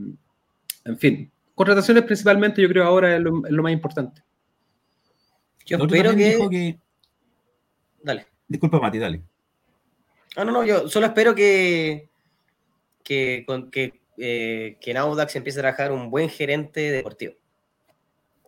[0.86, 1.32] en fin.
[1.56, 4.22] Contrataciones principalmente yo creo ahora es lo, más importante.
[5.66, 6.80] Yo espero que...
[8.04, 8.28] Dale.
[8.48, 9.24] Disculpa, Mati, dale.
[10.36, 12.10] Ah, no, no, yo solo espero que,
[13.04, 17.36] que, que, eh, que en Audax empiece a trabajar un buen gerente deportivo.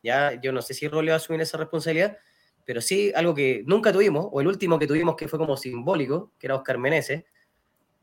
[0.04, 2.18] Ya, yo no sé si Role va a asumir esa responsabilidad,
[2.66, 6.32] pero sí algo que nunca tuvimos, o el último que tuvimos que fue como simbólico,
[6.40, 7.24] que era Oscar Meneses,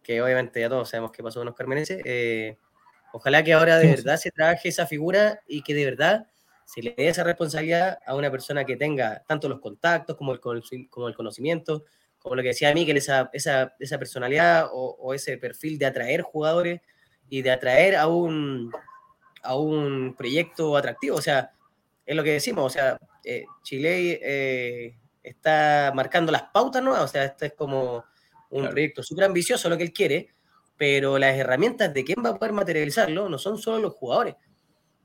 [0.03, 2.01] que obviamente ya todos sabemos qué pasó con Oscar Meneses.
[2.05, 2.57] Eh,
[3.13, 6.27] ojalá que ahora de verdad se trabaje esa figura y que de verdad
[6.65, 10.41] se le dé esa responsabilidad a una persona que tenga tanto los contactos como el,
[10.91, 11.85] como el conocimiento,
[12.19, 16.81] como lo que decía Miguel, esa, esa, esa personalidad o, ese perfil de atraer jugadores
[17.29, 18.73] y de atraer a un,
[19.43, 21.17] a un proyecto atractivo.
[21.17, 21.53] O sea,
[22.05, 27.09] es lo que decimos, o sea, eh, Chile eh, está marcando las pautas nuevas, o
[27.09, 28.05] sea, esto es como
[28.51, 30.35] un proyecto súper ambicioso lo que él quiere,
[30.77, 34.37] pero las herramientas de quién va a poder materializarlo no son solo los jugadores.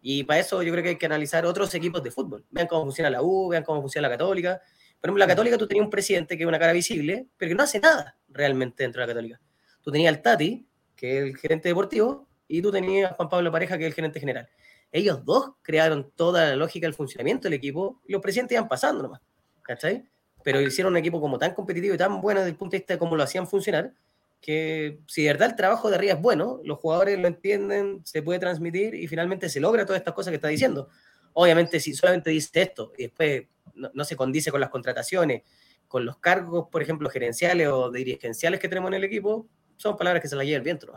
[0.02, 2.46] Y para eso yo creo que hay que analizar otros equipos de fútbol.
[2.52, 4.62] Vean cómo funciona la U, vean cómo funciona la Católica.
[5.00, 7.56] Por ejemplo, la Católica tú tenías un presidente que es una cara visible, pero que
[7.56, 9.42] no hace nada realmente dentro de la Católica.
[9.82, 13.52] Tú tenías al Tati, que es el gerente deportivo, y tú tenías a Juan Pablo
[13.52, 14.50] Pareja, que es el gerente general.
[14.92, 19.04] Ellos dos crearon toda la lógica del funcionamiento del equipo y los presidentes iban pasando
[19.04, 19.22] nomás.
[19.64, 20.06] ¿Cachai?
[20.44, 22.94] pero hicieron un equipo como tan competitivo y tan bueno desde el punto de vista
[22.94, 23.94] de cómo lo hacían funcionar,
[24.42, 28.22] que si de verdad el trabajo de arriba es bueno, los jugadores lo entienden, se
[28.22, 30.90] puede transmitir y finalmente se logra todas estas cosas que está diciendo.
[31.32, 33.44] Obviamente, si solamente dice esto y después
[33.74, 35.44] no, se condice con las contrataciones,
[35.88, 39.48] con los cargos, por ejemplo, gerenciales o dirigenciales que tenemos en el equipo,
[39.84, 40.94] son palabras que se las lleva el viento.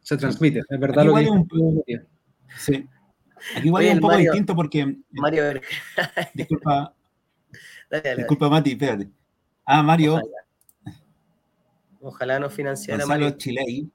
[0.00, 1.48] Se transmite, es verdad lo que un...
[2.58, 2.86] Sí.
[3.56, 4.96] Aquí igual es un poco distinto porque.
[5.10, 5.60] Mario,
[6.34, 6.94] disculpa,
[8.16, 9.08] Disculpa, Mati, espérate.
[9.64, 10.20] Ah, Mario.
[12.00, 13.38] Ojalá, nos financiara Gonzalo Mario.
[13.38, 13.90] Chilei.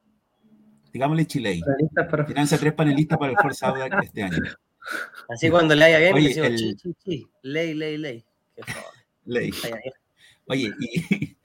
[0.93, 1.61] Digámosle Chilei.
[2.27, 4.37] Financia tres panelistas para el Forza Audax este año.
[5.29, 6.57] Así cuando le haya bien, Oye, decimos, el...
[6.57, 7.27] chi, chi, chi.
[7.41, 8.25] ley, ley, ley.
[9.25, 9.51] Ley.
[10.47, 11.36] Oye, y,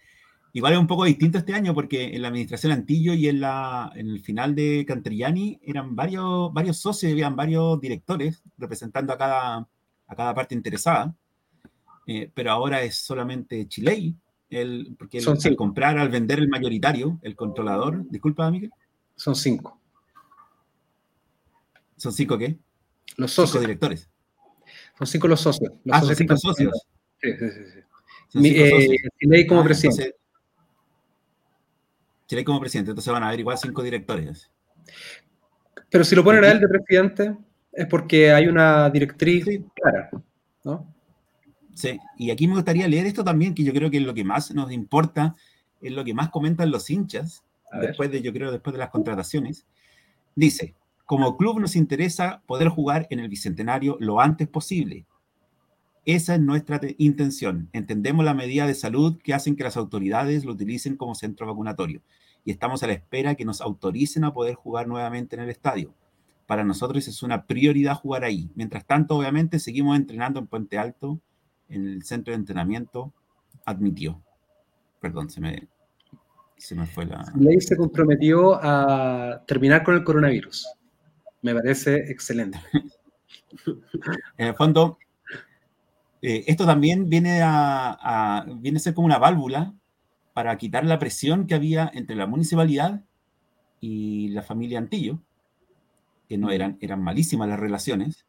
[0.53, 3.91] igual es un poco distinto este año porque en la administración Antillo y en, la,
[3.95, 9.69] en el final de Cantrillani eran varios, varios socios, habían varios directores representando a cada,
[10.07, 11.15] a cada parte interesada.
[12.07, 14.15] Eh, pero ahora es solamente Chilei,
[14.51, 18.71] el, porque el, al comprar, al vender el mayoritario, el controlador, disculpa, Miguel.
[19.17, 19.81] Son cinco.
[21.97, 22.59] ¿Son cinco qué?
[23.17, 23.53] Los socios.
[23.53, 24.11] Cinco directores.
[24.99, 25.73] Son cinco los socios.
[25.85, 26.87] Los ah, son cinco socios.
[27.21, 28.49] Sí, sí, sí.
[28.59, 30.17] Eh, Chilei como ah, presidente.
[32.33, 34.51] Chilei como presidente, entonces van a haber igual cinco directores.
[35.91, 37.37] Pero si lo ponen a él de presidente,
[37.71, 39.45] es porque hay una directriz
[39.75, 40.09] clara,
[40.65, 40.91] ¿no?
[41.75, 44.25] Sí, y aquí me gustaría leer esto también, que yo creo que es lo que
[44.25, 45.37] más nos importa,
[45.83, 47.45] es lo que más comentan los hinchas,
[47.79, 49.67] después de, yo creo, después de las contrataciones.
[50.35, 55.05] Dice, como club nos interesa poder jugar en el Bicentenario lo antes posible.
[56.07, 57.69] Esa es nuestra intención.
[57.75, 62.01] Entendemos la medida de salud que hacen que las autoridades lo utilicen como centro vacunatorio
[62.45, 65.95] y estamos a la espera que nos autoricen a poder jugar nuevamente en el estadio.
[66.47, 68.51] Para nosotros es una prioridad jugar ahí.
[68.55, 71.21] Mientras tanto, obviamente, seguimos entrenando en Puente Alto,
[71.69, 73.13] en el centro de entrenamiento
[73.65, 74.21] admitió.
[75.01, 75.69] Perdón, se me,
[76.57, 77.25] se me fue la...
[77.37, 80.69] Ley se comprometió a terminar con el coronavirus.
[81.43, 82.59] Me parece excelente.
[84.37, 84.99] en el fondo,
[86.21, 89.75] eh, esto también viene a, viene a ser como una válvula
[90.33, 93.05] para quitar la presión que había entre la municipalidad
[93.81, 95.21] y la familia Antillo,
[96.29, 98.27] que no eran, eran malísimas las relaciones,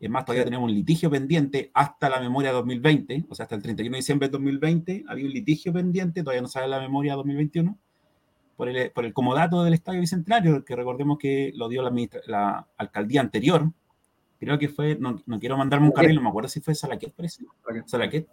[0.00, 3.62] es más, todavía tenemos un litigio pendiente hasta la memoria 2020, o sea, hasta el
[3.62, 7.76] 31 de diciembre de 2020 había un litigio pendiente, todavía no sale la memoria 2021,
[8.56, 11.92] por el, por el comodato del Estadio Bicentenario, que recordemos que lo dio la,
[12.26, 13.70] la alcaldía anterior,
[14.38, 17.12] creo que fue, no, no quiero mandarme un carril, no me acuerdo si fue Salaquet,
[17.12, 17.44] parece.
[17.84, 18.26] Salaquet.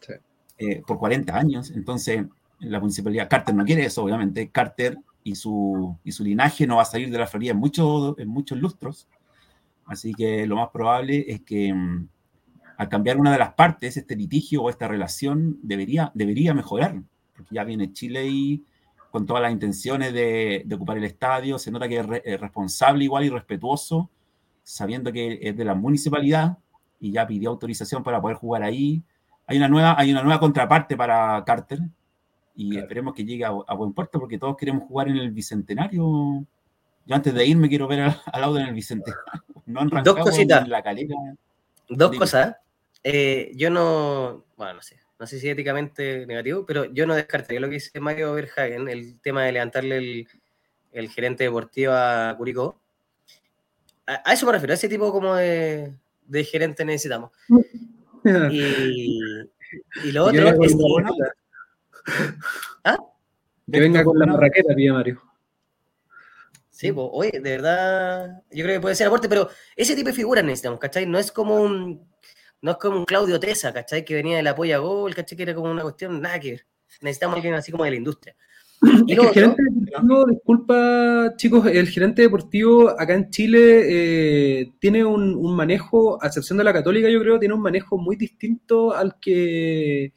[0.00, 0.14] Sí.
[0.58, 2.24] Eh, por 40 años, entonces
[2.62, 6.82] la municipalidad, Carter no quiere eso, obviamente, Carter y su, y su linaje no va
[6.82, 9.08] a salir de la Florida en, muchos en muchos lustros,
[9.86, 12.08] Así que lo más probable es que mm,
[12.76, 17.02] al cambiar una de las partes, este litigio o esta relación debería, debería mejorar,
[17.36, 18.64] porque ya viene Chile y,
[19.10, 23.28] con todas las intenciones de, ocupar el estadio, se nota que es, responsable igual y
[23.28, 24.08] respetuoso,
[24.62, 26.56] sabiendo que es de la municipalidad
[26.98, 29.02] y ya pidió autorización para poder jugar ahí.
[29.46, 31.80] Hay una nueva, hay una nueva contraparte para Carter
[32.54, 36.46] y esperemos que llegue a, buen puerto porque todos queremos jugar en el Bicentenario.
[37.04, 39.22] Yo antes de irme quiero ver al, lado en el Bicentenario.
[39.66, 40.68] No en Dos cositas.
[40.68, 41.14] la calera.
[41.88, 42.56] Dos cosas.
[43.04, 47.60] Eh, yo no, bueno, no sé, no sé si éticamente negativo, pero yo no descartaría
[47.60, 50.26] lo que dice Mario Verhagen, el tema de levantarle
[50.92, 52.80] el, gerente deportivo a Curicó.
[54.06, 55.94] A, eso me refiero, a ese tipo como de,
[56.50, 57.30] gerente necesitamos.
[60.04, 60.76] Y, lo otro es
[62.84, 62.98] ¿Ah?
[63.70, 65.22] Que venga con la marraqueta, pía Mario.
[66.70, 70.14] Sí, pues, oye, de verdad, yo creo que puede ser aporte, pero ese tipo de
[70.14, 71.06] figuras necesitamos, ¿cachai?
[71.06, 72.10] No es como un,
[72.60, 74.04] no es como un Claudio Tesa, ¿cachai?
[74.04, 75.36] Que venía del apoyo a gol, ¿cachai?
[75.36, 76.66] Que era como una cuestión, nada que ver.
[77.00, 78.34] Necesitamos alguien así como de la industria.
[79.06, 86.20] el gerente deportivo, disculpa chicos, el gerente deportivo acá en Chile eh, tiene un, manejo,
[86.22, 90.12] a excepción de la católica yo creo, tiene un manejo muy distinto al que,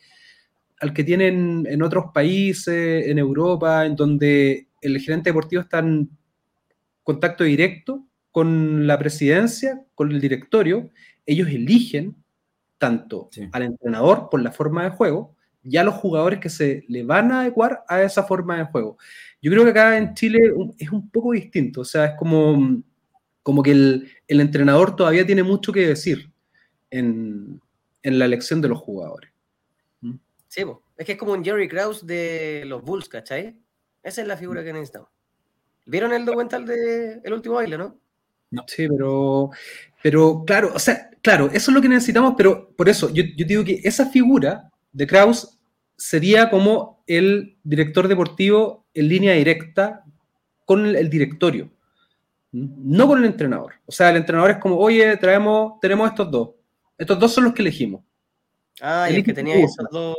[0.86, 6.10] al que tienen en otros países, en Europa, en donde el gerente deportivo está en
[7.04, 10.90] contacto directo con la presidencia, con el directorio,
[11.26, 12.16] ellos eligen
[12.78, 17.04] tanto al entrenador por la forma de juego y a los jugadores que se le
[17.04, 18.98] van a adecuar a esa forma de juego.
[19.42, 20.40] Yo creo que acá en Chile
[20.78, 22.84] es un poco distinto, o sea, es como,
[23.42, 26.30] como que el, entrenador todavía tiene mucho que decir
[26.92, 27.62] en,
[28.04, 29.32] la elección de los jugadores.
[30.56, 30.64] Sí,
[30.96, 33.58] es que es como un Jerry Krause de los Bulls, ¿cachai?
[34.02, 35.10] Esa es la figura que necesitamos.
[35.86, 38.00] ¿Vieron el documental de El último baile, no?
[38.52, 38.64] No.
[38.66, 39.50] Sí, pero,
[40.02, 43.46] pero claro, o sea, claro, eso es lo que necesitamos, pero por eso yo, yo
[43.46, 45.60] digo que esa figura de Kraus
[45.98, 50.06] sería como el director deportivo en línea directa
[50.64, 51.70] con el, directorio,
[52.54, 53.74] no con el entrenador.
[53.86, 56.50] O sea, el entrenador es como, oye, traemos, tenemos estos dos.
[56.98, 58.06] Estos dos son los que elegimos.
[58.80, 60.16] Ah, y el que tenía esos dos.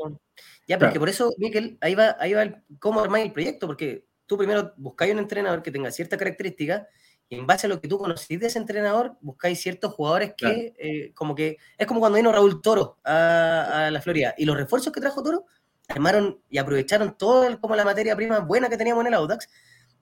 [0.67, 4.05] Ya, porque por eso, Miquel, ahí va, ahí va el, cómo armar el proyecto, porque
[4.27, 6.89] tú primero buscáis un entrenador que tenga cierta característica
[7.29, 10.75] y en base a lo que tú conocís de ese entrenador, buscáis ciertos jugadores que,
[10.79, 14.35] eh, como que, es como cuando vino Raúl Toro a, la Florida.
[14.39, 15.45] Y los refuerzos que trajo Toro,
[15.89, 19.49] armaron y aprovecharon todo como la materia prima buena que teníamos en el Audax,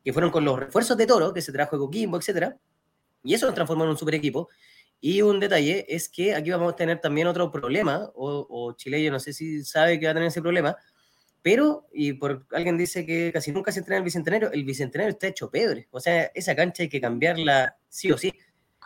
[0.02, 2.58] que fueron con los refuerzos de Toro, que se trajo de Coquimbo, etcétera,
[3.22, 4.50] y eso nos transformó en un super equipo.
[5.00, 9.02] Y un detalle es que aquí vamos a tener también otro problema, o, o Chile,
[9.02, 10.76] yo no sé si sabe que va a tener ese problema,
[11.44, 15.26] pero, y por alguien dice que casi nunca se entrena el bicentenario, el bicentenario está
[15.26, 15.88] hecho pebre.
[15.90, 18.32] O sea, esa cancha hay que cambiarla sí o sí.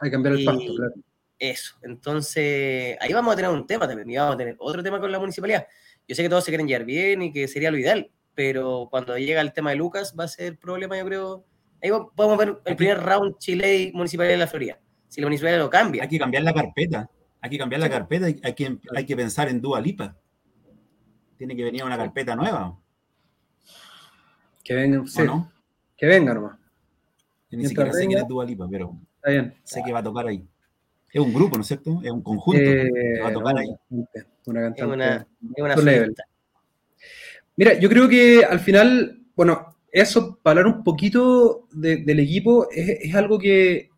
[0.01, 0.95] Hay que cambiar el pasto, claro.
[1.39, 1.77] Eso.
[1.83, 4.11] Entonces, ahí vamos a tener un tema también.
[4.11, 5.69] Y vamos a tener otro tema con la municipalidad.
[6.09, 9.17] Yo sé que todos se quieren llevar bien y que sería lo ideal, pero cuando
[9.17, 11.47] llega el tema de Lucas va a ser problema, yo creo.
[11.81, 14.81] Ahí podemos ver el primer round Chile Municipalidad de la Florida.
[15.09, 16.03] Si la municipalidad lo cambia.
[16.03, 17.11] Hay que cambiar la carpeta.
[17.41, 18.27] Hay que cambiar la carpeta.
[18.27, 20.17] Hay que, hay que pensar en Dua Lipa
[21.39, 22.77] tiene que venir una carpeta nueva.
[24.63, 25.23] Que venga, sí.
[25.23, 25.51] no?
[25.97, 26.59] Que venga nomás.
[27.51, 28.99] ni siquiera sé quién es Dualipa, pero
[29.63, 30.45] sé que va a tocar ahí.
[31.11, 32.01] Es un grupo, ¿no es cierto?
[32.03, 33.75] Es un conjunto eh, que va a tocar ahí.
[34.45, 35.27] Una cantante.
[35.57, 36.17] Es una,
[37.57, 42.89] Mira, yo creo que al final, bueno, eso, para hablar un poquito del equipo, es,
[43.01, 43.91] es, algo que,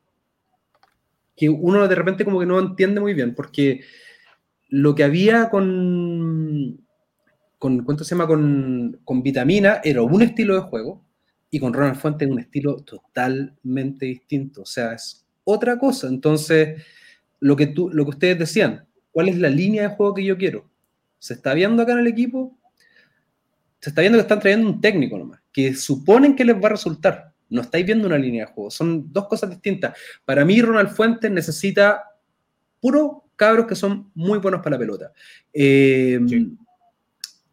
[1.40, 3.80] que uno de repente como que no entiende muy bien, porque
[4.68, 6.86] lo que había con,
[7.58, 8.26] con, ¿cuánto se llama?
[8.26, 11.02] Con, con Vitamina era un estilo de juego
[11.50, 14.60] y con Ronald Fuentes un estilo totalmente distinto.
[14.60, 16.08] O sea, es otra cosa.
[16.08, 16.84] Entonces,
[17.38, 20.36] lo que, tú, lo que ustedes decían, ¿cuál es la línea de juego que yo
[20.36, 20.68] quiero?
[21.20, 22.54] ¿Se está viendo acá en el equipo?
[23.80, 26.72] Se está viendo que están trayendo un técnico nomás, que suponen que les va a
[26.72, 27.29] resultar.
[27.50, 28.70] No estáis viendo una línea de juego.
[28.70, 29.96] Son dos cosas distintas.
[30.24, 32.04] Para mí, Ronald Fuentes necesita
[32.80, 35.12] puro cabros que son muy buenos para la pelota.
[35.52, 36.20] Eh,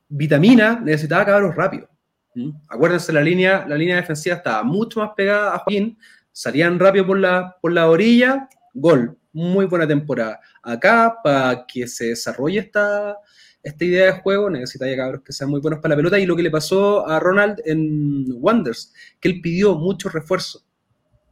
[0.10, 1.90] Vitamina necesitaba cabros rápido.
[2.36, 2.52] ¿Mm?
[2.70, 5.98] Acuérdense, la línea, la línea defensiva estaba mucho más pegada a Joaquín,
[6.32, 9.18] salían rápido por la, por la orilla, gol.
[9.34, 10.40] Muy buena temporada.
[10.64, 13.18] Acá, para que se desarrolle esta,
[13.68, 16.20] esta idea de juego, necesita cabros que sean muy buenos para la pelota.
[16.20, 20.64] Y lo que le pasó a Ronald en Wonders, que él pidió mucho refuerzo.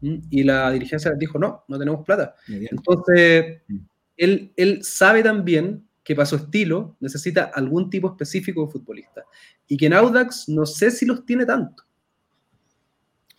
[0.01, 2.35] Y la dirigencia les dijo, no, no tenemos plata.
[2.47, 3.77] Entonces, mm.
[4.17, 9.23] él, él sabe también que para su estilo necesita algún tipo específico de futbolista.
[9.67, 11.83] Y que en Audax no sé si los tiene tanto.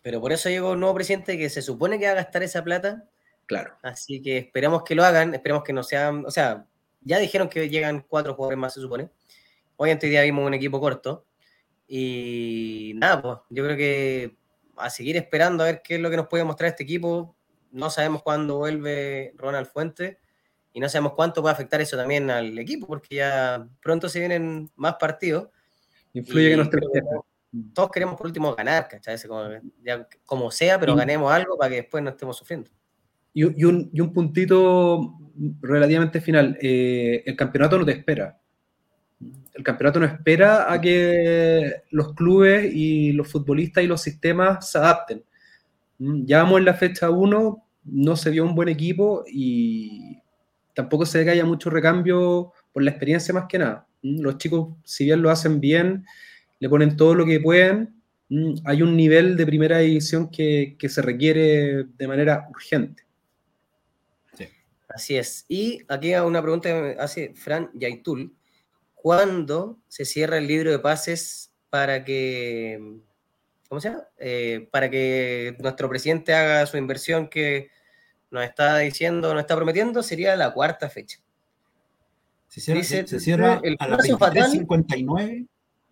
[0.03, 2.65] Pero por eso llegó un nuevo presidente que se supone que va a gastar esa
[2.65, 3.05] plata.
[3.47, 3.75] Claro.
[3.83, 6.67] Así que esperemos que lo hagan, esperemos que no sean, o sea,
[7.07, 9.09] ya dijeron que llegan cuatro jugadores más, se supone.
[9.77, 11.25] Hoy en día vimos un equipo corto.
[11.87, 14.37] Y nada, pues yo creo que
[14.77, 17.37] a seguir esperando a ver qué es lo que nos puede mostrar este equipo.
[17.71, 20.19] No sabemos cuándo vuelve Ronald Fuente
[20.73, 24.69] y no sabemos cuánto puede afectar eso también al equipo, porque ya pronto se vienen
[24.75, 25.49] más partidos.
[26.13, 26.69] Influye que nos
[27.73, 29.17] Todos queremos por último ganar, ¿cachai?
[30.25, 32.69] Como, sea, pero ganemos algo para que después no estemos sufriendo.
[33.37, 35.19] Y, un, y un, puntito
[35.61, 36.57] relativamente final.
[36.59, 38.41] Eh, el campeonato no te espera.
[39.53, 44.79] El campeonato no espera a que los clubes y los futbolistas y los sistemas se
[44.79, 45.23] adapten.
[45.99, 50.19] Mm, ya vamos en la fecha 1, no se vio un buen equipo y
[50.75, 53.87] tampoco se ve que haya mucho recambio por la experiencia más que nada.
[54.03, 56.07] Mm, los chicos, si bien lo hacen bien,
[56.59, 57.97] le ponen todo lo que pueden,
[58.31, 63.06] mm, hay un nivel de primera división que, que se requiere de manera urgente.
[64.97, 65.45] Así es.
[65.47, 68.35] Y aquí una pregunta que hace Fran Yaitul.
[68.95, 72.81] ¿Cuándo se cierra el libro de pases para que,
[73.69, 74.05] ¿cómo se llama?
[74.17, 77.69] Eh, para que nuestro presidente haga su inversión que
[78.31, 80.03] nos está diciendo, nos está prometiendo?
[80.03, 81.19] Sería la cuarta fecha.
[82.49, 85.47] Se cierra, se, cierra el a las 23.59.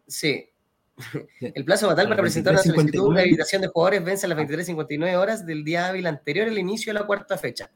[0.06, 0.48] Sí.
[1.42, 5.14] El plazo fatal para presentar una solicitud de habilitación de jugadores vence a las 23.59
[5.16, 7.70] horas del día hábil anterior al inicio de la cuarta fecha.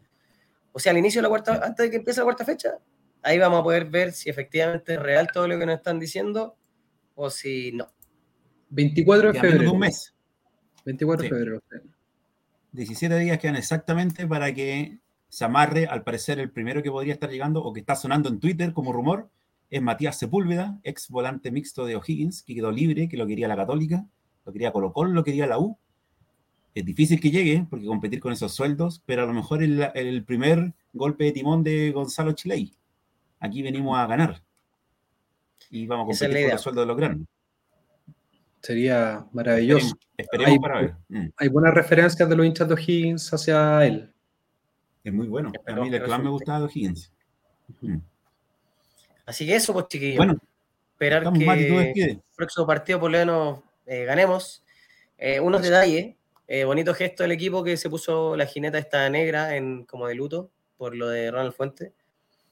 [0.78, 2.78] O sea, al inicio de la cuarta, antes de que empiece la cuarta fecha,
[3.22, 6.56] ahí vamos a poder ver si efectivamente es real todo lo que nos están diciendo
[7.16, 7.88] o si no.
[8.68, 9.72] 24 de febrero.
[9.72, 10.14] un mes.
[10.84, 11.62] 24 de febrero.
[12.70, 17.28] 17 días quedan exactamente para que se amarre, al parecer, el primero que podría estar
[17.28, 19.28] llegando o que está sonando en Twitter como rumor
[19.70, 23.56] es Matías Sepúlveda, ex volante mixto de O'Higgins, que quedó libre, que lo quería la
[23.56, 24.06] Católica,
[24.46, 25.76] lo quería Colo Colo, lo quería la U,
[26.74, 30.24] es difícil que llegue, porque competir con esos sueldos, pero a lo mejor el, el
[30.24, 32.72] primer golpe de timón de Gonzalo Chilei.
[33.40, 34.42] Aquí venimos a ganar.
[35.70, 37.28] Y vamos a competir con los sueldos de los grandes.
[38.60, 39.96] Sería maravilloso.
[40.16, 40.94] Esperemos, hay, para ver.
[41.08, 41.28] Mm.
[41.36, 44.12] Hay buenas referencias de los hinchas de O'Higgins hacia él.
[45.04, 45.52] Es muy bueno.
[45.66, 47.12] A mí el que más me gusta de O'Higgins.
[47.80, 47.98] Mm.
[49.26, 50.16] Así que eso, pues chiquillos.
[50.16, 50.38] Bueno,
[50.92, 54.64] esperar que el próximo partido por lo menos eh, ganemos.
[55.16, 56.14] Eh, unos detalles
[56.48, 60.14] eh, bonito gesto del equipo que se puso la jineta esta negra en como de
[60.14, 61.92] luto por lo de Ronald Fuente.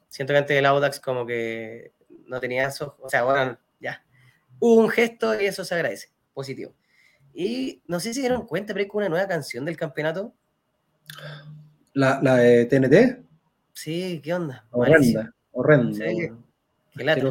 [0.09, 1.93] Siento que antes del Audax como que
[2.27, 2.97] no tenía eso.
[3.01, 4.05] O sea, bueno, ya.
[4.61, 6.11] Hubo un gesto y eso se agradece.
[6.35, 6.75] Positivo.
[7.33, 10.35] Y no sé si se dieron cuenta, pero hay una nueva canción del campeonato.
[11.95, 13.25] ¿La, la de TNT?
[13.73, 14.67] Sí, ¿qué onda?
[14.71, 16.05] Horrenda, horrenda.
[16.05, 17.31] Qué lata.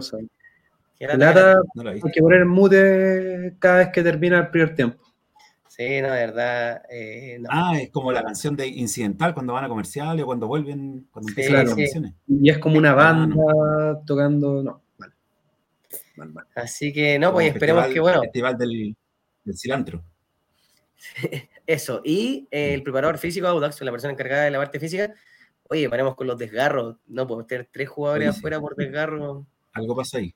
[0.97, 5.04] Qué lata, hay que poner en mute cada vez que termina el primer tiempo.
[5.75, 6.83] Sí, no, de verdad.
[6.89, 11.05] Eh, ah, es como la canción de incidental cuando van a comerciales o cuando vuelven,
[11.11, 12.13] cuando empiezan las canciones.
[12.29, 14.63] Y es como una ah, banda tocando.
[14.63, 15.13] No, vale.
[16.55, 18.21] Así que no, pues esperemos que, bueno.
[18.21, 18.95] Festival del,
[19.43, 20.01] del cilantro.
[21.67, 25.13] Eso, y eh, el preparador físico, Audax, la persona encargada de la parte física,
[25.67, 29.45] oye, paremos con los desgarros, no podemos tener tres jugadores afuera por desgarro.
[29.73, 30.33] Algo pasa ahí.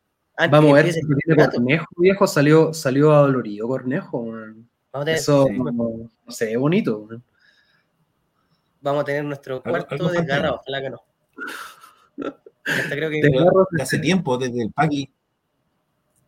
[0.51, 4.25] Vamos a ver si Cornejo, viejo, salió, salió adolorido Cornejo.
[5.07, 7.07] Eso, no, sé, es bonito.
[8.81, 11.03] Vamos a tener nuestro cuarto desgarrado, ojalá que no.
[12.89, 13.21] creo que...
[13.81, 15.11] hace tiempo, desde el Paqui,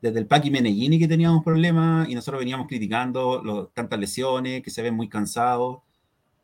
[0.02, 4.82] desde el Paqui Menellini que teníamos problemas y nosotros veníamos criticando tantas lesiones, que se
[4.82, 5.80] ven muy cansados.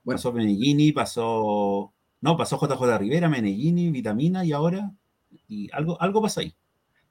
[0.03, 1.91] Pasó Menellini, pasó.
[2.21, 4.91] No, pasó JJ Rivera, Menellini, Vitamina y ahora.
[5.47, 6.53] Y algo, algo pasa ahí.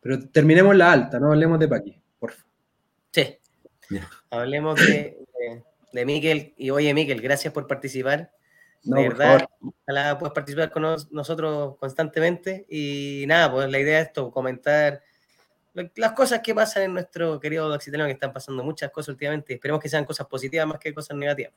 [0.01, 2.51] Pero terminemos la alta, no hablemos de Paqui, por favor.
[3.13, 3.39] Sí.
[4.31, 5.19] Hablemos de,
[5.93, 6.55] de, Miquel.
[6.57, 8.31] Y oye, Miquel, gracias por participar.
[8.83, 12.67] de verdad, ojalá puedas participar con nosotros constantemente.
[12.69, 15.03] Y nada, pues la idea es esto, comentar
[15.95, 19.55] las cosas que pasan en nuestro querido Occitano, que están pasando muchas cosas últimamente.
[19.55, 21.53] Esperemos que sean cosas positivas más que cosas negativas.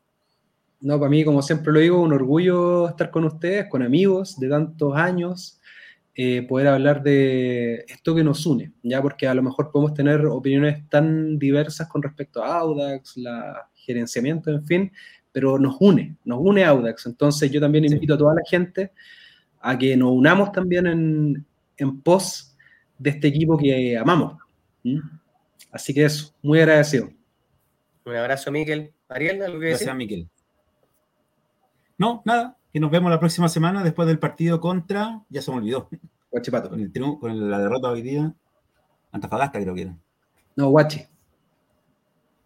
[0.82, 4.50] No, para mí, como siempre lo digo, un orgullo estar con ustedes, con amigos de
[4.50, 5.59] tantos años,
[6.22, 10.26] eh, poder hablar de esto que nos une, ya porque a lo mejor podemos tener
[10.26, 14.92] opiniones tan diversas con respecto a Audax, la gerenciamiento, en fin,
[15.32, 17.06] pero nos une, nos une Audax.
[17.06, 18.92] Entonces yo también invito a toda la gente
[19.62, 21.46] a que nos unamos también en,
[21.78, 22.54] en pos
[22.98, 24.36] de este equipo que amamos.
[25.72, 27.12] Así que eso, muy agradecido.
[28.04, 28.92] Un abrazo, Miquel.
[29.08, 30.28] Ariel, ¿algo que Gracias, Miquel.
[31.98, 35.58] No, nada, que nos vemos la próxima semana después del partido contra, ya se me
[35.58, 35.90] olvidó.
[36.32, 36.70] Guachipato.
[36.70, 38.34] Con, el con la derrota hoy día,
[39.12, 39.98] Antofagasta creo que era.
[40.56, 41.06] No, Guachi.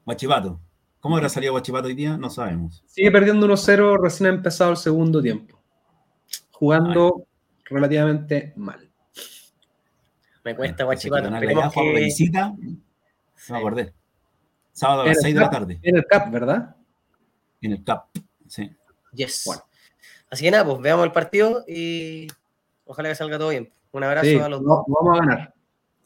[0.06, 0.60] Guachipato.
[1.00, 2.18] ¿Cómo habrá salido Guachipato hoy día?
[2.18, 2.84] No sabemos.
[2.88, 5.60] Sigue perdiendo 1-0, recién ha empezado el segundo tiempo.
[6.52, 7.28] Jugando
[7.66, 8.90] relativamente mal.
[10.46, 11.28] Me cuesta Guachipato.
[11.28, 11.94] Esperemos que...
[11.96, 12.54] visita,
[13.50, 13.94] me acordé.
[14.72, 15.80] Sábado a las 6 de la tarde.
[15.82, 16.76] En el CAP, ¿verdad?
[17.62, 18.18] En el CAP,
[18.48, 18.72] sí.
[19.14, 19.44] Yes.
[19.46, 19.64] Bueno.
[20.34, 22.28] Así que nada, pues veamos el partido y
[22.86, 23.72] ojalá que salga todo bien.
[23.92, 24.84] Un abrazo a los dos.
[24.88, 25.54] vamos a ganar.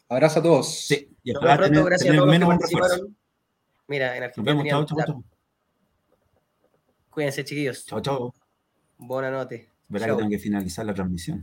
[0.10, 0.86] Abrazo a todos.
[0.86, 3.08] Sí, y Nos pronto, tener, gracias tener a todos menos que
[3.88, 4.54] Mira, en Argentina.
[4.54, 5.24] Nos vemos, chao, chao, chao.
[7.10, 7.86] Cuídense, chiquillos.
[7.86, 8.34] Chao, chao.
[8.98, 9.66] Buenas noches.
[9.88, 11.36] Verá que tengo que finalizar la transmisión.